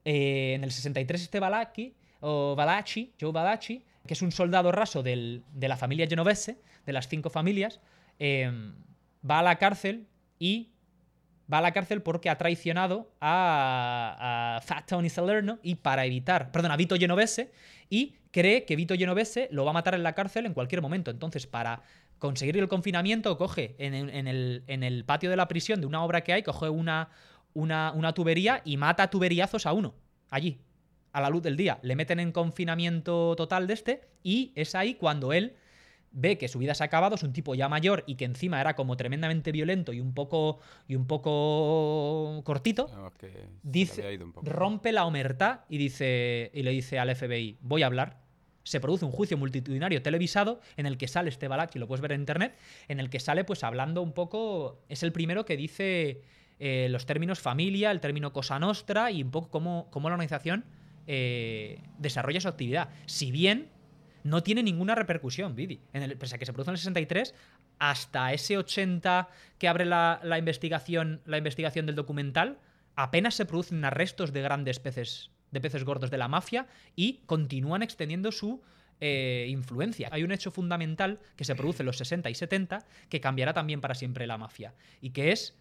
[0.04, 5.02] Eh, en el 63 este Balaki, o Balachi, Joe Balachi, que es un soldado raso
[5.02, 7.80] del- de la familia genovese, de las cinco familias,
[8.18, 8.50] eh,
[9.28, 10.06] va a la cárcel
[10.38, 10.70] y
[11.52, 16.50] va a la cárcel porque ha traicionado a, a Fat Tony Salerno y para evitar,
[16.50, 17.52] perdón, a Vito Genovese
[17.90, 21.10] y cree que Vito Genovese lo va a matar en la cárcel en cualquier momento.
[21.10, 21.82] Entonces, para
[22.18, 25.86] conseguir el confinamiento, coge en, el- en el, en el patio de la prisión de
[25.86, 27.10] una obra que hay, coge una,
[27.52, 29.94] una, una tubería y mata tuberiazos a uno,
[30.30, 30.60] allí,
[31.12, 31.78] a la luz del día.
[31.82, 35.56] Le meten en confinamiento total de este y es ahí cuando él
[36.12, 38.60] ve que su vida se ha acabado, es un tipo ya mayor y que encima
[38.60, 44.43] era como tremendamente violento y un poco y un poco cortito, que se dice, poco.
[44.48, 48.20] rompe la omertad y dice y le dice al FBI, voy a hablar.
[48.64, 52.12] Se produce un juicio multitudinario televisado en el que sale este Balaki, lo puedes ver
[52.12, 52.56] en internet,
[52.86, 56.22] en el que sale pues hablando un poco, es el primero que dice
[56.60, 60.64] eh, los términos familia, el término cosa nostra y un poco cómo, cómo la organización
[61.09, 62.90] eh, desarrolla su actividad.
[63.06, 63.72] Si bien
[64.24, 65.81] no tiene ninguna repercusión, Vidi.
[65.93, 67.35] En el, pese a que se produce en el 63,
[67.78, 69.28] hasta ese 80
[69.59, 72.59] que abre la, la investigación, la investigación del documental,
[72.94, 76.66] apenas se producen arrestos de grandes peces, de peces gordos de la mafia
[76.97, 78.62] y continúan extendiendo su
[79.05, 80.09] eh, influencia.
[80.12, 83.81] Hay un hecho fundamental que se produce en los 60 y 70 que cambiará también
[83.81, 85.59] para siempre la mafia y que es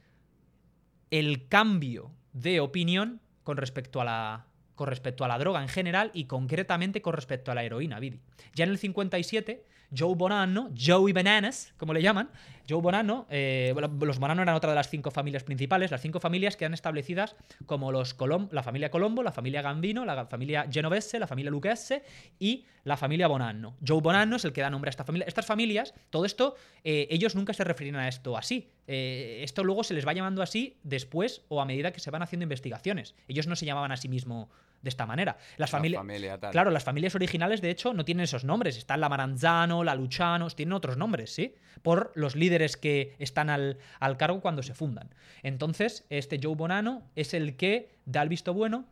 [1.10, 4.46] el cambio de opinión con respecto a la
[4.82, 8.20] con respecto a la droga en general y concretamente con respecto a la heroína, Vidi.
[8.56, 9.64] Ya en el 57,
[9.95, 12.30] Joe Bonanno, Joey Bananas, como le llaman,
[12.69, 16.55] Joe Bonanno, eh, los Bonanno eran otra de las cinco familias principales, las cinco familias
[16.55, 17.35] quedan establecidas
[17.65, 22.03] como los Colom la familia Colombo, la familia Gambino, la familia Genovese, la familia Lucchese
[22.39, 23.76] y la familia Bonanno.
[23.85, 25.27] Joe Bonanno es el que da nombre a esta familia.
[25.27, 28.69] Estas familias, todo esto, eh, ellos nunca se referían a esto así.
[28.88, 32.22] Eh, esto luego se les va llamando así después o a medida que se van
[32.22, 33.15] haciendo investigaciones.
[33.27, 34.47] Ellos no se llamaban a sí mismos
[34.81, 35.38] de esta manera.
[35.57, 35.99] Las La familias.
[35.99, 36.39] familia.
[36.51, 38.77] Claro, las familias originales, de hecho, no tienen esos nombres.
[38.77, 41.56] Están la Maranzano, la Luchanos, tienen otros nombres, ¿sí?
[41.82, 45.10] Por los líderes que están al, al cargo cuando se fundan.
[45.44, 48.86] Entonces, este Joe Bonanno es el que da el visto bueno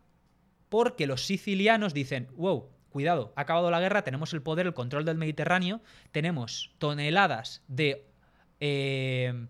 [0.69, 5.05] porque los sicilianos dicen, wow, cuidado, ha acabado la guerra, tenemos el poder, el control
[5.05, 8.05] del Mediterráneo, tenemos toneladas de
[8.59, 9.47] eh,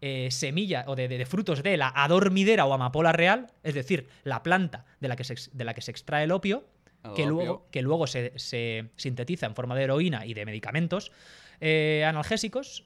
[0.00, 4.08] eh, semilla o de, de- de frutos de la adormidera o amapola real, es decir,
[4.24, 6.64] la planta de la que se, de la que se extrae el opio,
[7.14, 11.12] que luego, que luego se, se sintetiza en forma de heroína y de medicamentos
[11.60, 12.84] eh, analgésicos.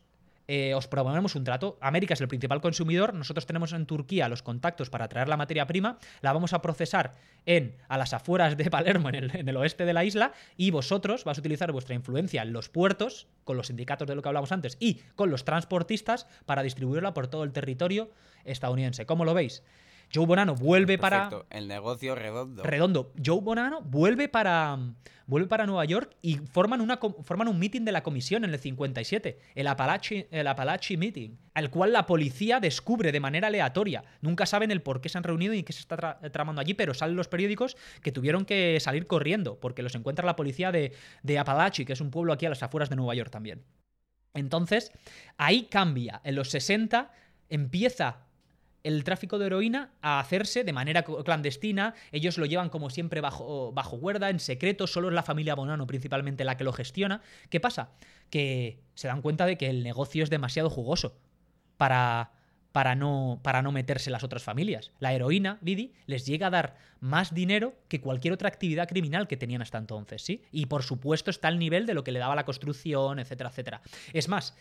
[0.48, 1.78] eh, os proponemos un trato.
[1.80, 3.14] América es el principal consumidor.
[3.14, 5.98] Nosotros tenemos en Turquía los contactos para traer la materia prima.
[6.20, 7.14] La vamos a procesar
[7.46, 10.32] en, a las afueras de Palermo, en el, en el oeste de la isla.
[10.56, 14.22] Y vosotros vais a utilizar vuestra influencia en los puertos, con los sindicatos de lo
[14.22, 18.10] que hablamos antes, y con los transportistas para distribuirla por todo el territorio
[18.44, 19.06] estadounidense.
[19.06, 19.62] ¿Cómo lo veis?
[20.14, 21.30] Joe Bonanno vuelve para.
[21.50, 22.62] El negocio redondo.
[22.62, 23.12] Redondo.
[23.24, 24.78] Joe Bonanno vuelve para,
[25.26, 28.58] vuelve para Nueva York y forman, una, forman un meeting de la comisión en el
[28.58, 34.04] 57, el Appalachi, el Appalachi Meeting, al cual la policía descubre de manera aleatoria.
[34.20, 36.74] Nunca saben el por qué se han reunido y qué se está tra- tramando allí,
[36.74, 40.92] pero salen los periódicos que tuvieron que salir corriendo porque los encuentra la policía de,
[41.22, 43.62] de Appalachi, que es un pueblo aquí a las afueras de Nueva York también.
[44.34, 44.92] Entonces,
[45.36, 46.20] ahí cambia.
[46.24, 47.10] En los 60
[47.48, 48.26] empieza
[48.84, 51.94] el tráfico de heroína a hacerse de manera clandestina.
[52.10, 54.86] Ellos lo llevan como siempre bajo, bajo cuerda, en secreto.
[54.86, 57.20] Solo es la familia Bonano principalmente la que lo gestiona.
[57.50, 57.90] ¿Qué pasa?
[58.30, 61.16] Que se dan cuenta de que el negocio es demasiado jugoso
[61.76, 62.32] para,
[62.72, 64.90] para, no, para no meterse las otras familias.
[64.98, 69.36] La heroína, Vidi, les llega a dar más dinero que cualquier otra actividad criminal que
[69.36, 70.42] tenían hasta entonces, ¿sí?
[70.50, 73.82] Y por supuesto está al nivel de lo que le daba la construcción, etcétera, etcétera.
[74.12, 74.56] Es más,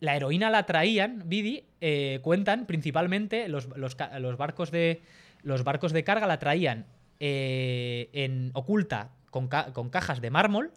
[0.00, 5.02] la heroína la traían, Vidi, eh, cuentan principalmente los, los barcos de
[5.42, 6.86] los barcos de carga la traían
[7.20, 10.72] eh, en oculta con, con cajas de mármol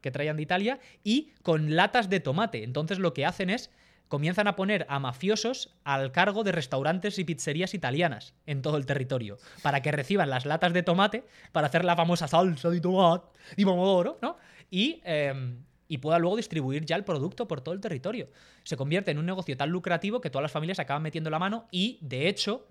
[0.00, 2.64] que traían de Italia y con latas de tomate.
[2.64, 3.70] Entonces lo que hacen es
[4.08, 8.86] comienzan a poner a mafiosos al cargo de restaurantes y pizzerías italianas en todo el
[8.86, 13.28] territorio para que reciban las latas de tomate para hacer la famosa salsa de tomate
[13.56, 14.36] y pomodoro, ¿no?
[14.70, 15.56] Y, eh,
[15.88, 18.28] y pueda luego distribuir ya el producto por todo el territorio.
[18.62, 21.66] Se convierte en un negocio tan lucrativo que todas las familias acaban metiendo la mano
[21.70, 22.66] y, de hecho,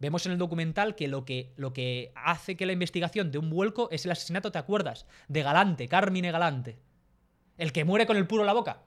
[0.00, 3.50] Vemos en el documental que lo, que lo que hace que la investigación de un
[3.50, 5.06] vuelco es el asesinato, ¿te acuerdas?
[5.26, 6.78] De Galante, Carmine Galante.
[7.56, 8.84] El que muere con el puro en la boca.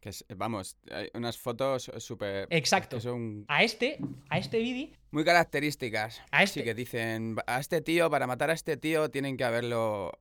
[0.00, 2.46] Que es- vamos, hay unas fotos súper...
[2.50, 2.98] Exacto.
[2.98, 3.98] que son A este,
[4.28, 6.22] a este Vidi, muy características.
[6.30, 9.42] A este- Sí, que dicen, a este tío, para matar a este tío, tienen que
[9.42, 10.12] haberlo...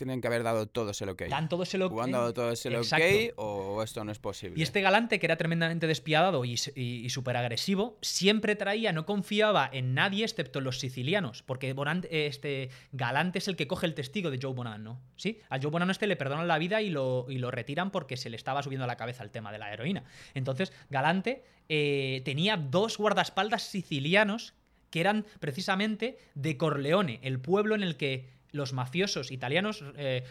[0.00, 1.24] Tienen que haber dado todo ese ok.
[1.28, 3.04] dan todo ese lo O han dado todo ese Exacto.
[3.04, 4.58] ok o esto no es posible.
[4.58, 9.68] Y este galante, que era tremendamente despiadado y, y, súper agresivo, siempre traía, no confiaba
[9.70, 11.42] en nadie excepto en los sicilianos.
[11.42, 15.02] Porque Bonan- eh, este galante es el que coge el testigo de Joe Bonanno.
[15.16, 15.38] ¿Sí?
[15.50, 18.30] A Joe Bonanno este le perdonan la vida y lo, y lo retiran porque se
[18.30, 20.04] le estaba subiendo a la cabeza el tema de la heroína.
[20.32, 24.54] Entonces, Galante eh, tenía dos guardaespaldas sicilianos
[24.88, 30.24] que eran precisamente de Corleone, el pueblo en el que los mafiosos italianos, eh,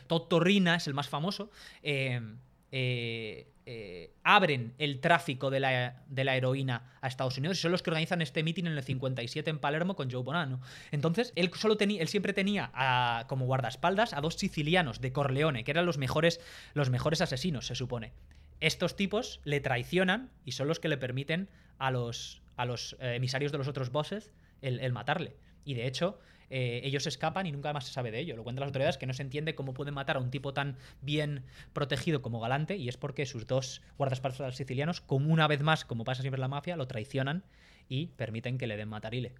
[0.75, 1.49] es el más famoso,
[1.83, 2.21] eh,
[2.71, 7.71] eh, eh, abren el tráfico de la, de la heroína a Estados Unidos y son
[7.71, 10.59] los que organizan este mitin en el 57 en Palermo con Joe Bonanno.
[10.89, 12.71] Entonces, él, solo él siempre tenía
[13.27, 16.41] como guardaespaldas a dos sicilianos de Corleone, que eran los mejores,
[16.73, 18.13] los mejores asesinos, se supone.
[18.59, 21.47] Estos tipos le traicionan y son los que le permiten
[21.77, 24.31] a los, a los eh, emisarios de los otros bosses
[24.61, 25.35] el matarle.
[25.63, 26.19] Y de hecho,
[26.49, 28.35] eh, ellos escapan y nunca más se sabe de ello.
[28.35, 30.77] Lo cuentan las autoridades que no se entiende cómo pueden matar a un tipo tan
[31.01, 31.43] bien
[31.73, 36.03] protegido como Galante y es porque sus dos guardaespaldas sicilianos, como una vez más, como
[36.03, 37.43] pasa siempre en la mafia, lo traicionan
[37.87, 39.33] y permiten que le den matarile.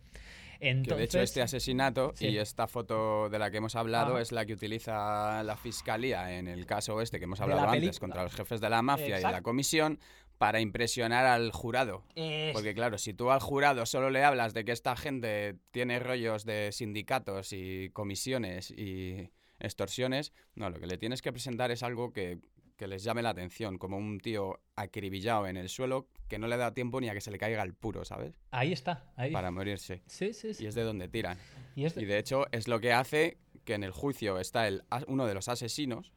[0.60, 2.28] Que Entonces, de hecho este asesinato Sí.
[2.28, 6.50] y esta foto de la que hemos hablado es la que utiliza la fiscalía en
[6.50, 9.24] el caso este que hemos hablado la antes contra los jefes de la mafia y
[9.24, 10.00] de la comisión
[10.40, 12.04] para impresionar al jurado.
[12.16, 16.00] es- Porque claro, si tú al jurado solo le hablas de que esta gente tiene
[16.00, 19.30] rollos de sindicatos y comisiones y
[19.60, 22.40] extorsiones, no, lo que le tienes que presentar es algo que,
[22.78, 26.56] que les llame la atención, como un tío acribillado en el suelo que no le
[26.58, 28.40] da tiempo ni a que se le caiga el puro, ¿sabes?
[28.52, 29.12] ahí está.
[29.18, 29.32] Ahí.
[29.32, 30.02] Para morirse.
[30.08, 30.64] Sí, sí, sí.
[30.64, 31.38] Y es de donde tiran.
[31.76, 35.28] Y Y de hecho es lo que hace que en el juicio está el, uno
[35.28, 36.14] de los asesinos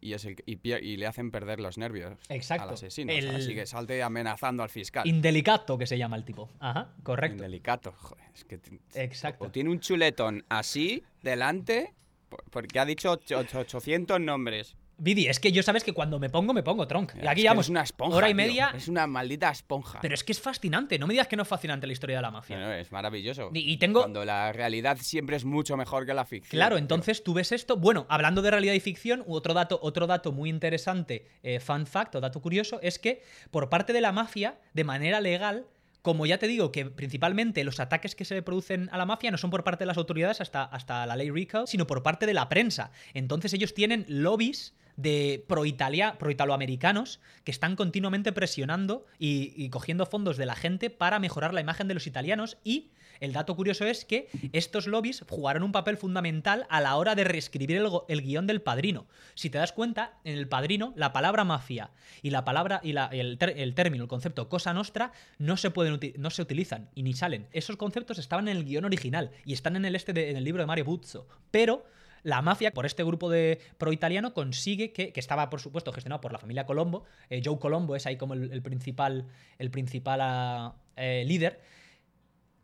[0.00, 2.68] y, es el, que- y, pier- y le hacen perder los nervios Exacto.
[2.68, 3.12] al asesino.
[3.12, 5.06] El- Así que salte amenazando al fiscal.
[5.06, 6.48] Indelicato que se llama el tipo.
[6.60, 7.36] Ajá, correcto.
[7.36, 7.92] Indelicato.
[7.92, 9.44] Joder, es que t- Exacto.
[9.46, 11.94] o tiene un chuletón así delante
[12.28, 14.76] por- porque ha dicho ocho- ocho- 800 nombres.
[15.00, 17.14] Vidi, es que yo sabes que cuando me pongo, me pongo tronc.
[17.14, 18.16] Y Es aquí llevamos eres una esponja.
[18.16, 18.36] hora y tío.
[18.36, 18.72] media.
[18.76, 20.00] Es una maldita esponja.
[20.02, 20.98] Pero es que es fascinante.
[20.98, 22.58] No me digas que no es fascinante la historia de la mafia.
[22.58, 23.50] No, no, es maravilloso.
[23.54, 26.50] Y- y tengo- Cuando la realidad siempre es mucho mejor que la ficción.
[26.58, 26.80] Claro, tío.
[26.82, 27.76] entonces tú ves esto.
[27.76, 32.16] Bueno, hablando de realidad y ficción, otro dato, otro dato muy interesante, eh, fun fact
[32.16, 33.22] o dato curioso, es que
[33.52, 35.66] por parte de la mafia, de manera legal,
[36.02, 39.30] como ya te digo, que principalmente los ataques que se le producen a la mafia
[39.30, 42.26] no son por parte de las autoridades hasta, hasta la ley RICO, sino por parte
[42.26, 42.90] de la prensa.
[43.14, 50.36] Entonces ellos tienen lobbies de pro-italia, pro-italoamericanos que están continuamente presionando y, y cogiendo fondos
[50.36, 54.04] de la gente para mejorar la imagen de los italianos y el dato curioso es
[54.04, 58.46] que estos lobbies jugaron un papel fundamental a la hora de reescribir el, el guion
[58.46, 59.06] del padrino.
[59.34, 61.90] Si te das cuenta, en el padrino, la palabra mafia
[62.22, 63.38] y la palabra y la- el,
[63.74, 67.48] término, el concepto cosa nostra, no se pueden no se utilizan y ni salen.
[67.50, 70.44] Esos conceptos estaban en el guion original y están en el este de- en el
[70.44, 71.26] libro de Mario Buzzo.
[71.50, 71.84] Pero
[72.22, 76.32] la mafia, por este grupo de pro-italiano, consigue que, que estaba, por supuesto, gestionado por
[76.32, 77.04] la familia Colombo.
[77.30, 79.26] eh, Joe Colombo es ahí como el, principal,
[79.58, 81.60] el principal ah, eh, líder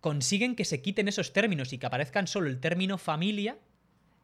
[0.00, 3.56] consiguen que se quiten esos términos y que aparezcan solo el término familia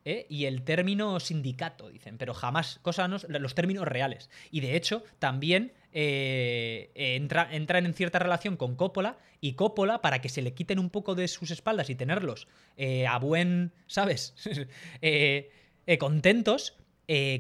[0.05, 0.27] ¿eh?
[0.29, 4.29] y el término sindicato, dicen, pero jamás cosas no- los términos reales.
[4.51, 10.01] Y de hecho, también eh, eh, entra- entran en cierta relación con Coppola y Coppola,
[10.03, 12.47] para que se le quiten un poco de sus espaldas y tenerlos
[12.77, 14.35] eh, a buen, ¿sabes?
[15.99, 16.77] Contentos,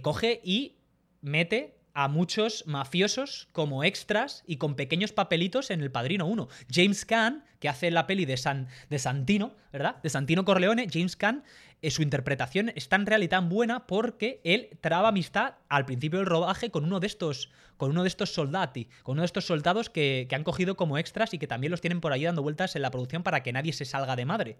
[0.02, 0.76] coge y
[1.20, 6.48] mete a muchos mafiosos como extras y con pequeños papelitos en El Padrino 1.
[6.72, 9.96] James Caan, que hace la peli de, San, de Santino, ¿verdad?
[10.02, 11.44] De Santino Corleone, James Caan,
[11.88, 16.26] su interpretación es tan real y tan buena porque él traba amistad al principio del
[16.26, 19.88] rodaje con uno de estos, con uno de estos soldati, con uno de estos soldados
[19.88, 22.76] que, que han cogido como extras y que también los tienen por ahí dando vueltas
[22.76, 24.56] en la producción para que nadie se salga de madre.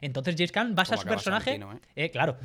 [0.00, 1.50] Entonces James basa Como su personaje...
[1.52, 1.80] Santino, ¿eh?
[1.94, 2.36] Eh, claro.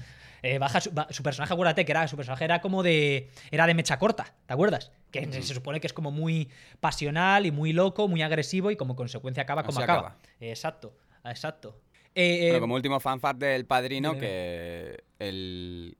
[0.41, 0.91] Eh, baja su,
[1.23, 3.29] personaje, acuérdate que era, su personaje era como de.
[3.51, 4.91] Era de mecha corta, ¿te acuerdas?
[5.11, 6.49] Que se, se supone que es como muy
[6.79, 10.17] pasional y muy loco, muy agresivo y como consecuencia acaba como acaba.
[10.39, 10.93] Exacto,
[11.25, 11.75] exacto.
[12.15, 15.97] Eh, eh, Bueno, como último fanfare del padrino, dime, que el,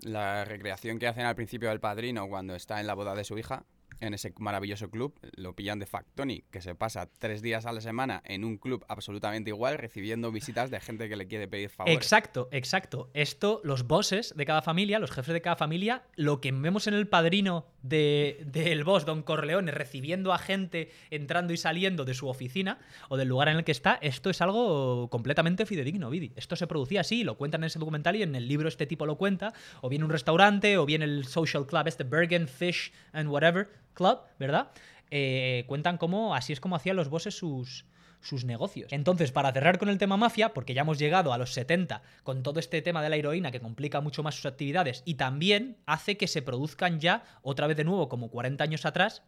[0.00, 3.38] la recreación que hacen al principio del padrino cuando está en la boda de su
[3.38, 3.64] hija,
[4.00, 7.80] en ese maravilloso club, lo pillan de Factoni, que se pasa tres días a la
[7.80, 11.96] semana en un club absolutamente igual, recibiendo visitas de gente que le quiere pedir favores.
[11.96, 13.10] Exacto, exacto.
[13.14, 16.94] Esto, los bosses de cada familia, los jefes de cada familia, lo que vemos en
[16.94, 22.28] el padrino de- del boss, Don Corleone, recibiendo a gente entrando y saliendo de su
[22.28, 22.78] oficina
[23.08, 26.32] o del lugar en el que está, esto es algo completamente fidedigno, Vidi.
[26.36, 29.06] Esto se producía así, lo cuentan en ese documental y en el libro este tipo
[29.06, 33.28] lo cuenta, o bien un restaurante, o bien el social club, este Bergen Fish and
[33.28, 34.68] Whatever Club, ¿verdad?
[35.10, 37.86] Eh, cuentan cómo así es como hacían los bosses sus,
[38.20, 38.92] sus negocios.
[38.92, 42.42] Entonces, para cerrar con el tema mafia, porque ya hemos llegado a los 70 con
[42.42, 46.16] todo este tema de la heroína que complica mucho más sus actividades y también hace
[46.16, 49.22] que se produzcan ya, otra vez de nuevo, como 40 años atrás,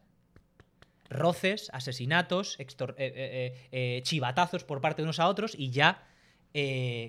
[1.08, 2.66] roces, asesinatos, eh,
[3.72, 6.04] eh, chivatazos por parte de unos a otros y ya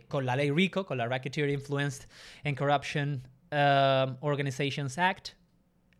[0.07, 2.07] con la ley RICO, con la Racketeer Influenced
[2.45, 5.38] and Corruption um, Organizations Act,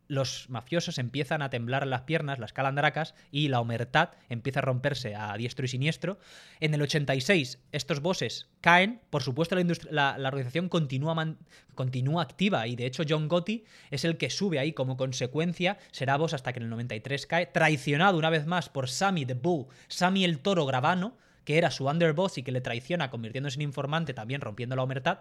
[0.10, 5.16] los mafiosos empiezan a temblar las piernas, las calandracas, y la omertad empieza a romperse
[5.16, 6.20] a diestro y siniestro.
[6.60, 9.00] En el 86, estos bosses caen.
[9.12, 9.56] Por supuesto,
[9.90, 14.98] la, organización continúa activa, y de hecho, John Gotti es el que sube ahí como
[14.98, 15.78] consecuencia.
[15.92, 19.36] Será boss hasta que en el 93 cae, traicionado una vez más por Sammy the
[19.36, 21.18] Bull, Sammy el toro Gravano
[21.50, 25.18] que era su underboss y que le traiciona convirtiéndose en informante, también rompiendo la omertad.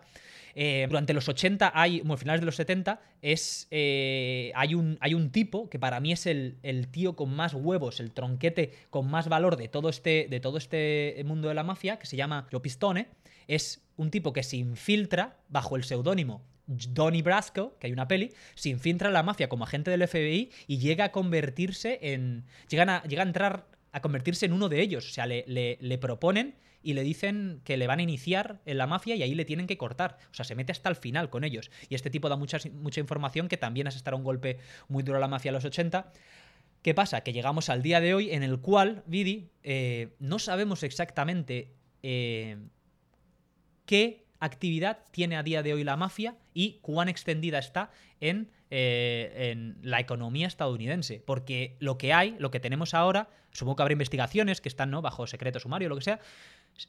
[0.55, 5.15] Eh, durante los 80, hay, bueno, finales de los 70, es, eh, hay, un, hay
[5.15, 9.11] un tipo que para mí es el, el tío con más huevos, el tronquete con
[9.11, 12.47] más valor de todo, este, de todo este mundo de la mafia, que se llama
[12.53, 13.09] Joe Pistone.
[13.47, 18.35] Es un tipo que se infiltra bajo el seudónimo Donnie Brasco, que hay una peli,
[18.55, 22.45] se infiltra en la mafia como agente del FBI y llega a convertirse en.
[22.69, 25.09] Llegan a, llega a entrar a convertirse en uno de ellos.
[25.09, 28.87] O sea, le, le- proponen y le dicen que le van a iniciar en la
[28.87, 30.19] mafia y ahí le tienen que cortar.
[30.31, 31.71] O sea, se mete hasta el final con ellos.
[31.89, 34.59] Y este tipo da mucha, mucha información que también asestará un golpe
[34.89, 36.13] muy duro a la mafia a los 80.
[36.83, 37.23] ¿Qué pasa?
[37.23, 41.73] Que llegamos al día de hoy en el cual, Vidi, eh, no sabemos exactamente
[42.05, 42.57] eh,
[43.85, 47.91] qué actividad tiene a día de hoy la mafia y cuán extendida está
[48.21, 51.23] en, eh, en la economía estadounidense.
[51.25, 55.03] Porque lo que hay, lo que tenemos ahora, supongo que habrá investigaciones que están ¿no?
[55.03, 56.21] bajo secreto sumario o lo que sea,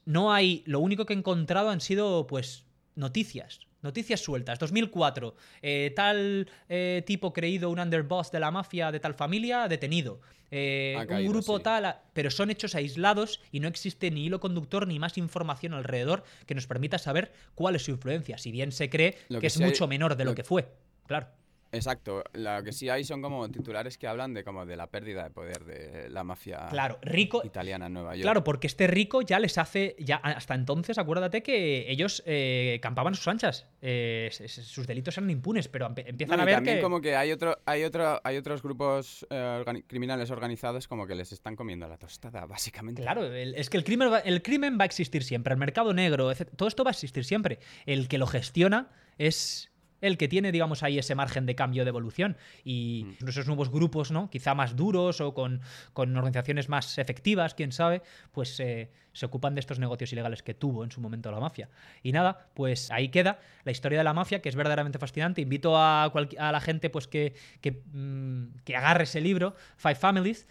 [0.05, 2.65] no hay, lo único que he encontrado han sido pues
[2.95, 3.61] noticias.
[3.81, 4.59] Noticias sueltas.
[4.59, 5.35] 2004.
[5.61, 10.19] eh, tal eh, tipo creído un underboss de la mafia de tal familia detenido.
[10.51, 11.63] Eh, un grupo sí.
[11.63, 11.85] tal.
[11.85, 16.23] a- Pero son hechos aislados y no existe ni hilo conductor ni más información alrededor
[16.45, 18.37] que nos permita saber cuál es su influencia.
[18.37, 20.43] Si bien se cree Lo que, que es hay- mucho menor de lo lo- que
[20.43, 20.67] fue.
[21.07, 21.27] Claro.
[21.71, 22.23] Exacto.
[22.33, 25.29] Lo que sí hay son como titulares que hablan de como de la pérdida de
[25.29, 26.97] poder de la mafia Claro.
[27.01, 27.41] Rico.
[27.45, 28.23] italiana en Nueva York.
[28.23, 33.13] Claro, porque este rico ya les hace, ya hasta entonces, acuérdate que ellos eh, campaban
[33.15, 36.81] sus anchas, Eh, sus delitos eran impunes, pero No, empiezan y a ver también que...
[36.81, 41.15] como que hay otro, hay otro, hay otros grupos eh, organi- criminales organizados como que
[41.15, 43.01] les están comiendo la tostada, básicamente.
[43.03, 45.93] Claro, el- es que el crimen, va, el crimen va a existir siempre, el mercado
[45.93, 47.59] negro, etc- todo esto va a existir siempre.
[47.85, 49.71] El que lo gestiona es
[50.01, 52.37] el que tiene, digamos, ahí ese margen de cambio de evolución.
[52.63, 54.29] Y esos nuevos grupos, ¿no?
[54.29, 55.61] Quizá más duros o con,
[55.93, 58.01] con organizaciones más efectivas, quién sabe,
[58.31, 61.69] pues eh, se ocupan de estos negocios ilegales que tuvo en su momento la mafia.
[62.03, 65.41] Y nada, pues ahí queda la historia de la mafia, que es verdaderamente fascinante.
[65.41, 70.47] Invito a, a la gente pues que, que, mm, que agarre ese libro, Five Families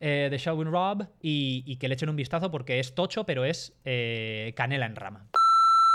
[0.00, 3.44] eh, de Shelwyn Robb y, y que le echen un vistazo porque es tocho, pero
[3.44, 5.28] es eh, canela en rama.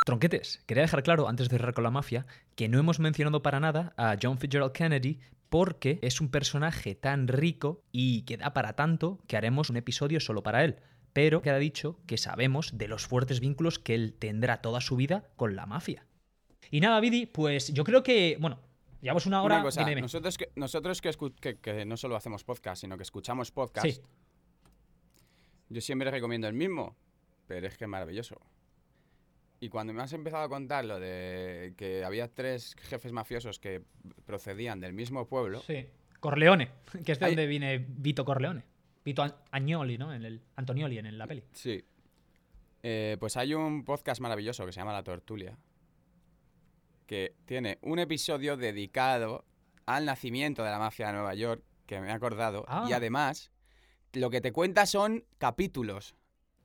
[0.06, 2.26] Tronquetes, quería dejar claro antes de cerrar con la mafia
[2.56, 5.20] que no hemos mencionado para nada a John Fitzgerald Kennedy
[5.50, 10.20] porque es un personaje tan rico y que da para tanto que haremos un episodio
[10.20, 10.78] solo para él.
[11.14, 15.30] Pero queda dicho que sabemos de los fuertes vínculos que él tendrá toda su vida
[15.38, 16.06] con la mafia.
[16.70, 18.60] Y nada, Vidi, pues yo creo que, bueno,
[19.02, 19.56] llevamos una hora.
[19.56, 20.02] Una cosa, dime, dime.
[20.02, 23.88] nosotros, que, nosotros que, escu- que- que no solo hacemos podcast, sino que escuchamos podcast,
[23.88, 24.02] Sí.
[25.70, 26.96] yo siempre recomiendo el mismo,
[27.48, 28.40] pero es que es maravilloso.
[29.60, 33.82] Y cuando me has empezado a contar lo de que había tres jefes mafiosos que
[34.26, 35.88] procedían del mismo pueblo, Sí.
[36.20, 36.72] Corleone,
[37.06, 38.64] que es de donde viene Vito Corleone.
[39.04, 40.14] Vito Agnoli, ¿no?
[40.14, 41.44] En el Antonioli en la peli.
[41.54, 41.84] Sí.
[42.84, 45.58] Eh, pues hay un podcast maravilloso que se llama La Tortulia,
[47.08, 49.46] que tiene un episodio dedicado
[49.86, 52.88] al nacimiento de la mafia de Nueva York, que me he acordado, Ah.
[52.90, 53.52] y además
[54.14, 56.16] lo que te cuenta son capítulos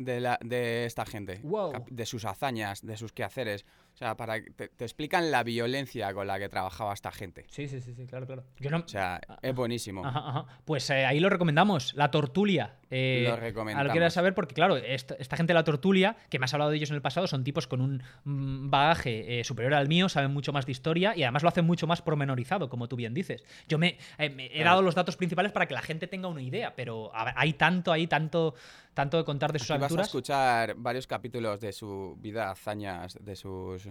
[0.00, 1.84] de, la, de esta gente, Wow.
[1.88, 3.64] de sus hazañas, de sus quehaceres.
[3.92, 7.44] O sea, para que te, te explican la violencia con la que trabajaba esta gente.
[7.48, 8.44] Sí, sí, sí, sí, claro, claro.
[8.58, 8.78] Yo no...
[8.78, 10.06] O sea, es buenísimo.
[10.06, 10.46] Ajá, ajá.
[10.64, 12.76] Pues eh, ahí lo recomendamos, La Tortulia.
[12.88, 13.86] Eh, Lo a recomendamos.
[13.88, 16.70] Lo quieras saber porque, claro, esta, esta gente de La Tortulia, que me has hablado
[16.70, 20.08] de ellos en el pasado, son tipos con un mm, bagaje eh, superior al mío,
[20.08, 23.12] saben mucho más de historia y además lo hacen mucho más pormenorizado, como tú bien
[23.12, 23.44] dices.
[23.68, 26.74] Yo me, me he dado los datos principales para que la gente tenga una idea,
[26.74, 28.54] pero a hay tanto ahí, tanto,
[28.94, 30.06] tanto de contar de sus Aquí vas a aventuras.
[30.08, 33.88] escuchar varios capítulos de su vida, hazañas, de sus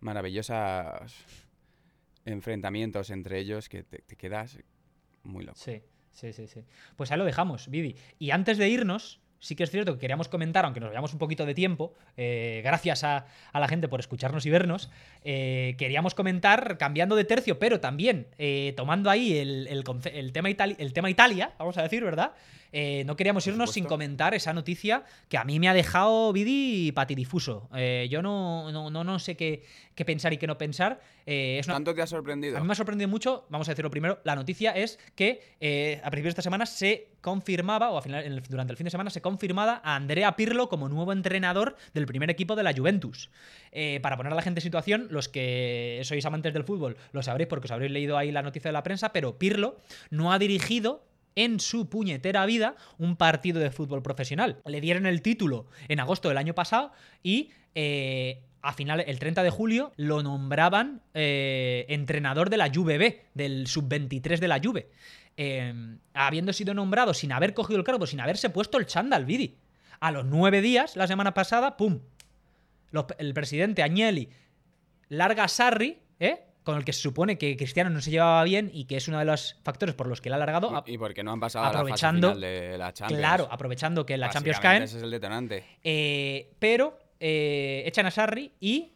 [0.00, 1.14] maravillosos
[2.24, 4.58] enfrentamientos entre ellos que te, te quedas
[5.22, 5.58] muy loco.
[5.58, 6.64] Sí, sí, sí, sí.
[6.96, 7.96] Pues ahí lo dejamos, Vivi.
[8.18, 11.18] Y antes de irnos, sí que es cierto que queríamos comentar, aunque nos veamos un
[11.18, 14.90] poquito de tiempo, eh, gracias a, a la gente por escucharnos y vernos,
[15.24, 20.92] eh, queríamos comentar, cambiando de tercio, pero también eh, tomando ahí el, el tema el
[20.92, 22.32] tema Italia, vamos a decir, ¿verdad?
[22.72, 26.32] Eh, no queríamos Por irnos sin comentar esa noticia que a mí me ha dejado
[26.32, 27.68] Vidi patidifuso.
[27.74, 29.64] Eh, yo no, no, no, no sé qué,
[29.94, 31.00] qué pensar y qué no pensar.
[31.26, 32.56] Eh, es una, ¿Tanto te ha sorprendido?
[32.56, 36.00] a mí me ha sorprendido mucho, vamos a decirlo primero, la noticia es que eh,
[36.02, 38.84] a principios de esta semana se confirmaba, o a final, en el- durante el fin
[38.84, 42.72] de semana se confirmaba a Andrea Pirlo como nuevo entrenador del primer equipo de la
[42.72, 43.30] Juventus.
[43.72, 47.22] Eh, para poner a la gente en situación, los que sois amantes del fútbol lo
[47.22, 49.76] sabréis porque os habréis leído ahí la noticia de la prensa, pero Pirlo
[50.10, 51.04] no ha dirigido
[51.36, 54.60] en su puñetera vida un partido de fútbol profesional.
[54.64, 56.92] Le dieron el título en agosto del año pasado
[57.22, 62.98] y eh, a final, el 30 de julio lo nombraban eh, entrenador de la Juve
[62.98, 64.90] B, del sub-23 de la Juve.
[65.36, 65.72] Eh,
[66.12, 69.56] habiendo sido nombrado sin haber cogido el cargo, sin haberse puesto el chándal, Vidi.
[70.00, 72.00] A los nueve días, la semana pasada, ¡pum!
[73.18, 74.28] El presidente Agnelli
[75.10, 76.46] larga Sarri, ¿eh?
[76.62, 79.18] Con el que se supone que Cristiano no se llevaba bien y que es uno
[79.18, 80.76] de los factores por los que le ha largado.
[80.76, 83.20] a- Y, y porque no han pasado a la fase aprovechando- final de la Champions.
[83.20, 84.82] claro, aprovechando que la Champions caen.
[84.82, 85.64] Ese es el detonante.
[85.82, 88.92] Eh, pero eh, echan a Sarri y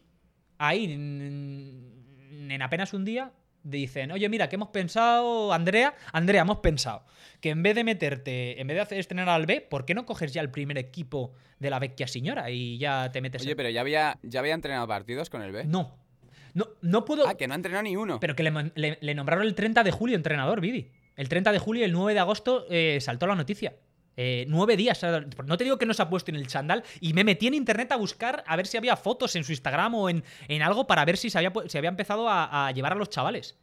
[0.57, 3.31] ahí, en, en apenas un día,
[3.63, 7.03] dicen, oye, mira, que hemos pensado, Andrea, Andrea, hemos pensado
[7.41, 10.05] que en vez de meterte, en vez de hacer estrenar al B, ¿por qué no
[10.05, 13.57] coges ya el primer equipo de la vecchia señora y ya te metes Oye, en-
[13.57, 15.65] pero ya había, ya había entrenado partidos con el B.
[15.65, 15.97] No,
[16.55, 17.27] no, no puedo...
[17.27, 18.19] Ah, que no ha entrenado ni uno.
[18.19, 20.89] Pero que le, mon- le- le nombraron el 30 de julio entrenador, Vidi.
[21.15, 23.75] El 30 de julio y el 9 de agosto eh, saltó la noticia.
[24.17, 25.03] Eh, nueve días.
[25.03, 26.83] o No te digo que no se ha puesto en el chándal.
[27.01, 29.93] Y me metí en internet a buscar a ver si había fotos en su Instagram
[29.93, 32.95] o en, en algo para ver si se había, había empezado a, a llevar a
[32.95, 33.57] los chavales.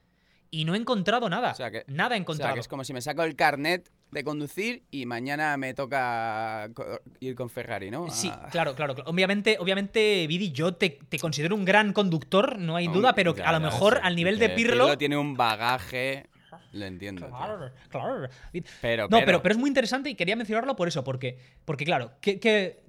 [0.51, 1.53] Y no he encontrado nada.
[1.53, 2.51] O sea que- nada he O encontrado.
[2.51, 6.71] sea, que es como si me saco el carnet de conducir y mañana me toca
[7.19, 8.11] ir con Ferrari, ¿no?
[8.11, 8.95] Sí, Ah, claro, claro.
[8.95, 9.11] claro.
[9.11, 13.53] Obviamente, obviamente, Vidi, yo te, te considero un gran conductor, no hay duda, pero a
[13.53, 14.01] lo mejor sí.
[14.05, 14.97] al nivel Que de Pirlo.
[14.99, 16.27] tiene un bagaje,
[16.73, 17.27] lo entiendo.
[17.27, 17.35] tío.
[17.37, 18.29] Claro, claro.
[18.83, 22.13] Pero, No, pero, pero es muy interesante y quería mencionarlo por eso, porque, porque claro,
[22.21, 22.83] ¿qué, qué-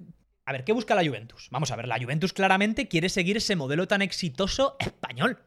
[0.44, 1.48] a ver, ¿qué busca la Juventus?
[1.50, 5.38] Vamos a ver, la Juventus claramente quiere seguir ese modelo tan exitoso español.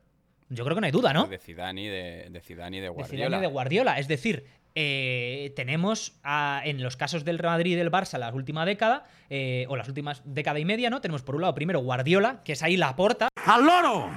[0.50, 1.28] Yo creo que no hay duda, ¿no?
[1.28, 3.26] De Zidane y de, de Zidane y de De Guardiola.
[3.28, 4.00] Zidane y de Guardiola.
[4.00, 4.46] Es decir,
[4.80, 9.06] eh, tenemos a- en los casos del Real Madrid y del Barça la última década,
[9.30, 11.02] eh, o las últimas década y media, ¿no?
[11.02, 14.12] Tenemos por un lado primero Guardiola, que es ahí la porta, ¡Al loro!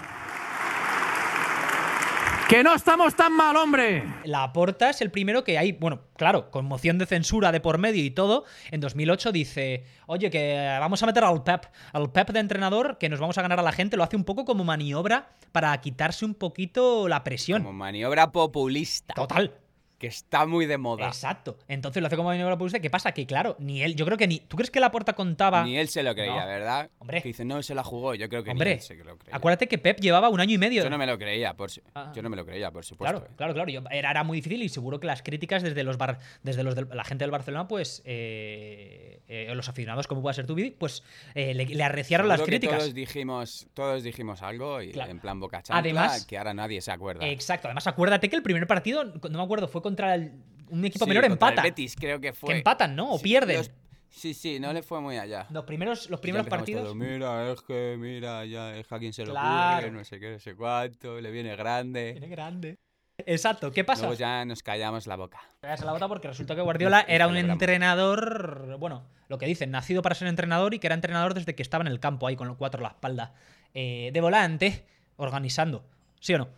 [2.49, 4.03] ¡Que no estamos tan mal, hombre!
[4.24, 7.78] La Porta es el primero que hay, bueno, claro, con moción de censura de por
[7.78, 8.45] medio y todo.
[8.73, 13.09] En 2008 dice, oye, que vamos a meter al Pep, al Pep de entrenador, que
[13.09, 13.97] nos vamos a ganar a la gente.
[13.97, 17.62] Lo hace un poco como maniobra para quitarse un poquito la presión.
[17.62, 19.15] Como maniobra populista.
[19.15, 19.55] Total.
[20.01, 21.06] Que está muy de moda.
[21.06, 21.59] Exacto.
[21.68, 22.81] Entonces lo hace como maniobra populista.
[22.81, 23.12] ¿Qué pasa?
[23.12, 24.40] Que claro, ni él, yo creo que ni.
[24.40, 25.62] ¿Tú crees que la Porta contaba?
[25.62, 26.47] Ni él se lo creía, No.
[26.47, 26.90] ¿verdad?
[26.98, 27.20] Hombre.
[27.20, 28.14] Que dice, no, se la jugó.
[28.14, 29.36] Yo creo que ni Hombre, él se lo creía.
[29.36, 30.82] acuérdate que Pep llevaba un año y medio.
[30.82, 32.10] Yo no me lo creía, por su- Ah.
[32.16, 33.18] yo no me lo creía, por supuesto.
[33.18, 33.35] Claro, eh.
[33.36, 33.70] claro, claro.
[33.70, 36.74] Yo- era, era muy difícil y seguro que las críticas desde los bar, desde los
[36.74, 40.70] del- la gente del Barcelona, pues eh, eh, los aficionados, como puede ser tu Vidi,
[40.70, 41.02] pues
[41.35, 42.78] eh, le, le arreciaron las que críticas.
[42.78, 45.10] Todos dijimos, todos dijimos algo y Claro.
[45.10, 47.27] en plan boca chancla, Además- que ahora nadie se acuerda.
[47.28, 47.68] Exacto.
[47.68, 50.33] Además, acuérdate que el primer partido, no me acuerdo, fue contra el-
[50.71, 51.62] un equipo Sí, menor el empata.
[51.62, 52.51] Betis, creo que fue.
[52.53, 53.12] Que empatan, ¿no?
[53.12, 53.57] O Sí, pierden.
[53.59, 53.71] los-
[54.09, 55.47] Sí, sí, no le fue muy allá.
[55.51, 56.95] Los primeros, los primeros partidos.
[56.97, 60.39] mira, es que, mira, ya es a quien se lo ocurre, no sé qué, no
[60.41, 62.12] sé cuánto, le viene grande.
[62.12, 62.79] Tiene grande.
[63.19, 63.71] Exacto.
[63.71, 64.03] ¿Qué pasa?
[64.07, 65.41] Luego ya nos callamos la boca.
[65.62, 70.03] En la bota porque resulta que Guardiola era un entrenador, bueno, lo que dicen, nacido
[70.03, 72.49] para ser entrenador y que era entrenador desde que estaba en el campo ahí con
[72.49, 73.35] los cuatro a la espalda,
[73.75, 74.85] eh, de volante,
[75.17, 75.85] organizando.
[76.21, 76.49] ¿Sí o no?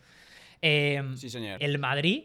[0.62, 1.62] Eh, Sí, señor.
[1.62, 2.24] el Madrid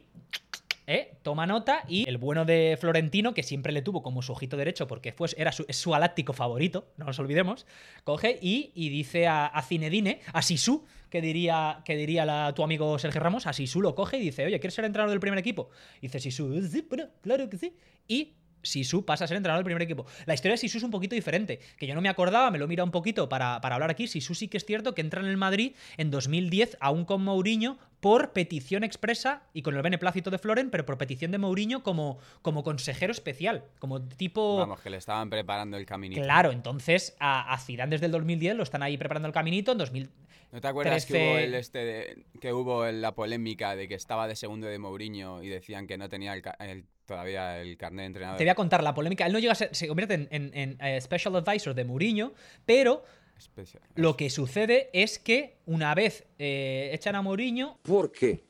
[0.87, 4.57] eh, toma nota y el bueno de Florentino, que siempre le tuvo como su ojito
[4.57, 7.65] derecho porque fue, era su, es su galáctico favorito, no nos olvidemos,
[8.05, 12.63] coge y, y dice a, a Zinedine, a Sisu, que diría, que diría la- tu
[12.63, 15.39] amigo Sergio Ramos, a Sisu lo coge y dice, oye, ¿quieres ser entrenador del primer
[15.39, 15.69] equipo?
[15.99, 17.75] Y dice Sisu, sí, bueno, claro que sí.
[18.07, 18.33] Y
[18.63, 20.05] Sisu pasa a ser entrenador del primer equipo.
[20.25, 22.67] La historia de Sisu es un poquito diferente, que yo no me acordaba, me lo
[22.67, 24.07] mira un poquito para, para hablar aquí.
[24.07, 27.77] Sisu sí que es cierto que entra en el Madrid en 2010, aún con Mourinho,
[27.99, 32.19] por petición expresa y con el beneplácito de Floren, pero por petición de Mourinho como,
[32.41, 34.57] como consejero especial, como tipo...
[34.57, 36.21] Vamos, que le estaban preparando el caminito.
[36.21, 39.77] Claro, entonces a, a Zidane desde el 2010 lo están ahí preparando el caminito, en
[39.79, 40.09] 2000...
[40.51, 41.29] ¿No te acuerdas que 13?
[41.29, 45.43] hubo, el este de- que hubo la polémica de que estaba de segundo de Mourinho
[45.43, 48.37] y decían que no tenía el ca- el- todavía el carnet de entrenador?
[48.37, 49.25] Te voy a contar la polémica.
[49.25, 52.33] Él no llega a ser, se convierte en, en- en, eh, Special Advisor de Mourinho,
[52.65, 53.03] pero
[53.37, 53.83] Especial.
[53.95, 58.43] lo que sucede es que una vez eh, echan a Mourinho, ¿Por qué?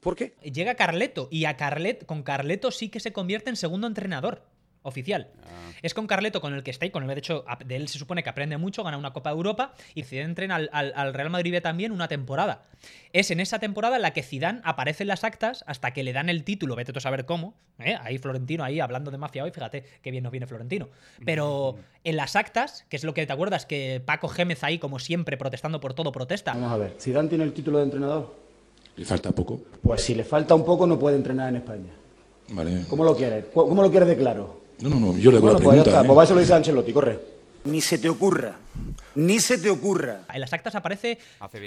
[0.00, 0.34] ¿Por qué?
[0.42, 4.44] llega Carleto y a Carlet, con Carleto sí que se convierte en segundo entrenador
[4.82, 5.28] oficial.
[5.44, 5.70] Ah.
[5.82, 7.98] Es con Carleto con el que está y con el de hecho de él se
[7.98, 11.14] supone que aprende mucho, gana una Copa de Europa y Zidane entrena al, al- al
[11.14, 12.64] Real Madrid B también una temporada.
[13.12, 16.12] Es en esa temporada en la que Zidane aparece en las actas hasta que le
[16.12, 17.54] dan el título, vete tú a saber cómo.
[17.78, 17.96] ¿eh?
[18.00, 20.88] Ahí Florentino, ahí hablando de mafia hoy, fíjate qué bien nos viene Florentino.
[21.24, 24.98] Pero en las actas, que es lo que te acuerdas, que Paco Gémez ahí como
[24.98, 26.52] siempre protestando por todo protesta.
[26.54, 28.34] Vamos a ver, ¿Zidane tiene el título de entrenador?
[28.96, 29.60] Le falta poco.
[29.82, 31.90] Pues si le falta un poco no puede entrenar en España.
[32.50, 32.84] Vale.
[32.88, 33.46] ¿Cómo lo quieres?
[33.54, 34.61] ¿Cómo cómo lo quieres de claro?
[34.82, 35.16] No, no, no.
[35.18, 35.90] Yo le hago Bueno, la pues ya pregunta.
[35.90, 36.14] está, ¿eh?
[36.14, 37.18] pues eso lo dice Ancelotti, corre.
[37.64, 38.56] Ni se te ocurra.
[39.14, 40.22] Ni se te ocurra.
[40.32, 41.18] En las actas aparece.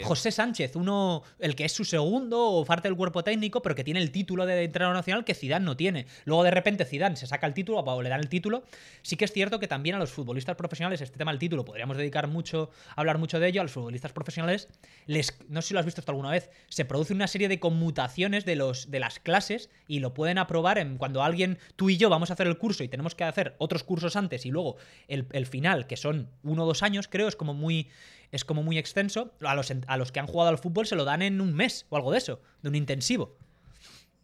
[0.04, 3.84] José Sánchez, uno, el que es su segundo o parte del cuerpo técnico, pero que
[3.84, 6.08] tiene el título de entrenador nacional que Zidane no tiene.
[6.26, 8.64] Luego de repente Zidane se saca el título o le dan el título.
[9.04, 11.98] Sí que es cierto que también a los futbolistas profesionales este tema del título podríamos
[11.98, 13.62] dedicar mucho hablar mucho de ello.
[13.62, 14.68] A los futbolistas profesionales
[15.06, 17.60] les no sé si lo has visto esto alguna vez, se produce una serie de
[17.60, 21.98] conmutaciones de los de las clases y lo pueden aprobar en cuando alguien tú y
[21.98, 24.78] yo vamos a hacer el curso y tenemos que hacer otros cursos antes y luego
[25.08, 27.90] el, el final que son uno o dos años creo es como muy
[28.32, 29.32] es como muy extenso.
[29.42, 31.86] A los, a los que han jugado al fútbol se lo dan en un mes
[31.90, 33.38] o algo de eso, de un intensivo.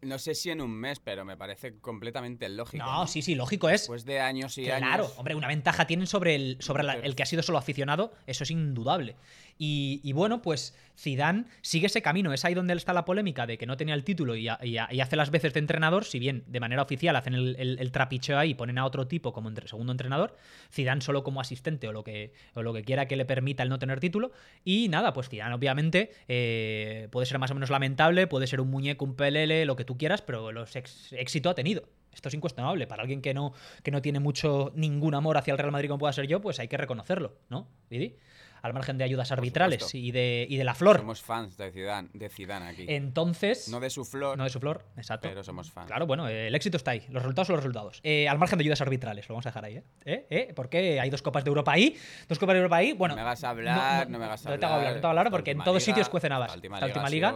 [0.02, 2.84] No sé si en un mes, pero me parece completamente lógico.
[2.84, 3.82] No, sí, sí, lógico es.
[3.82, 5.14] Después de años y Claro, años.
[5.18, 8.44] hombre, una ventaja tienen sobre el, sobre la- el que ha sido solo aficionado, eso
[8.44, 9.16] es indudable.
[9.64, 13.68] Y, bueno, pues Zidane sigue ese camino, es ahí donde está la polémica de que
[13.68, 17.16] no tenía el título y, hace las veces de entrenador, si bien de manera oficial
[17.16, 20.36] hacen el trapicheo ahí y ponen a otro tipo como entre- segundo entrenador,
[20.74, 23.70] Zidane solo como asistente o lo, que, o lo que quiera que le permita el
[23.70, 24.32] no tener título.
[24.66, 28.72] Y nada, pues Zidane obviamente eh, puede ser más o menos lamentable, puede ser un
[28.72, 31.84] muñeco, un pelele, lo que tú quieras, pero los ex- éxito ha tenido.
[32.12, 32.88] Esto es incuestionable.
[32.88, 36.00] Para alguien que no, que no tiene mucho, ningún amor hacia el Real Madrid como
[36.00, 37.68] pueda ser yo, pues hay que reconocerlo, ¿no?
[37.92, 38.16] Vidi?
[38.62, 41.00] Al margen de ayudas arbitrales y de, y de la flor.
[41.00, 42.86] Somos fans de Zidane, de Zidane aquí.
[42.88, 43.70] Entonces.
[43.70, 45.28] No de su flor, no de su flor, exacto.
[45.30, 45.88] pero somos fans.
[45.88, 47.06] Claro, bueno, eh, el éxito está ahí.
[47.10, 48.00] Los resultados son los resultados.
[48.04, 49.84] Eh, al margen de ayudas arbitrales, lo vamos a dejar ahí, ¿eh?
[50.06, 50.28] ¿Eh?
[50.30, 50.54] ¿Eh?
[50.56, 51.98] Porque hay dos Copas de Europa ahí.
[52.28, 52.94] Dos Copas de Europa ahí.
[52.94, 53.16] Bueno.
[53.16, 54.60] no me hagas hablar, no, me hagas no hablar.
[54.60, 56.48] te hago hablar, no te hago hablar porque en todos sitios cuecen habas.
[56.48, 57.36] esta última liga última liga.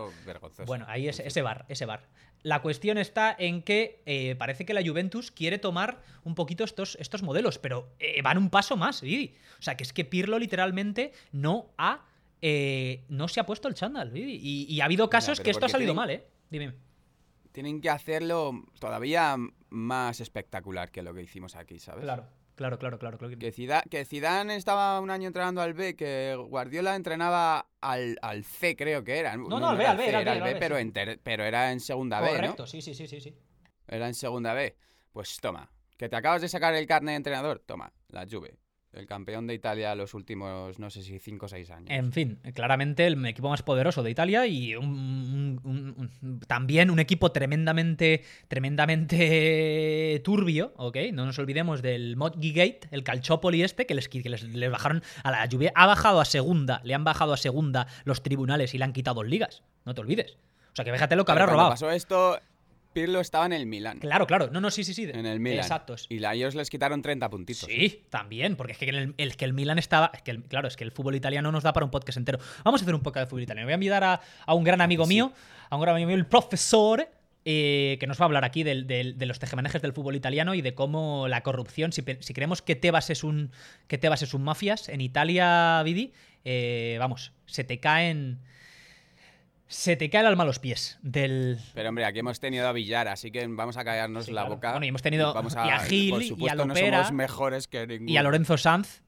[0.66, 2.08] Bueno, ahí es ese bar, ese bar.
[2.46, 6.96] La cuestión está en que eh, parece que la Juventus quiere tomar un poquito estos,
[7.02, 9.34] estos modelos, pero eh, van un paso más, Vidi.
[9.58, 12.06] O sea, que es que Pirlo literalmente no ha.
[12.44, 14.40] eh, no se ha puesto el chándal, Vidi.
[14.40, 16.24] Y, y ha habido casos que esto ha salido tienen- mal, ¿eh?
[16.52, 16.74] Dime.
[17.52, 19.38] Tienen que hacerlo todavía
[19.70, 22.04] más espectacular que lo que hicimos aquí, ¿sabes?
[22.04, 23.18] Claro, claro, claro, claro.
[23.18, 23.38] claro.
[23.38, 28.44] Que Zidane, que Zidane estaba un año entrenando al B, que Guardiola entrenaba al, al
[28.44, 29.38] C, creo que era.
[29.38, 31.48] No, no, al B, al B, era al B, era al B, pero, sí.
[31.48, 32.68] era en segunda B, Correcto, ¿no?
[32.68, 33.36] sí, sí, sí, sí, sí.
[33.88, 34.76] Era en segunda B.
[35.12, 38.58] Pues toma, que te acabas de sacar el carnet de entrenador, toma, la Juve.
[38.96, 41.88] El campeón de Italia los últimos, no sé si 5 o 6 años.
[41.90, 47.00] En fin, claramente el equipo más poderoso de Italia y un- un- un- también un
[47.00, 50.98] equipo tremendamente, tremendamente turbio, ¿ok?
[51.14, 55.04] No nos olvidemos del Modgy Gate, el Calciopoli este, que les, que les, les bajaron
[55.24, 55.72] a la lluvia.
[55.76, 59.24] Ha bajado a segunda, le han bajado a segunda los tribunales y le han quitado
[59.24, 59.64] ligas.
[59.86, 60.38] No te olvides.
[60.72, 61.70] O sea, que fíjate lo que Pero habrá robado.
[61.72, 62.40] pasó esto,
[62.96, 64.00] Pirlo estaba en el Milan.
[64.00, 64.50] Claro, claro.
[64.54, 65.04] No, no, sí, sí, sí.
[65.14, 65.60] En el Milan.
[65.60, 65.98] Exacto.
[66.08, 67.68] Y a ellos les quitaron 30 puntitos.
[67.70, 70.12] Sí, también, porque es que el, el- que el Milan estaba.
[70.14, 72.40] Es que el- claro, es que el fútbol italiano nos da para un podcast entero.
[72.64, 73.66] Vamos a hacer un podcast de fútbol italiano.
[73.68, 75.34] Voy a invitar a, a un gran amigo mío,
[75.70, 77.06] a un gran amigo mío, el profesor,
[77.44, 80.74] eh, que nos va a hablar aquí de los tejemanejes del fútbol italiano y de
[80.74, 83.52] cómo la corrupción, si creemos que Tebas es un
[83.88, 86.14] que Tebas es un mafias, en Italia, Vidi,
[86.46, 88.40] eh, vamos, se te caen.
[89.68, 92.72] Se te cae el alma a los pies del, Pero hombre, aquí hemos tenido a
[92.72, 94.56] Villar, así que vamos a callarnos Sí, la claro.
[94.56, 94.72] boca.
[94.72, 97.68] Bueno, y hemos tenido vamos y a Gil por y a supuesto, no somos mejores
[97.68, 98.12] que ninguno.
[98.12, 99.02] y a Lorenzo Sanz.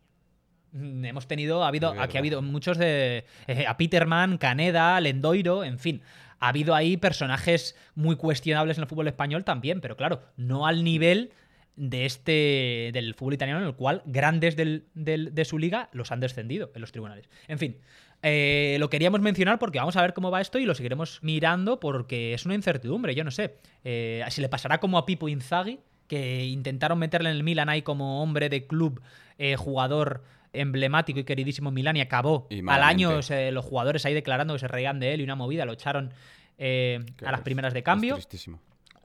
[0.72, 3.26] Mm, Hemos tenido, ha habido, aquí ha habido muchos de.
[3.48, 6.02] eh, a Peterman, Caneda, Lendoiro, en fin.
[6.40, 10.84] Ha habido ahí personajes muy cuestionables en el fútbol español también, pero claro, no al
[10.84, 11.32] nivel
[11.76, 16.12] de este del fútbol italiano en el cual grandes del- del- de su liga los
[16.12, 17.30] han descendido en los tribunales.
[17.48, 17.78] En fin,
[18.24, 21.80] eh, lo queríamos mencionar porque vamos a ver cómo va esto y lo seguiremos mirando
[21.80, 23.58] porque es una incertidumbre, yo no sé.
[23.84, 27.82] Eh, si le pasará como a Pipo Inzaghi, que intentaron meterle en el Milan ahí
[27.82, 29.02] como hombre de club,
[29.38, 30.24] eh, jugador
[30.54, 34.54] emblemático y queridísimo en Milán y acabó Y al año se- los jugadores ahí declarando
[34.56, 36.12] que se reían de él y una movida, lo echaron
[36.58, 38.16] eh, a las primeras de cambio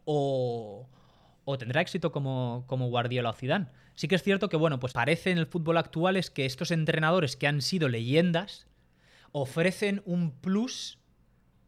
[0.04, 0.86] o,
[1.44, 3.66] o tendrá éxito como, como Guardiola o Zidane.
[3.94, 6.70] Sí que es cierto que, bueno, pues parece en el fútbol actual es que estos
[6.70, 8.66] entrenadores que han sido leyendas
[9.32, 10.98] ofrecen un plus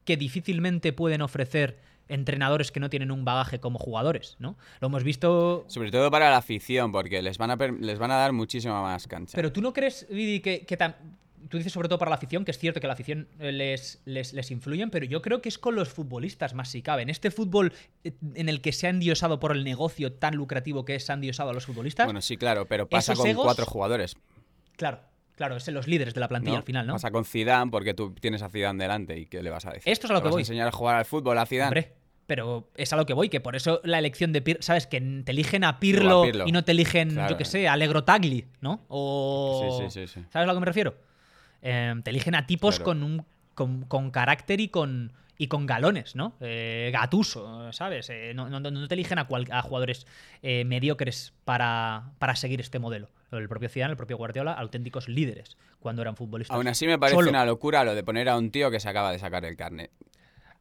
[0.05, 1.79] que difícilmente pueden ofrecer
[2.09, 4.59] entrenadores que no tienen un bagaje como jugadores, ¿no?
[4.81, 5.65] Lo hemos visto...
[5.69, 9.07] Sobre todo para la afición, porque les van a, les van a dar muchísima más
[9.09, 9.33] cancha.
[9.35, 10.67] Pero tú no crees, Vidi, que,
[11.49, 14.03] tú dices sobre todo para la afición, que es cierto que la afición eh, les,
[14.05, 17.01] les, les influyen, pero yo creo que es con los futbolistas más si cabe.
[17.03, 17.73] En este fútbol
[18.05, 21.13] eh, en el que se ha endiosado por el negocio tan lucrativo que es, se
[21.13, 24.15] ha endiosado a los futbolistas, Bueno, sí, claro, pero pasa con egos- cuatro jugadores.
[24.77, 25.01] claro,
[25.37, 26.59] claro, es en los líderes de la plantilla ¿no?
[26.59, 26.93] al final, ¿no?
[26.95, 29.91] Pasa con Zidane porque tú tienes a Zidane delante y ¿qué le vas a decir?
[29.93, 30.43] Esto es a lo ¿Le que vas voy.
[30.43, 31.69] enseñar a jugar al fútbol a Zidane?
[31.69, 31.93] Hombre,
[32.27, 34.87] pero es a lo que voy, que por eso la elección de Pirlo, ¿sabes?
[34.87, 36.45] Que te eligen a Pirlo, a Pirlo.
[36.47, 37.31] y no te eligen, Claro.
[37.31, 38.85] yo qué sé, a Allegro Tagli, ¿no?
[38.89, 39.79] O...
[39.81, 40.27] Sí, sí, sí, sí.
[40.33, 40.97] ¿Sabes a lo que me refiero?
[41.63, 42.85] Eh, te eligen a tipos Claro.
[42.85, 46.35] con un con, con carácter y con y con galones, ¿no?
[46.41, 48.09] Eh, Gatuso, ¿sabes?
[48.11, 50.07] Eh, no, no- no te eligen a, cual- a jugadores
[50.43, 53.11] eh, mediocres para, para seguir este modelo.
[53.39, 56.55] El propio Zidane, el propio Guardiola, auténticos líderes cuando eran futbolistas.
[56.55, 57.31] Aún así me parece Solo.
[57.31, 59.91] una locura lo de poner a un tío que se acaba de sacar el carnet.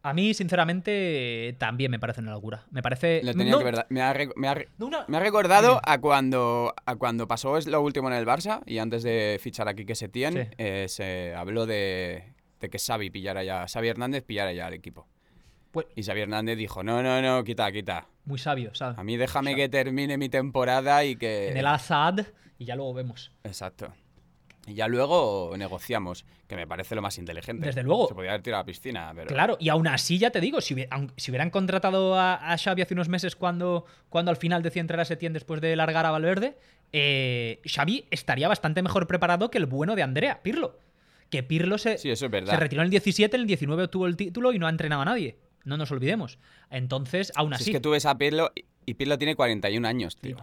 [0.05, 2.65] A mí, sinceramente, también me parece una locura.
[2.71, 3.21] Me parece...
[3.23, 5.19] Lo tenía no, que ver- me, ha, re- me ha re- no una- me ha
[5.21, 9.39] recordado a cuando, a cuando pasó es lo último en el Barça y antes de
[9.41, 10.93] fichar aquí que se tiene, Sí.
[10.93, 15.07] se habló de, de que Xavi pillara ya, Xavi Hernández pillara ya al equipo.
[15.73, 18.07] Pues- Y Xavi Hernández dijo, no, no, no, quita, quita.
[18.25, 18.97] Muy sabio, ¿sabes?
[18.97, 21.49] A mí déjame que termine mi temporada y que...
[21.49, 22.19] En el Assad
[22.59, 23.31] y ya luego vemos.
[23.43, 23.91] Exacto.
[24.67, 27.65] Y ya luego negociamos, que me parece lo más inteligente.
[27.65, 28.07] Desde luego.
[28.07, 29.27] Se podía haber tirado a la piscina, pero...
[29.27, 33.35] Claro, y aún así ya te digo, si, hubieran contratado a, Xavi hace unos meses
[33.35, 36.55] cuando, cuando al final decía entrar a Setién después de largar a Valverde,
[36.93, 40.77] eh, Xavi estaría bastante mejor preparado que el bueno de Andrea, Pirlo.
[41.31, 42.53] Que Pirlo se, Sí, eso es verdad.
[42.53, 45.01] se retiró en el 17, en el 19 obtuvo el título y no ha entrenado
[45.01, 45.39] a nadie.
[45.63, 46.39] No nos olvidemos.
[46.69, 47.69] Entonces, aún Si así...
[47.71, 50.37] es que tú ves a Pirlo y- y Pirlo tiene 41 años, tío.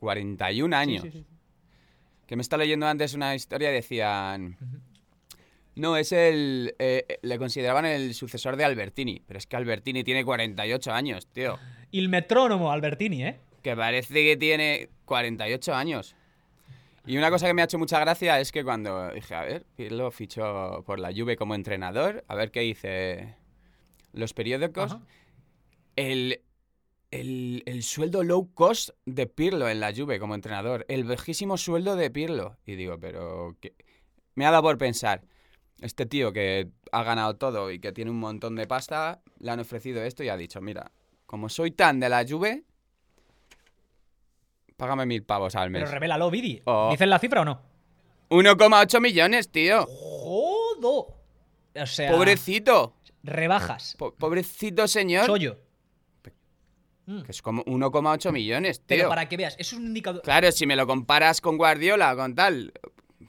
[0.00, 1.02] 41 años.
[1.02, 1.26] Sí, sí, sí.
[2.26, 4.56] Que me está leyendo antes una historia y decían...
[5.76, 6.74] No, es el...
[6.78, 9.22] eh, le consideraban el sucesor de Albertini.
[9.26, 11.58] Pero es que Albertini tiene 48 años, tío.
[11.92, 13.40] El metrónomo Albertini, ¿eh?
[13.62, 16.14] Que parece que tiene 48 años.
[17.06, 19.66] Y una cosa que me ha hecho mucha gracia es que cuando dije, a ver,
[19.76, 23.34] Pirlo fichó por la Juve como entrenador, a ver qué dice
[24.14, 24.92] los periódicos.
[24.92, 25.02] Ajá.
[25.96, 26.42] El,
[27.10, 30.84] el, el sueldo low cost de Pirlo en la Juve como entrenador.
[30.88, 32.56] El bajísimo sueldo de Pirlo.
[32.66, 33.56] Y digo, pero...
[33.60, 33.74] ¿qué?
[34.34, 35.22] Me ha dado por pensar.
[35.80, 39.60] Este tío que ha ganado todo y que tiene un montón de pasta, le han
[39.60, 40.92] ofrecido esto y ha dicho, mira,
[41.26, 42.64] como soy tan de la Juve,
[44.76, 45.82] págame mil pavos al mes.
[45.82, 46.62] Pero revélalo, Vidi.
[46.64, 46.88] Oh.
[46.90, 47.60] ¿Dicen la cifra o no?
[48.30, 49.84] 1,8 millones, tío.
[49.86, 51.14] ¡Jodo!
[51.76, 52.94] O sea, Pobrecito.
[53.24, 53.96] Rebajas.
[53.98, 55.26] Po- pobrecito señor.
[55.26, 55.58] Chollo.
[57.06, 58.96] Que es como 1,8 millones, tío.
[58.96, 60.22] Pero para que veas, eso es un indicador.
[60.22, 62.72] Claro, si me lo comparas con Guardiola, con tal.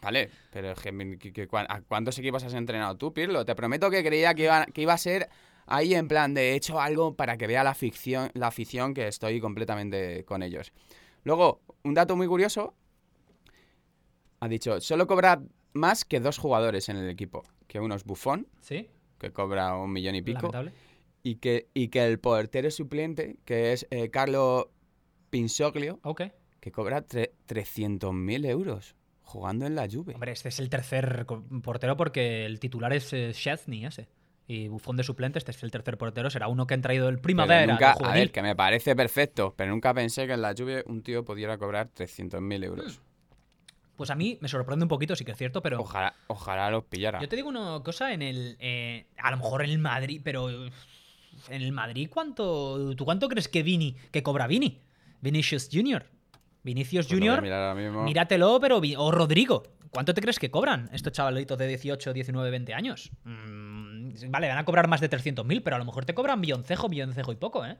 [0.01, 3.43] Vale, pero es que, me- que- que cuan- ¿a cuántos equipos has entrenado tú, Pirlo?
[3.43, 5.27] Te prometo que creía que iba, que iba a ser
[5.65, 9.07] ahí en plan de he hecho algo para que vea la ficción, la afición que
[9.09, 10.71] estoy completamente con ellos.
[11.23, 12.75] Luego, un dato muy curioso.
[14.39, 15.41] Ha dicho, solo cobra
[15.73, 17.43] más que dos jugadores en el equipo.
[17.67, 18.87] Que uno es Buffon, ¿Sí?
[19.17, 20.39] Que cobra un millón y pico.
[20.41, 20.71] Lamentable.
[21.23, 24.71] Y que, y que el portero suplente, que es eh, Carlo
[25.29, 25.99] Pinsoglio,
[26.59, 30.13] que cobra tre- 300.000 euros jugando en la Juve.
[30.13, 31.25] Hombre, este es el tercer
[31.63, 34.07] portero porque el titular es eh, ese.
[34.47, 36.29] Y Bufón de suplente, este es el tercer portero.
[36.29, 37.65] Será uno que han traído el primavera.
[37.73, 41.01] nunca, a ver, que me parece perfecto, pero nunca pensé que en la Juve un
[41.01, 43.01] tío pudiera cobrar 300.000 euros.
[43.95, 45.79] Pues a mí me sorprende un poquito, sí que es cierto, pero.
[45.79, 47.19] Ojalá, ojalá los pillara.
[47.21, 48.57] Yo te digo una cosa en el.
[48.59, 50.49] eh, a lo mejor en el Madrid, pero.
[51.49, 52.95] En el Madrid, ¿cuánto.
[52.95, 53.95] ¿Tú cuánto crees que Vini.
[54.11, 54.81] que cobra Vini?
[55.21, 56.05] Vinicius Junior.
[56.63, 57.41] Vinicius Pues Junior.
[58.03, 58.81] Míratelo, pero.
[58.97, 59.63] O Rodrigo.
[59.91, 63.11] ¿Cuánto te crees que cobran estos chavalitos de 18, 19, 20 años?
[63.23, 66.89] Mm, vale, van a cobrar más de 300.000, pero a lo mejor te cobran billoncejo,
[66.89, 67.77] billoncejo y poco, ¿eh?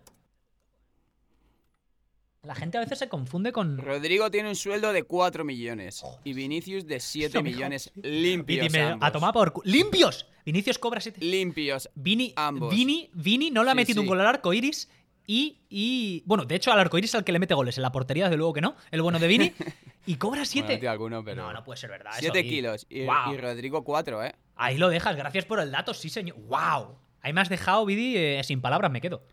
[2.45, 3.77] La gente a veces se confunde con.
[3.77, 7.55] Rodrigo tiene un sueldo de 4 millones y Vinicius de 7 Eso, mijo.
[7.55, 8.67] millones Y limpios.
[8.72, 9.07] dime, ambos.
[9.07, 9.51] a tomar por.
[9.53, 10.27] cu- ¡Limpios!
[10.45, 11.19] Vinicius cobra 7.
[11.26, 11.89] Limpios.
[11.95, 12.73] Vini, Ambos.
[12.73, 14.89] Vini, Vini no le ha Sí, metido un gol al arco iris.
[15.27, 16.22] Y, y.
[16.27, 17.77] Bueno, de hecho, al arco iris es al que le mete goles.
[17.77, 18.76] En la portería, desde luego que no.
[18.91, 19.51] El bueno de Vini.
[20.07, 20.67] Y cobra Bueno, 7.
[20.67, 22.11] metió alguno, pero- No, no puede ser verdad.
[22.11, 23.07] eso, 7 y- kilos y
[23.38, 24.35] Rodrigo 4, ¿eh?
[24.55, 25.15] Ahí lo dejas.
[25.15, 26.38] Gracias por el dato, sí, señor.
[26.41, 26.95] ¡Wow!
[27.22, 29.23] Ahí me has dejado, Vidi, eh, sin palabras me quedo.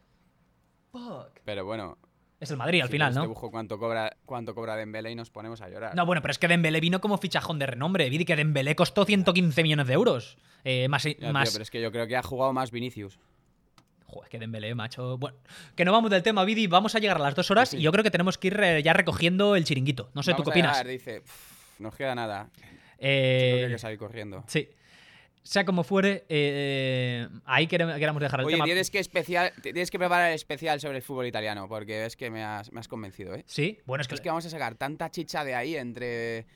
[0.91, 1.41] Fuck.
[1.45, 1.99] Pero bueno,
[2.43, 3.23] Es el Madrid al Si final, quieres ¿no?
[3.23, 5.95] Te busco cuánto cobra, cuánto cobra Dembélé y nos ponemos a llorar.
[5.95, 8.11] No, bueno, pero es que Dembélé vino como fichajón de renombre.
[8.11, 10.37] Vi que Dembélé costó 115 millones de euros.
[10.65, 13.21] Eh, más, Ya, tío, pero es que yo creo que ha jugado más Vinicius.
[14.07, 15.17] Joder, que Dembélé, macho.
[15.19, 15.37] Bueno,
[15.77, 16.67] que no vamos del tema, Vidi.
[16.67, 17.81] Vamos a llegar a las dos horas Sí, sí.
[17.81, 20.11] y yo creo que tenemos que ir eh, ya recogiendo el chiringuito.
[20.13, 20.73] No sé, ¿tú qué a opinas?
[20.79, 22.49] llegar, dice, "Pff, nos queda nada.
[22.99, 24.43] Eh, Creo que hay que salir corriendo.
[24.49, 24.69] Sí.
[25.45, 28.65] Sea como fuere, eh, ahí queremos, dejar el Oye, tema.
[28.65, 32.31] tienes que, especial, tienes que preparar el especial sobre el fútbol italiano, porque es que
[32.31, 33.43] me has, me has convencido, ¿eh?
[33.47, 36.47] Sí, bueno, es que, Es que vamos a sacar tanta chicha de ahí entre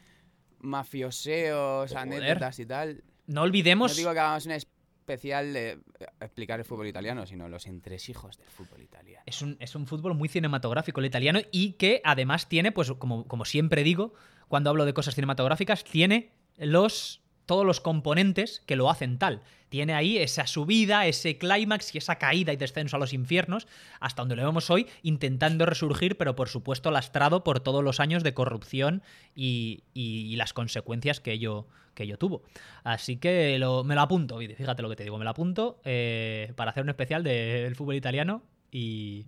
[0.61, 2.03] mafioseos, Joder.
[2.03, 3.03] anécdotas y tal.
[3.27, 3.97] no No olvidemos.
[3.97, 5.79] digo que hagamos un especial de eh,
[6.21, 9.23] explicar el fútbol italiano, sino los entresijos del fútbol italiano.
[9.27, 13.27] Es un, es un fútbol muy cinematográfico el italiano y que además tiene, pues como,
[13.27, 14.15] como siempre digo,
[14.49, 19.41] cuando hablo de cosas cinematográficas, tiene los todos los componentes que lo hacen tal.
[19.69, 23.67] Tiene ahí esa subida, ese clímax y esa caída y descenso a los infiernos,
[24.01, 28.23] hasta donde lo vemos hoy, intentando resurgir, pero por supuesto lastrado por todos los años
[28.23, 29.03] de corrupción
[29.35, 32.43] y, y- las consecuencias que ello, que tuvo.
[32.85, 36.53] Así que lo- me lo apunto, fíjate lo que te digo, me lo apunto eh,
[36.57, 39.27] para hacer un especial del fútbol italiano y,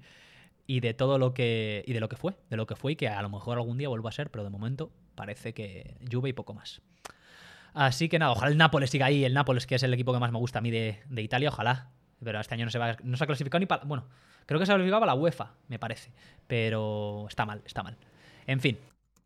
[0.66, 2.97] y de todo lo que y de lo que fue, de lo que fue y
[2.97, 6.28] que a lo mejor algún día vuelva a ser, pero de momento parece que Juve
[6.28, 6.81] y poco más.
[7.74, 10.19] Así que nada, ojalá el Nápoles siga ahí, el Nápoles que es el equipo que
[10.19, 11.90] más me gusta a mí de, de Italia, ojalá.
[12.23, 13.85] Pero este año no se, va, no se ha clasificado ni para...
[13.85, 14.07] Bueno,
[14.47, 16.11] creo que se ha clasificado para la UEFA, me parece.
[16.47, 17.97] Pero está mal, está mal.
[18.47, 18.78] En fin.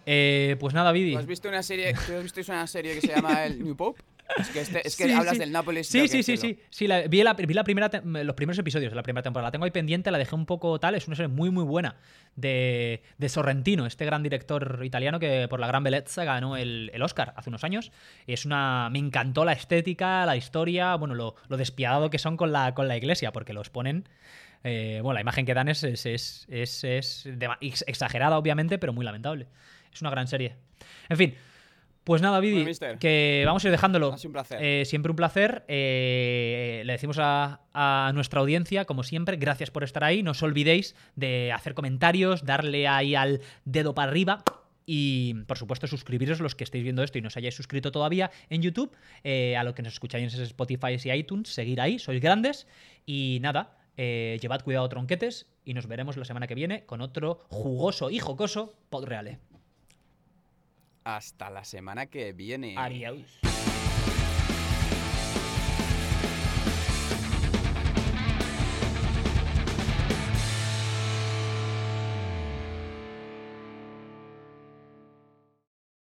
[0.05, 1.13] Eh, pues nada, Vidi.
[1.13, 3.77] ¿Tú has visto una serie, ¿tú has visto una serie que se llama el New
[3.77, 4.03] Pope?
[4.39, 5.39] Es que, este- es que Sí, hablas sí.
[5.41, 5.87] del Nápoles.
[5.89, 6.59] Sí, sí, sí, sí.
[6.71, 9.49] Sí, la- vi, la, vi la primera los primeros episodios de la primera temporada.
[9.49, 10.95] La tengo ahí pendiente, la dejé un poco tal.
[10.95, 11.97] Es una serie muy, muy buena
[12.37, 17.03] de, de Sorrentino, este gran director italiano que por la gran bellezza ganó el, el
[17.03, 17.93] Oscar hace unos años.
[18.27, 18.89] Es una.
[18.91, 22.89] Me encantó la estética, la historia, bueno, lo, lo despiadado que son con la, con
[22.89, 24.09] la iglesia, porque los ponen.
[24.65, 26.47] eh, bueno, la imagen que dan es, es, es,
[26.85, 27.27] es-
[27.87, 29.47] exagerada, obviamente, pero muy lamentable.
[29.93, 30.55] Es una gran serie.
[31.11, 31.35] En fin.
[32.05, 34.13] Pues nada, Vidi, Bueno, que vamos a ir dejándolo.
[34.13, 34.59] Ha sido un placer.
[34.61, 35.65] Eh, siempre un placer.
[35.69, 40.23] Eh, le decimos a, a nuestra audiencia, como siempre, gracias por estar ahí.
[40.23, 44.43] No os olvidéis de hacer comentarios, darle ahí al dedo para arriba.
[44.85, 48.33] Y por supuesto, suscribiros los que estéis viendo esto y no os hayáis suscrito todavía
[48.51, 48.91] en YouTube.
[49.23, 52.67] Eh, a lo que nos escucháis en Spotify y iTunes, seguir ahí, sois grandes.
[53.07, 55.47] Y nada, llevad cuidado, tronquetes.
[55.65, 59.52] Y nos veremos la semana que viene con otro jugoso y jocoso Podreale.
[61.05, 62.75] Hasta la semana que viene.
[62.79, 63.52] Adiós.